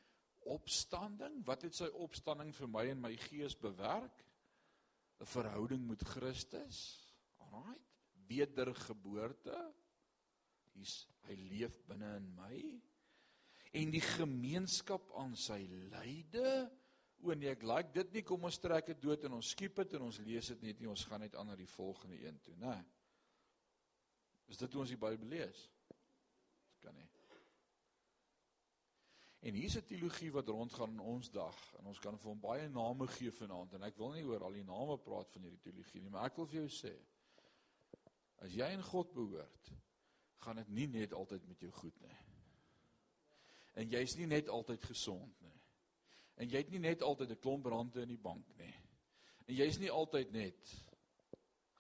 opstanding, 0.41 1.43
wat 1.45 1.63
het 1.63 1.75
sy 1.75 1.89
opstanding 2.01 2.55
vir 2.55 2.69
my 2.69 2.87
en 2.91 3.01
my 3.01 3.17
gees 3.29 3.57
bewerk? 3.57 4.25
'n 5.21 5.27
Verhouding 5.27 5.87
met 5.87 6.03
Christus. 6.05 6.79
Alraait, 7.37 7.89
wedergeboorte. 8.27 9.75
Hy's 10.73 11.07
hy 11.29 11.35
leef 11.35 11.77
binne 11.87 12.17
in 12.17 12.35
my 12.35 12.81
en 13.71 13.93
die 13.95 14.03
gemeenskap 14.03 15.13
aan 15.21 15.37
sy 15.39 15.61
lyde. 15.93 16.71
O 17.21 17.35
nee, 17.37 17.53
ek 17.53 17.63
like 17.69 17.93
dit 17.95 18.17
nie. 18.17 18.25
Kom 18.27 18.47
ons 18.49 18.59
trek 18.63 18.89
dit 18.91 19.03
dood 19.03 19.27
en 19.29 19.37
ons 19.39 19.53
skiep 19.55 19.77
dit 19.83 19.99
en 19.99 20.09
ons 20.09 20.21
lees 20.25 20.53
dit 20.55 20.67
net 20.67 20.81
nie. 20.81 20.89
Ons 20.91 21.05
gaan 21.11 21.23
net 21.23 21.37
aan 21.37 21.51
na 21.53 21.57
die 21.59 21.69
volgende 21.69 22.19
een 22.23 22.41
toe, 22.43 22.57
né? 22.63 22.79
Is 24.51 24.59
dit 24.59 24.73
hoe 24.73 24.83
ons 24.83 24.91
die 24.91 24.99
Bybel 24.99 25.29
lees? 25.31 25.67
Dit 25.91 26.81
kan 26.87 26.97
nie. 26.97 27.07
En 29.41 29.55
hier's 29.55 29.77
'n 29.77 29.87
teologie 29.87 30.33
wat 30.33 30.49
rondgaan 30.49 30.91
in 30.91 31.01
ons 31.01 31.31
dag 31.31 31.57
en 31.79 31.87
ons 31.87 31.99
kan 31.99 32.19
vir 32.19 32.29
hom 32.29 32.41
baie 32.41 32.69
name 32.69 33.07
gee 33.07 33.31
vanaand 33.31 33.73
en 33.73 33.83
ek 33.83 33.97
wil 33.97 34.13
nie 34.13 34.25
oor 34.25 34.45
al 34.45 34.53
die 34.53 34.65
name 34.65 34.99
praat 34.99 35.31
van 35.33 35.43
hierdie 35.43 35.63
teologie 35.65 36.01
nie, 36.01 36.11
maar 36.11 36.27
ek 36.27 36.37
wil 36.37 36.47
vir 36.47 36.61
jou 36.61 36.69
sê 36.69 36.93
as 38.45 38.53
jy 38.53 38.69
in 38.73 38.83
God 38.83 39.13
behoort, 39.13 39.73
gaan 40.45 40.57
dit 40.57 40.69
nie 40.69 40.87
net 40.87 41.13
altyd 41.13 41.47
met 41.49 41.61
jou 41.61 41.71
goed 41.71 42.01
nie. 42.01 42.17
En 43.79 43.91
jy's 43.91 44.17
nie 44.19 44.27
net 44.27 44.49
altyd 44.49 44.85
gesond 44.85 45.41
nie. 45.45 45.59
En 46.41 46.49
jy 46.49 46.63
het 46.63 46.71
nie 46.73 46.83
net 46.83 47.03
altyd 47.03 47.31
'n 47.31 47.43
klomp 47.43 47.67
rande 47.67 48.03
in 48.03 48.09
die 48.09 48.23
bank 48.23 48.47
nie. 48.59 48.75
En 49.47 49.55
jy's 49.55 49.79
nie 49.79 49.91
altyd 49.91 50.33
net 50.33 50.75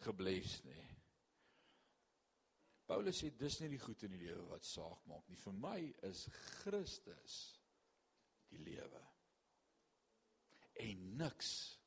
gebless 0.05 0.63
nie. 0.65 0.87
Paulus 2.91 3.21
sê 3.23 3.31
dis 3.39 3.61
nie 3.61 3.69
die 3.69 3.79
goed 3.79 4.03
in 4.03 4.17
die 4.17 4.25
lewe 4.27 4.49
wat 4.51 4.65
saak 4.67 5.05
maak 5.07 5.29
nie. 5.29 5.37
Vir 5.37 5.53
my 5.53 5.79
is 6.09 6.25
Christus 6.63 7.37
die 8.51 8.59
lewe. 8.59 9.03
En 10.75 11.05
niks 11.21 11.79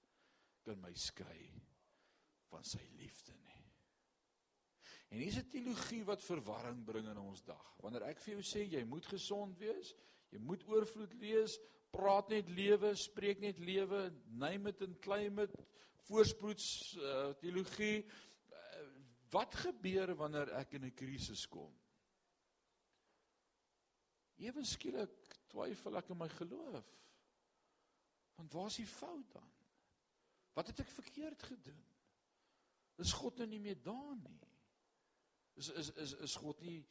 kan 0.63 0.79
my 0.79 0.93
skei 0.95 1.49
van 2.51 2.63
sy 2.63 2.79
liefde 2.95 3.35
nie. 3.35 3.52
En 5.13 5.19
hier's 5.21 5.37
'n 5.37 5.49
teologie 5.49 6.03
wat 6.03 6.23
verwarring 6.25 6.83
bring 6.83 7.07
in 7.07 7.17
ons 7.21 7.43
dag. 7.45 7.65
Wanneer 7.77 8.07
ek 8.09 8.19
vir 8.19 8.33
jou 8.33 8.41
sê 8.41 8.63
jy 8.65 8.83
moet 8.83 9.05
gesond 9.05 9.57
wees, 9.61 9.93
jy 10.33 10.39
moet 10.41 10.63
oorvloed 10.65 11.13
lees, 11.21 11.59
praat 11.91 12.29
net 12.29 12.47
lewe, 12.49 12.95
spreek 12.97 13.39
net 13.39 13.59
lewe, 13.59 14.09
name 14.25 14.69
it 14.69 14.81
and 14.81 14.97
claim 15.01 15.37
it, 15.39 15.53
voorspoeds 16.07 16.97
uh, 16.97 17.33
teologie, 17.37 17.99
uh, 18.01 18.87
wat 19.29 19.53
gebeur 19.53 20.15
wanneer 20.15 20.49
ek 20.57 20.73
in 20.73 20.85
'n 20.85 20.95
krisis 20.97 21.45
kom? 21.45 21.69
Ewe 24.41 24.65
skielik 24.65 25.37
twyfel 25.47 25.97
ek 25.97 26.09
in 26.09 26.17
my 26.17 26.29
geloof. 26.29 26.89
Want 28.35 28.53
waar's 28.53 28.75
die 28.81 28.89
fout 28.89 29.29
dan? 29.31 29.51
Wat 30.53 30.67
het 30.67 30.79
ek 30.79 30.89
verkeerd 30.89 31.43
gedoen? 31.43 31.85
Is 32.97 33.13
God 33.13 33.37
nou 33.37 33.47
nie 33.47 33.59
meer 33.59 33.77
daar 33.81 34.15
nie? 34.15 34.52
Is 35.55 35.69
is 35.69 35.89
is 36.01 36.13
is 36.13 36.35
God 36.41 36.61
nie 36.61 36.81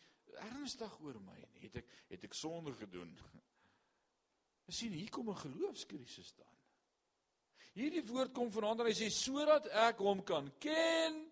ernstig 0.42 0.94
oor 1.02 1.18
my 1.20 1.38
nie? 1.38 1.66
Het 1.66 1.82
ek 1.82 1.92
het 2.14 2.24
ek 2.28 2.34
sonde 2.34 2.74
gedoen? 2.78 3.10
Jy 4.68 4.74
sien 4.76 4.96
hier 4.96 5.10
kom 5.10 5.30
'n 5.30 5.42
geloofskrisis 5.42 6.34
dan. 6.38 6.50
Hierdie 7.72 8.04
woord 8.04 8.34
kom 8.36 8.50
vanaand 8.52 8.80
en 8.80 8.90
hy 8.90 8.96
sê 8.96 9.08
sodat 9.10 9.66
ek 9.88 10.02
hom 10.04 10.20
kan 10.28 10.50
ken 10.60 11.22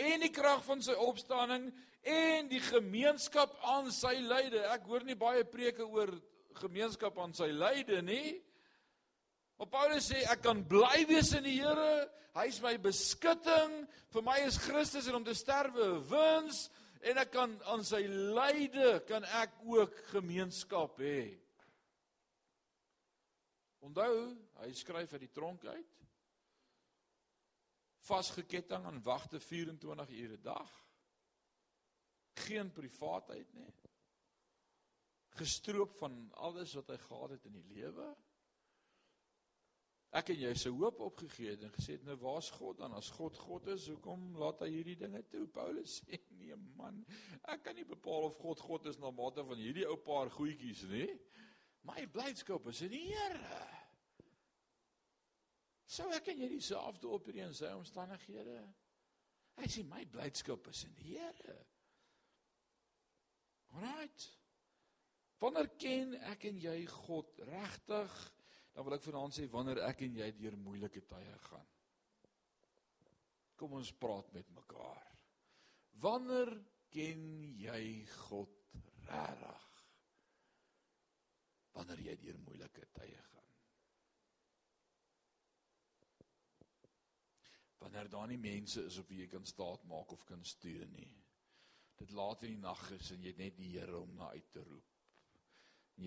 en 0.00 0.22
die 0.24 0.32
krag 0.32 0.64
van 0.64 0.82
sy 0.82 0.94
opstanding 0.96 1.68
en 2.02 2.48
die 2.48 2.60
gemeenskap 2.60 3.52
aan 3.62 3.90
sy 3.92 4.16
lyde. 4.24 4.62
Ek 4.72 4.88
hoor 4.88 5.04
nie 5.04 5.16
baie 5.16 5.44
preke 5.44 5.84
oor 5.84 6.10
gemeenskap 6.60 7.18
aan 7.18 7.34
sy 7.36 7.50
lyde 7.52 8.00
nie. 8.02 8.40
Maar 9.58 9.70
Paulus 9.70 10.08
sê 10.10 10.24
ek 10.26 10.42
kan 10.42 10.62
bly 10.66 11.04
wees 11.08 11.32
in 11.38 11.46
die 11.46 11.58
Here. 11.60 12.06
Hy 12.34 12.48
is 12.50 12.58
my 12.62 12.74
beskutting. 12.82 13.84
Vir 14.10 14.24
my 14.26 14.40
is 14.46 14.58
Christus 14.58 15.06
en 15.06 15.20
om 15.20 15.26
te 15.26 15.34
sterwe 15.38 15.86
'n 15.94 16.02
wins 16.10 16.68
en 17.04 17.18
ek 17.18 17.30
kan 17.30 17.54
aan 17.70 17.84
sy 17.84 18.02
lyde 18.08 19.04
kan 19.06 19.24
ek 19.24 19.60
ook 19.62 19.94
gemeenskap 20.10 20.98
hê. 20.98 21.38
Onthou, 23.84 24.34
hy 24.64 24.72
skryf 24.72 25.12
uit 25.12 25.20
die 25.20 25.34
tronk 25.34 25.64
uit. 25.64 25.92
Vasgeketting 28.08 28.84
aan 28.84 29.02
wagte 29.02 29.40
24 29.40 30.10
ure 30.10 30.36
'n 30.36 30.42
dag. 30.42 30.70
Geen 32.34 32.72
privaatheid 32.72 33.52
nie. 33.54 33.72
Gestroop 35.36 35.96
van 35.98 36.32
alles 36.32 36.74
wat 36.74 36.88
hy 36.88 36.98
gehad 36.98 37.30
het 37.30 37.44
in 37.44 37.52
die 37.52 37.68
lewe 37.74 38.16
ek 40.14 40.30
en 40.34 40.42
jy 40.44 40.52
se 40.58 40.70
hoop 40.70 41.00
opgegee 41.02 41.54
het 41.54 41.64
en 41.66 41.74
gesê 41.74 41.98
het 41.98 42.04
nou 42.06 42.16
waar's 42.22 42.50
God 42.54 42.78
dan 42.82 42.94
as 42.98 43.10
God 43.16 43.38
God 43.42 43.68
is 43.74 43.88
hoekom 43.90 44.34
laat 44.40 44.62
hy 44.62 44.70
hierdie 44.76 44.98
dinge 45.00 45.22
toe 45.32 45.46
Paulus 45.58 45.96
sê 46.00 46.20
nee 46.38 46.58
man 46.78 47.02
ek 47.50 47.64
kan 47.66 47.78
nie 47.78 47.86
bepaal 47.88 48.30
of 48.30 48.38
God 48.42 48.62
God 48.62 48.90
is 48.90 49.00
na 49.02 49.12
mate 49.14 49.46
van 49.46 49.60
hierdie 49.60 49.88
ou 49.90 49.98
paar 50.10 50.32
goetjies 50.36 50.84
nie 50.92 51.08
my 51.84 52.06
blydskap 52.12 52.70
is 52.72 52.84
in 52.86 52.94
die 52.94 53.06
Here 53.10 53.64
Sou 55.94 56.08
ek 56.16 56.32
en 56.32 56.40
jy 56.42 56.48
dieselfde 56.50 57.10
optree 57.12 57.44
in 57.44 57.52
sy 57.54 57.70
omstandighede? 57.76 58.56
Hy 59.60 59.68
sê 59.70 59.84
my 59.86 60.02
blydskap 60.10 60.66
is 60.72 60.80
in 60.88 60.94
die 60.98 61.12
Here. 61.12 61.58
Alraait. 63.74 64.24
Wanneer 65.42 65.68
ken 65.78 66.16
ek 66.32 66.48
en 66.50 66.58
jy 66.62 66.78
God 66.90 67.30
regtig? 67.50 68.16
Dan 68.74 68.86
wil 68.86 68.96
ek 68.96 69.06
vanaand 69.06 69.36
sê 69.36 69.46
wanneer 69.50 69.82
ek 69.86 70.02
en 70.06 70.18
jy 70.18 70.30
deur 70.38 70.56
moeilike 70.58 71.04
tye 71.10 71.36
gaan. 71.48 71.68
Kom 73.54 73.76
ons 73.78 73.92
praat 74.02 74.32
met 74.34 74.48
mekaar. 74.56 75.12
Wanneer 76.02 76.50
ken 76.90 77.22
jy 77.58 77.84
God 78.26 78.56
regtig? 79.06 79.70
Wanneer 81.74 82.02
jy 82.08 82.16
deur 82.26 82.42
moeilike 82.48 82.90
tye 82.98 83.22
gaan. 83.30 83.34
wanneer 87.84 88.10
daar 88.10 88.26
nie 88.26 88.40
mense 88.40 88.82
is 88.88 88.96
op 88.98 89.10
wie 89.12 89.20
jy 89.20 89.28
kan 89.30 89.44
staat 89.46 89.82
maak 89.84 90.12
of 90.12 90.24
kan 90.24 90.44
steun 90.44 90.90
nie. 90.96 91.12
Dit 92.00 92.10
laat 92.16 92.42
in 92.42 92.56
die 92.56 92.62
nag 92.62 92.80
is 92.96 93.10
en 93.14 93.22
jy 93.22 93.34
het 93.34 93.42
net 93.42 93.56
die 93.58 93.70
Here 93.76 93.98
om 94.00 94.14
na 94.16 94.30
uit 94.32 94.48
te 94.52 94.62
roep. 94.64 94.93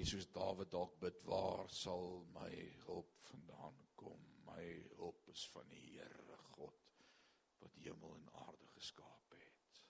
Soos 0.07 0.27
Dawid 0.31 0.69
dalk 0.71 0.93
bid, 1.01 1.17
waar 1.27 1.67
sal 1.73 2.21
my 2.31 2.51
hulp 2.85 3.09
vandaan 3.27 3.79
kom? 3.99 4.21
My 4.47 4.63
hulp 4.95 5.27
is 5.33 5.43
van 5.51 5.67
die 5.71 5.81
Here 5.97 6.38
God 6.53 7.01
wat 7.59 7.73
die 7.75 7.88
hemel 7.89 8.13
en 8.15 8.29
aarde 8.45 8.69
geskaap 8.75 9.33
het. 9.35 9.81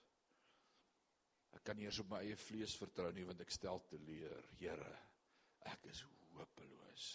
Ek 1.60 1.66
kan 1.68 1.78
nie 1.78 1.86
eers 1.86 2.00
op 2.02 2.10
my 2.14 2.24
eie 2.24 2.40
vlees 2.40 2.74
vertrou 2.80 3.12
nie 3.14 3.28
want 3.28 3.44
ek 3.46 3.54
stel 3.54 3.84
te 3.92 4.00
leer, 4.08 4.42
Here, 4.58 4.96
ek 5.70 5.86
is 5.92 6.02
hopeloos. 6.34 7.12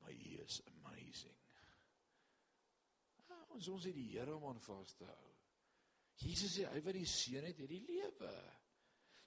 Maar 0.00 0.16
U 0.16 0.40
is 0.46 0.62
amazing 0.72 1.40
ons 3.60 3.68
ons 3.74 3.86
het 3.88 3.96
die 3.96 4.08
Here 4.14 4.34
om 4.36 4.46
aan 4.50 4.62
vas 4.64 4.94
te 4.96 5.06
hou. 5.08 5.28
Jesus 6.20 6.54
sê 6.56 6.66
hy 6.68 6.80
wat 6.84 6.96
die 6.96 7.08
seun 7.08 7.46
het, 7.48 7.60
het 7.60 7.70
die 7.70 7.82
lewe. 7.86 8.32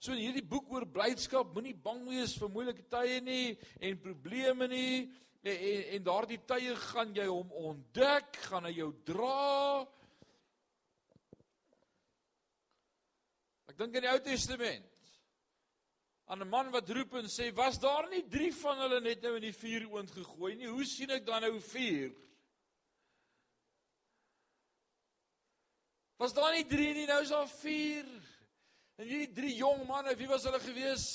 So 0.03 0.11
in 0.11 0.19
hierdie 0.19 0.43
boek 0.43 0.67
oor 0.75 0.83
blydskap, 0.83 1.53
moenie 1.55 1.77
bang 1.79 2.01
wees 2.09 2.33
vir 2.35 2.49
moeilike 2.51 2.83
tye 2.91 3.21
nie 3.23 3.53
en 3.79 4.01
probleme 4.03 4.67
nie. 4.67 5.05
En 5.47 5.53
en, 5.53 5.83
en 5.95 6.03
daardie 6.03 6.41
tye 6.47 6.73
gaan 6.89 7.13
jy 7.15 7.27
hom 7.29 7.53
ontdek, 7.69 8.35
gaan 8.49 8.67
hy 8.67 8.73
jou 8.81 8.89
dra. 9.07 9.85
Ek 13.71 13.79
dink 13.79 13.95
in 13.95 14.03
die 14.03 14.11
Ou 14.11 14.19
Testament 14.27 14.89
aan 16.27 16.43
'n 16.43 16.51
man 16.51 16.71
wat 16.75 16.89
roep 16.89 17.15
en 17.19 17.31
sê, 17.31 17.53
"Was 17.55 17.79
daar 17.79 18.09
nie 18.09 18.27
3 18.27 18.51
van 18.59 18.83
hulle 18.83 18.99
net 18.99 19.21
nou 19.21 19.35
in 19.35 19.47
die 19.47 19.55
vuur 19.55 19.87
oond 19.87 20.11
gegooi 20.11 20.55
nie? 20.55 20.67
Hoe 20.67 20.85
sien 20.85 21.11
ek 21.11 21.25
dan 21.25 21.41
nou 21.41 21.59
4?" 21.59 22.11
Was 26.17 26.33
daar 26.33 26.51
nie 26.51 26.67
3 26.67 26.93
nie, 26.93 27.07
nou 27.07 27.21
is 27.21 27.29
daar 27.29 27.47
4. 27.47 28.32
En 29.03 29.09
hierdie 29.09 29.33
drie 29.35 29.55
jong 29.57 29.81
manne, 29.83 30.13
wie 30.15 30.29
was 30.31 30.45
hulle 30.47 30.61
gewees? 30.63 31.07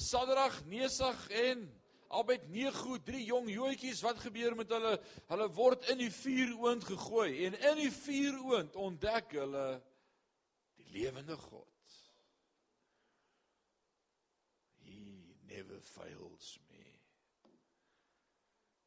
Sadrag, 0.00 0.62
Mesach 0.64 1.26
en 1.28 1.66
Abednego, 2.08 2.96
drie 3.04 3.26
jong 3.26 3.50
joetjies. 3.52 4.00
Wat 4.00 4.22
gebeur 4.24 4.56
met 4.56 4.72
hulle? 4.72 4.94
Hulle 5.28 5.48
word 5.52 5.84
in 5.92 6.00
die 6.00 6.12
vuuroond 6.12 6.86
gegooi 6.88 7.44
en 7.44 7.58
in 7.58 7.82
die 7.82 7.92
vuuroond 7.92 8.78
ontdek 8.80 9.36
hulle 9.36 9.66
die 10.80 10.88
lewende 10.94 11.36
God. 11.36 11.98
He 14.86 14.96
never 15.52 15.84
fails 15.84 16.56
me. 16.70 16.88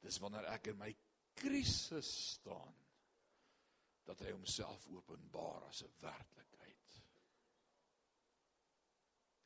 Dis 0.01 0.17
wanneer 0.23 0.49
ek 0.55 0.73
in 0.73 0.81
my 0.81 0.89
krisis 1.37 2.09
staan 2.39 2.73
dat 4.09 4.25
hy 4.25 4.33
homself 4.33 4.89
openbaar 4.97 5.69
as 5.69 5.85
'n 5.85 5.93
werklikheid. 6.01 6.38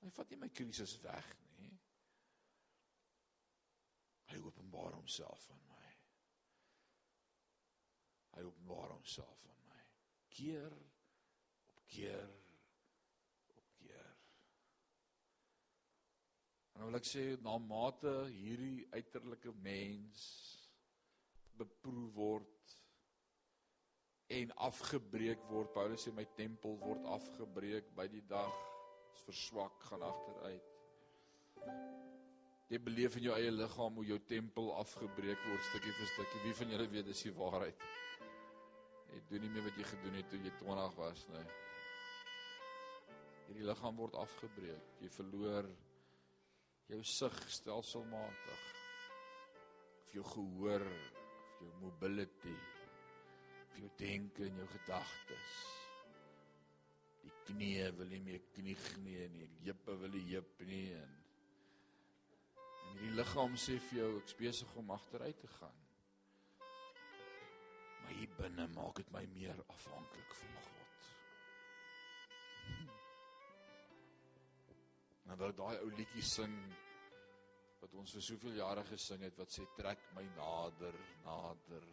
Hy 0.04 0.10
vat 0.12 0.32
nie 0.32 0.40
my 0.42 0.50
krisis 0.52 0.98
weg 1.04 1.28
nie. 1.56 1.72
Hy 4.34 4.40
openbaar 4.44 4.98
homself 4.98 5.46
aan 5.54 5.62
my. 5.70 5.92
Hy 8.34 8.44
openbaar 8.50 8.92
homself 8.92 9.46
aan 9.48 9.62
my. 9.70 9.80
Keer 10.36 10.76
op 11.70 11.80
keer 11.94 12.34
op 13.56 13.70
keer. 13.80 14.12
En 16.74 16.84
nou 16.84 16.92
wil 16.92 17.00
ek 17.00 17.08
sê 17.08 17.26
na 17.46 17.56
mate 17.64 18.14
hierdie 18.34 18.84
uiterlike 18.92 19.56
mens 19.64 20.28
beproef 21.56 22.12
word 22.18 22.78
en 24.36 24.52
afgebreek 24.68 25.48
word. 25.48 25.72
Paulus 25.72 26.04
sê 26.04 26.12
my 26.12 26.28
tempel 26.36 26.76
word 26.84 27.08
afgebreek 27.16 27.96
by 27.96 28.10
die 28.12 28.26
dag 28.28 28.73
is 29.14 29.26
verswak 29.28 29.84
gaan 29.90 30.06
agteruit. 30.08 30.70
Jy 32.72 32.80
beleef 32.82 33.18
in 33.20 33.28
jou 33.28 33.36
eie 33.36 33.52
liggaam 33.54 34.00
hoe 34.00 34.06
jou 34.08 34.20
tempel 34.30 34.72
afgebreek 34.80 35.46
word 35.48 35.68
stukkie 35.70 35.94
vir 36.00 36.10
stukkie. 36.14 36.42
Wie 36.48 36.56
van 36.58 36.74
julle 36.74 36.90
weet 36.90 37.10
dis 37.12 37.26
die 37.28 37.36
waarheid? 37.38 37.86
Jy 39.14 39.22
doen 39.30 39.46
nie 39.46 39.52
meer 39.54 39.68
wat 39.68 39.78
jy 39.78 39.88
gedoen 39.92 40.18
het 40.18 40.30
toe 40.32 40.42
jy 40.42 40.54
20 40.64 40.98
was 40.98 41.26
nie. 41.30 41.46
Hierdie 43.48 43.68
liggaam 43.70 44.00
word 44.02 44.18
afgebreek. 44.18 44.94
Jy 45.04 45.12
verloor 45.20 45.70
jou 46.90 47.02
sig 47.06 47.42
stelselmatig. 47.60 48.70
Of 50.04 50.16
jou 50.18 50.26
gehoor, 50.34 50.88
of 50.88 51.60
jou 51.68 51.76
mobility 51.84 52.56
op 53.74 53.80
jou 53.80 53.90
denke 53.98 54.46
en 54.46 54.56
jou 54.62 54.68
gedagtes. 54.68 55.83
Knie 57.48 57.92
wil 57.98 58.10
nie 58.12 58.22
meer 58.24 58.44
knie 58.56 58.76
nie, 59.04 59.18
die 59.32 59.48
heupe 59.66 59.96
wil 60.00 60.14
nie 60.16 60.28
heup 60.32 60.62
nie 60.68 60.88
en 60.96 61.12
en 62.94 63.00
die 63.02 63.16
liggaam 63.18 63.56
sê 63.58 63.80
vir 63.88 63.98
jou 64.00 64.12
ek's 64.20 64.36
besig 64.38 64.70
om 64.78 64.92
agteruit 64.94 65.40
te 65.42 65.50
gaan. 65.56 65.80
Maar 68.04 68.14
hier 68.20 68.32
binne 68.38 68.66
maak 68.76 68.96
dit 69.02 69.10
my 69.16 69.24
meer 69.34 69.58
afhanklik 69.76 70.32
van 70.42 70.54
God. 70.68 70.92
Nou 75.28 75.36
wil 75.40 75.54
daai 75.58 75.78
ou 75.80 75.90
liedjie 75.98 76.28
sing 76.28 76.56
wat 77.82 77.92
ons 78.00 78.14
vir 78.16 78.24
soveel 78.30 78.56
jare 78.62 78.84
gesing 78.88 79.22
het 79.26 79.36
wat 79.42 79.52
sê 79.52 79.64
trek 79.78 80.02
my 80.16 80.26
nader, 80.38 80.96
nader 81.26 81.86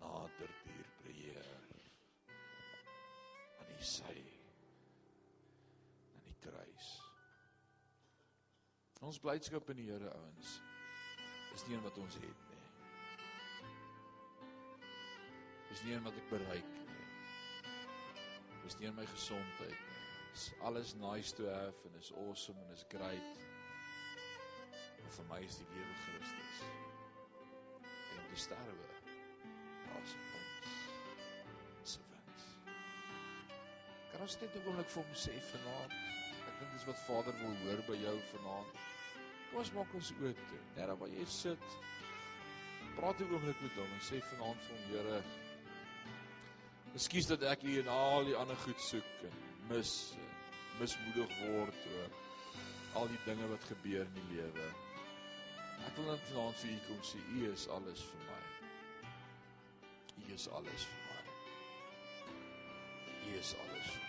nader 0.00 0.50
dier 0.64 0.88
beheer 1.02 1.46
aan 1.56 1.68
die 3.72 3.86
sy 3.96 4.10
aan 4.10 4.26
die 4.28 4.35
kruis 6.46 6.88
ons 9.06 9.20
blydskap 9.22 9.70
in 9.74 9.82
die 9.82 9.88
Here 9.90 10.10
ouens 10.14 10.56
is 11.56 11.66
nie 11.68 11.80
wat 11.84 11.98
ons 12.02 12.18
het 12.22 12.46
nie 12.50 12.62
is 15.76 15.84
nie 15.86 16.00
wat 16.08 16.22
ek 16.22 16.32
bereik 16.32 16.72
nie 16.80 16.96
is 18.70 18.78
nie 18.80 18.94
my 18.96 19.06
gesondheid 19.12 19.78
nie 19.90 20.02
is 20.36 20.48
alles 20.68 20.96
nice 21.02 21.36
to 21.36 21.46
have 21.52 21.86
and 21.88 22.02
is 22.02 22.12
awesome 22.26 22.58
and 22.64 22.74
is 22.78 22.86
great 22.96 23.44
maar 25.02 25.16
vir 25.20 25.32
my 25.32 25.40
is 25.46 25.60
die 25.62 25.70
lewe 25.74 25.96
Christus 26.04 26.66
en 28.16 28.30
te 28.32 28.44
sterwe 28.48 28.86
as 30.06 30.16
wins. 30.32 31.92
Se 31.92 31.98
wins. 32.10 32.44
Kan 34.10 34.20
ons 34.20 34.40
net 34.40 34.54
'n 34.54 34.66
oomblik 34.66 34.90
vir 34.94 35.02
hom 35.02 35.14
sê 35.14 35.34
vanaand? 35.52 36.15
Ek 36.56 36.62
dink 36.62 36.72
dis 36.72 36.86
wat 36.88 37.00
Vader 37.04 37.34
wil 37.42 37.56
hoor 37.62 37.82
by 37.84 37.96
jou 38.00 38.14
vanaand. 38.32 38.84
Kom 39.50 39.58
ons 39.60 39.72
maak 39.76 39.96
ons 40.00 40.12
oë 40.16 40.32
toe. 40.38 40.60
Net 40.76 40.94
waar 41.00 41.10
jy 41.12 41.26
sit. 41.28 41.66
Praat 42.96 43.20
'n 43.20 43.28
oomblik 43.28 43.60
met 43.60 43.76
hom 43.76 43.92
en 43.92 44.00
sê 44.00 44.22
vanaand 44.32 44.62
vir 44.64 44.76
hom, 44.76 44.86
Here, 44.92 45.20
Ekskuus 46.96 47.26
dat 47.28 47.42
ek 47.44 47.60
hier 47.60 47.82
en 47.82 47.90
al 47.92 48.24
die 48.24 48.36
ander 48.40 48.56
goed 48.56 48.80
soek 48.80 49.24
en 49.28 49.34
mis 49.68 49.90
mismoedig 50.78 51.34
word 51.42 51.82
oor 51.92 52.14
al 52.96 53.10
die 53.12 53.20
dinge 53.26 53.48
wat 53.50 53.68
gebeur 53.68 54.06
in 54.06 54.16
die 54.16 54.38
lewe. 54.38 54.70
Ek 55.84 55.92
wil 55.98 56.08
net 56.08 56.24
vanaand 56.30 56.56
vir 56.62 56.72
u 56.72 56.78
kom 56.86 57.04
sê 57.04 57.20
u 57.36 57.44
is 57.50 57.68
alles 57.76 58.06
vir 58.08 58.24
my. 58.30 58.40
U 60.24 60.34
is 60.38 60.48
alles 60.48 60.88
vir 60.88 61.04
my. 61.10 61.22
U 63.28 63.38
is 63.44 63.54
alles 63.60 63.86
vir 63.92 64.00
my. 64.00 64.05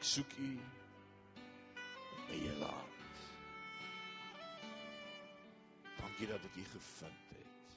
Ek 0.00 0.06
soek 0.08 0.30
U 0.40 0.46
met 0.56 2.28
my 2.30 2.36
hele 2.40 2.68
hart. 2.70 3.18
Dankie 5.98 6.28
dat 6.30 6.46
ek 6.48 6.56
U 6.56 6.64
gevind 6.70 7.34
het. 7.34 7.74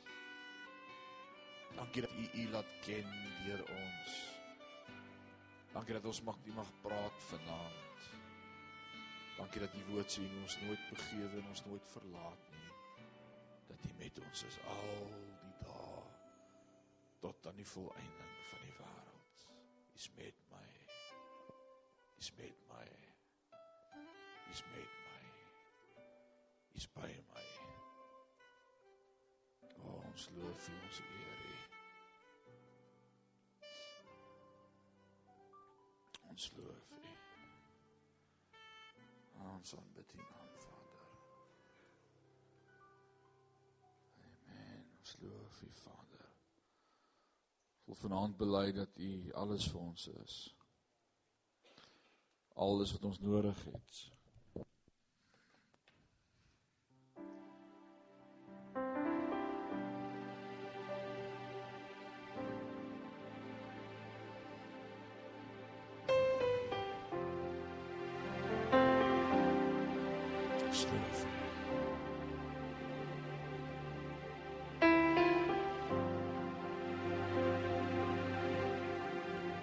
Dankie 1.76 2.06
dat 2.06 2.14
U 2.16 2.30
U 2.40 2.46
laat 2.54 2.70
ken 2.86 3.12
deur 3.44 3.66
ons. 3.76 4.16
Dankie 5.74 5.98
dat 6.00 6.08
ons 6.14 6.24
mag 6.30 6.40
U 6.48 6.56
mag 6.62 6.72
praat 6.86 7.28
vanaand. 7.28 8.08
Dankie 9.42 9.66
dat 9.66 9.76
U 9.76 9.84
woord 9.92 10.16
sê 10.16 10.24
ons 10.46 10.58
nooit 10.64 10.90
begewe 10.94 11.44
en 11.44 11.52
ons 11.52 11.66
nooit 11.68 11.92
verlaat 11.98 12.52
nie. 12.56 12.72
Dat 13.68 13.84
U 13.92 13.94
met 14.00 14.24
ons 14.24 14.48
is 14.48 14.62
al 14.78 15.12
die 15.44 15.54
tot 17.24 17.52
aan 17.52 17.60
die 17.60 17.68
volëinding 17.68 18.32
van 18.48 18.64
die 18.64 18.74
wêreld. 18.80 19.44
Hy's 19.92 20.08
met 20.16 20.43
Hy's 22.24 22.32
met 22.38 22.56
my. 22.70 22.88
Hy's 24.48 24.64
met 24.72 24.92
my. 25.08 25.22
Hy's 26.74 26.86
by 26.96 27.10
my. 27.34 27.44
O, 29.84 30.00
ons 30.08 30.30
loof 30.38 30.70
U, 30.70 30.76
ons 30.86 31.00
eer 31.04 31.42
U. 31.42 31.54
Ons 36.30 36.48
loof 36.56 36.88
U. 36.96 37.04
Ons 39.50 39.76
aanbid 39.82 40.16
U 40.16 40.24
naam, 40.24 40.56
Vader. 40.64 41.06
Amen. 44.24 44.90
Ons 45.02 45.16
loof 45.28 45.62
U, 45.62 45.76
Vader. 45.84 46.28
Wil 47.86 48.04
vanaand 48.08 48.38
bely 48.38 48.68
dat 48.72 48.98
U 49.12 49.32
alles 49.46 49.72
vir 49.76 49.88
ons 49.92 50.12
is. 50.24 50.44
Alles 52.54 52.92
wat 52.92 53.04
ons 53.04 53.20
nodig 53.20 53.64
het. 53.72 54.12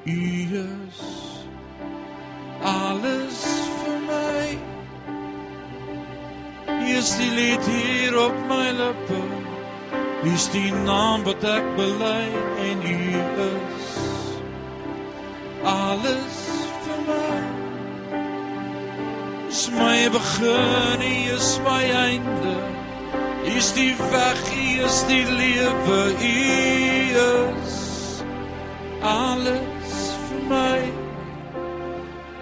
U 0.04 0.56
is 0.56 1.39
alles 2.62 3.44
vir 3.82 3.98
my. 4.08 4.58
U 6.68 6.96
is 6.96 7.12
die 7.16 7.30
lied 7.30 7.66
hier 7.66 8.18
op 8.20 8.36
my 8.48 8.70
lippe. 8.70 9.20
U 10.24 10.32
is 10.32 10.48
die 10.52 10.72
naam 10.84 11.24
wat 11.24 11.44
ek 11.44 11.64
bely 11.78 12.26
en 12.68 12.84
U 12.84 12.98
is 13.46 13.88
alles 15.64 16.36
vir 16.84 17.00
my. 17.08 17.38
Is 19.48 19.64
my 19.74 20.08
begin, 20.12 21.02
U 21.08 21.34
is 21.36 21.50
my 21.64 21.82
einde. 22.04 22.54
U 23.48 23.56
is 23.56 23.72
die 23.72 23.94
weg, 24.12 24.46
U 24.52 24.84
is 24.84 25.02
die 25.08 25.24
lewe, 25.24 26.00
U 26.20 26.36
is 27.24 27.76
alles 29.00 29.69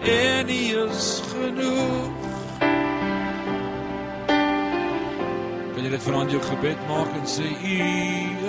en 0.09 0.49
U 0.49 0.89
is 0.91 1.23
genoeg. 1.33 2.27
Kan 5.75 5.85
jy 5.85 5.91
dit 5.91 6.03
vanaand 6.03 6.31
jou 6.31 6.43
gebed 6.43 6.81
maak 6.89 7.13
en 7.19 7.27
sê 7.29 7.49
U 7.49 7.77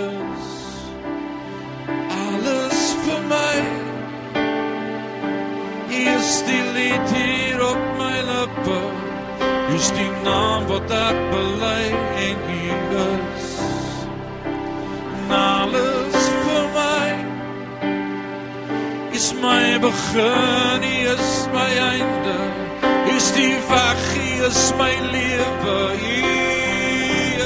is 0.05 0.49
alles 2.20 2.84
vir 3.03 3.22
my. 3.34 3.55
U 5.89 6.01
is 6.16 6.34
die 6.47 6.64
lied 6.78 7.14
hier 7.16 7.64
op 7.70 7.84
my 7.99 8.18
lippe. 8.32 8.80
U 9.70 9.76
is 9.76 9.91
die 9.97 10.12
naam 10.24 10.68
wat 10.72 10.91
ek 11.01 11.24
bely 11.34 11.84
en 12.28 12.38
U 12.47 12.62
is 13.05 13.51
alles 15.30 16.30
vir 16.43 16.66
my 16.74 17.30
is 19.20 19.34
my 19.34 19.78
begin, 19.78 20.79
U 20.79 20.79
is 21.10 21.47
my 21.53 21.72
einde. 21.91 22.38
U 23.12 23.16
is 23.16 23.32
die 23.32 23.57
weg, 23.70 24.01
U 24.18 24.45
is 24.45 24.74
my 24.78 24.93
lewe. 25.14 25.78
U 25.97 26.30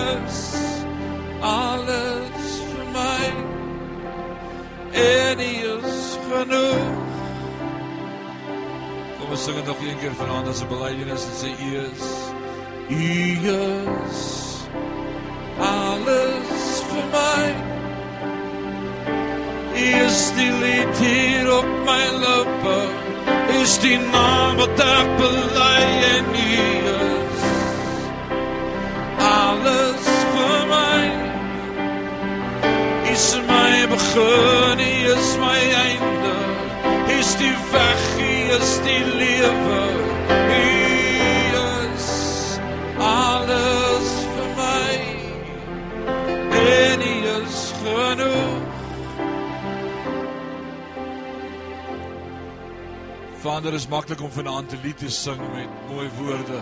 is 0.01 0.39
alles 1.41 2.49
vir 2.69 2.85
my. 2.97 3.25
En 4.91 5.39
U 5.39 5.53
is 5.87 6.17
genoeg. 6.27 7.11
Kom 9.19 9.29
ons 9.29 9.43
sing 9.43 9.55
dit 9.55 9.65
nog 9.65 9.79
een 9.79 9.99
keer 9.99 10.17
vanaand 10.19 10.47
as 10.47 10.63
'n 10.63 10.67
belydenis 10.67 11.23
en 11.29 11.35
sê 11.41 11.49
U 11.67 11.71
is 11.87 12.05
U 12.89 12.95
is 13.53 14.19
alles 15.59 16.83
vir 16.89 17.05
my. 17.15 17.45
U 19.75 19.87
is 20.05 20.19
die 20.35 20.51
lied 20.51 20.97
hier 20.97 21.57
op 21.57 21.69
my 21.85 22.03
lippe. 22.25 23.02
Is 23.49 23.79
die 23.79 23.97
naam 23.97 24.55
wat 24.57 24.79
ek 24.79 25.09
bely 25.19 25.83
en 26.13 26.25
U 26.33 26.47
is 26.93 27.43
alles 29.19 30.07
vir 30.33 30.61
my. 30.71 31.01
Is 33.13 33.27
my 33.47 33.73
begin, 33.93 34.79
U 34.79 35.13
is 35.17 35.29
my 35.37 35.59
einde. 35.85 36.35
Is 37.19 37.35
die 37.41 37.55
weg, 37.71 38.01
U 38.19 38.33
is 38.59 38.79
die 38.87 39.03
lewe. 39.19 40.42
Vader, 53.43 53.73
is 53.75 53.89
maklik 53.91 54.21
om 54.23 54.31
vanaand 54.31 54.71
'n 54.71 54.79
lied 54.83 54.97
te 54.97 55.09
sing 55.09 55.41
met 55.51 55.67
mooi 55.89 56.07
woorde. 56.17 56.61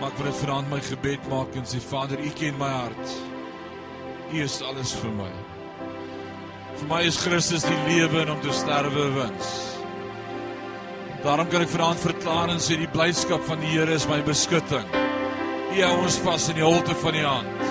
Maar 0.00 0.10
ek 0.10 0.16
wil 0.18 0.26
dit 0.26 0.40
vanaand 0.40 0.70
my 0.70 0.80
gebed 0.80 1.28
maak 1.30 1.54
en 1.54 1.64
sê 1.64 1.78
Vader, 1.78 2.18
U 2.18 2.30
ken 2.30 2.58
my 2.58 2.68
hart. 2.68 3.12
U 4.32 4.42
is 4.42 4.62
alles 4.62 4.92
vir 4.92 5.12
my. 5.12 5.30
Vir 6.80 6.88
my 6.88 7.00
is 7.06 7.20
Christus 7.22 7.62
die 7.62 7.78
lewe 7.86 8.22
en 8.22 8.30
om 8.30 8.40
te 8.40 8.50
sterwe 8.52 9.06
wins. 9.14 9.78
Daarom 11.22 11.48
kan 11.48 11.62
ek 11.62 11.70
vanaand 11.76 12.00
verklaar 12.00 12.50
en 12.50 12.58
sê 12.58 12.76
die 12.76 12.90
blydskap 12.90 13.46
van 13.46 13.60
die 13.60 13.78
Here 13.78 13.94
is 13.94 14.08
my 14.08 14.22
beskutting. 14.22 14.90
U 15.70 15.82
hou 15.82 15.96
ons 16.02 16.18
vas 16.18 16.48
in 16.48 16.56
die 16.56 16.66
holte 16.66 16.94
van 16.94 17.12
die 17.12 17.26
hand. 17.26 17.62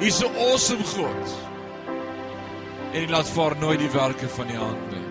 U 0.00 0.06
is 0.06 0.22
'n 0.22 0.36
awesome 0.46 0.84
God. 0.84 1.38
En 2.92 3.02
U 3.02 3.06
laat 3.06 3.28
vaar 3.28 3.56
nooit 3.56 3.78
die 3.78 3.90
werke 3.90 4.28
van 4.28 4.46
die 4.46 4.56
hand 4.56 4.90
nie. 4.90 5.09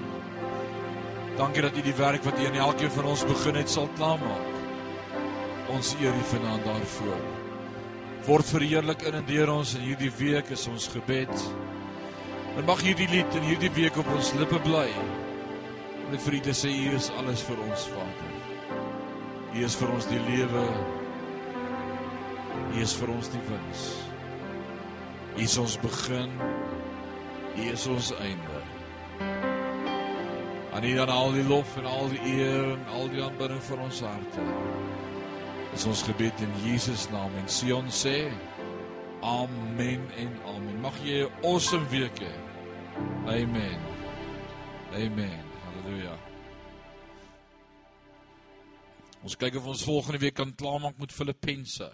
Dankie 1.40 1.62
dat 1.64 1.78
U 1.78 1.82
die 1.82 1.96
werk 1.96 2.24
wat 2.28 2.40
U 2.40 2.46
in 2.46 2.56
elkeen 2.60 2.92
van 2.92 3.06
ons 3.14 3.22
begin 3.24 3.56
het 3.56 3.70
sal 3.72 3.88
klaarmaak. 3.96 4.48
Ons 5.72 5.94
eer 6.02 6.12
U 6.12 6.24
vanaand 6.34 6.66
daarvoor. 6.68 7.22
Word 8.26 8.50
verheerlik 8.52 9.06
in 9.08 9.16
en 9.22 9.24
deur 9.30 9.54
ons 9.54 9.72
in 9.78 9.86
hierdie 9.88 10.12
week 10.18 10.52
is 10.52 10.68
ons 10.68 10.90
gebed. 10.92 11.32
En 12.60 12.68
mag 12.68 12.84
hierdie 12.84 13.08
lied 13.08 13.40
in 13.40 13.48
hierdie 13.48 13.72
week 13.78 14.02
op 14.02 14.12
ons 14.18 14.34
lippe 14.36 14.60
bly. 14.68 14.90
Om 16.04 16.12
net 16.12 16.26
vir 16.26 16.38
U 16.42 16.44
te 16.50 16.58
sê 16.60 16.74
U 16.76 16.92
is 17.00 17.08
alles 17.22 17.46
vir 17.48 17.64
ons 17.70 17.88
Vader. 17.94 18.36
U 19.56 19.64
is 19.64 19.80
vir 19.80 19.96
ons 19.96 20.12
die 20.12 20.22
lewe. 20.28 20.68
U 22.76 22.84
is 22.84 23.00
vir 23.00 23.16
ons 23.16 23.32
die 23.32 23.46
wins. 23.48 23.88
U 25.38 25.48
is 25.48 25.58
ons 25.64 25.80
begin. 25.88 26.36
U 27.56 27.72
is 27.72 27.88
ons 27.96 28.12
einde. 28.20 28.49
Aan 30.80 30.86
U 30.86 30.96
dan 30.96 31.10
al 31.10 31.32
die 31.32 31.44
lof 31.44 31.78
en 31.78 31.86
al 31.86 32.08
die 32.08 32.20
eer 32.24 32.70
en 32.72 32.86
al 32.96 33.10
die 33.12 33.20
aanbidding 33.20 33.60
vir 33.68 33.80
ons 33.84 33.98
harte. 34.00 34.44
Dis 35.74 35.84
ons 35.92 36.04
gebed 36.08 36.44
in 36.46 36.54
Jesus 36.64 37.04
naam 37.12 37.34
en 37.36 37.50
Sion 37.52 37.90
sê 37.92 38.30
amen 39.28 40.06
en 40.24 40.38
amen. 40.54 40.78
Mag 40.80 40.96
jy 41.04 41.26
'n 41.26 41.44
awesome 41.44 41.84
week 41.92 42.24
hê. 42.24 42.32
Amen. 43.28 43.80
Amen. 44.96 45.44
Halleluja. 45.66 46.16
Ons 49.24 49.36
kyk 49.36 49.56
of 49.56 49.68
ons 49.68 49.84
volgende 49.84 50.20
week 50.20 50.36
kan 50.36 50.56
klaarmaak 50.56 50.98
met 50.98 51.12
Filippense. 51.12 51.92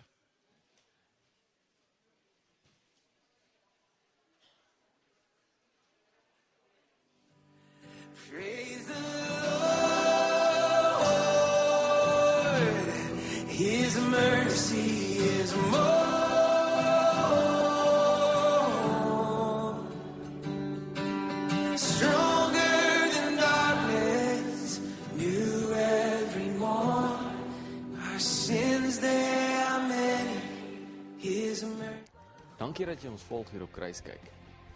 Mercy 14.09 15.17
is 15.17 15.55
more. 15.71 16.15
Stronger 21.77 23.09
than 23.13 23.35
darkness, 23.37 24.79
new 25.15 25.73
every 25.73 26.49
morn. 26.57 27.19
Our 27.99 28.19
sins 28.19 28.99
they 28.99 29.63
are 29.69 29.87
many. 29.87 30.39
His 31.17 31.63
mercy. 31.63 32.13
Dankie 32.57 32.85
dat 32.85 33.01
jy 33.03 33.09
ons 33.11 33.23
volg 33.27 33.49
hier 33.51 33.63
op 33.65 33.71
Kruiskyk. 33.75 34.31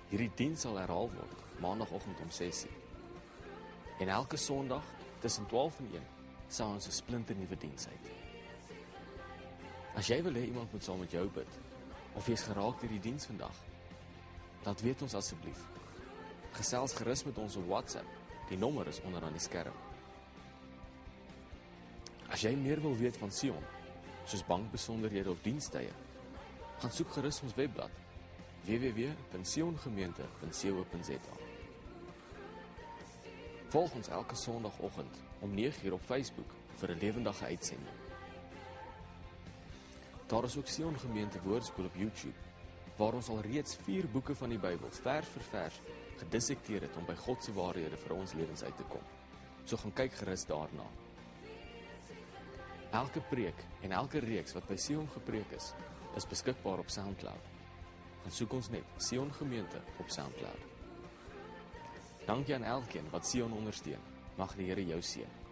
Hierdie 0.10 0.32
diens 0.36 0.62
sal 0.66 0.78
herhaal 0.82 1.10
word 1.14 1.38
maandagooggend 1.64 2.20
om 2.20 2.32
6:00. 2.32 2.68
En 4.00 4.08
elke 4.08 4.38
Sondag 4.38 4.84
tussen 5.20 5.46
12 5.46 5.80
en 5.80 5.90
1 5.94 6.04
sal 6.48 6.70
ons 6.70 6.88
'n 6.88 6.92
splinternuwe 6.92 7.58
diens 7.58 7.86
hê. 7.86 7.96
As 9.96 10.08
jy 10.08 10.24
wil 10.24 10.34
hê 10.34 10.46
iemand 10.46 10.72
moet 10.72 10.84
saam 10.84 11.00
met 11.00 11.12
jou 11.12 11.30
bid 11.34 11.48
of 12.18 12.28
jy's 12.28 12.44
geraak 12.44 12.80
deur 12.82 12.90
die 12.90 13.00
diens 13.00 13.26
vandag, 13.26 13.56
laat 14.66 14.82
weet 14.82 15.02
ons 15.02 15.14
asseblief. 15.16 15.60
Gesels 16.58 16.94
gerus 16.98 17.24
met 17.24 17.38
ons 17.38 17.56
op 17.56 17.68
WhatsApp. 17.70 18.08
Die 18.50 18.58
nommer 18.58 18.88
is 18.88 19.02
onder 19.06 19.24
aan 19.24 19.38
die 19.38 19.42
skerm. 19.42 19.74
As 22.30 22.42
jy 22.42 22.56
meer 22.58 22.82
wil 22.82 22.98
weet 22.98 23.18
van 23.18 23.32
Sion, 23.32 23.64
soos 24.26 24.46
bankbesonderhede 24.46 25.32
of 25.32 25.42
dienstye, 25.46 25.92
gaan 26.82 26.92
soek 26.94 27.12
gerus 27.14 27.42
ons 27.46 27.56
webblad 27.58 27.92
www.siongemeente.co.za. 28.66 31.36
Volg 33.70 33.94
ons 33.94 34.10
elke 34.10 34.36
Sondagoggend 34.36 35.16
om 35.40 35.56
9:00 35.56 35.92
op 35.94 36.02
Facebook 36.06 36.54
vir 36.82 36.90
'n 36.90 37.00
lewendige 37.00 37.46
uitsending. 37.46 38.09
Daar 40.30 40.44
is 40.44 40.58
ook 40.58 40.68
Sion 40.68 41.00
Gemeente 41.00 41.42
Woordskool 41.42 41.86
op 41.86 41.96
YouTube 41.96 42.38
waar 42.96 43.14
ons 43.14 43.30
al 43.30 43.40
reeds 43.42 43.76
4 43.76 44.10
boeke 44.12 44.36
van 44.36 44.52
die 44.54 44.60
Bybel 44.60 44.92
vers 44.92 45.32
vir 45.34 45.46
vers 45.50 45.80
gedissekteer 46.20 46.86
het 46.86 46.98
om 47.00 47.08
by 47.08 47.16
God 47.18 47.42
se 47.44 47.54
waarhede 47.56 47.98
vir 47.98 48.14
ons 48.14 48.36
lewens 48.38 48.64
uit 48.64 48.76
te 48.78 48.86
kom. 48.92 49.08
So 49.66 49.80
gaan 49.82 49.96
kyk 49.98 50.14
gerus 50.20 50.46
daarna. 50.46 50.86
Elke 53.02 53.26
preek 53.32 53.66
en 53.82 53.98
elke 54.04 54.22
reeks 54.22 54.54
wat 54.54 54.70
by 54.70 54.78
Sion 54.78 55.10
gepreek 55.16 55.58
is, 55.58 55.74
is 56.20 56.30
beskikbaar 56.30 56.86
op 56.86 56.94
SoundCloud. 56.94 57.50
Gaan 58.22 58.40
soek 58.42 58.54
ons 58.62 58.70
net 58.70 59.02
Sion 59.02 59.34
Gemeente 59.34 59.82
op 59.98 60.14
SoundCloud. 60.14 60.62
Dankie 62.30 62.60
aan 62.60 62.70
elkeen 62.78 63.10
wat 63.10 63.26
Sion 63.26 63.58
ondersteun. 63.64 64.10
Mag 64.38 64.54
die 64.60 64.70
Here 64.70 64.86
jou 64.86 65.02
seën. 65.02 65.49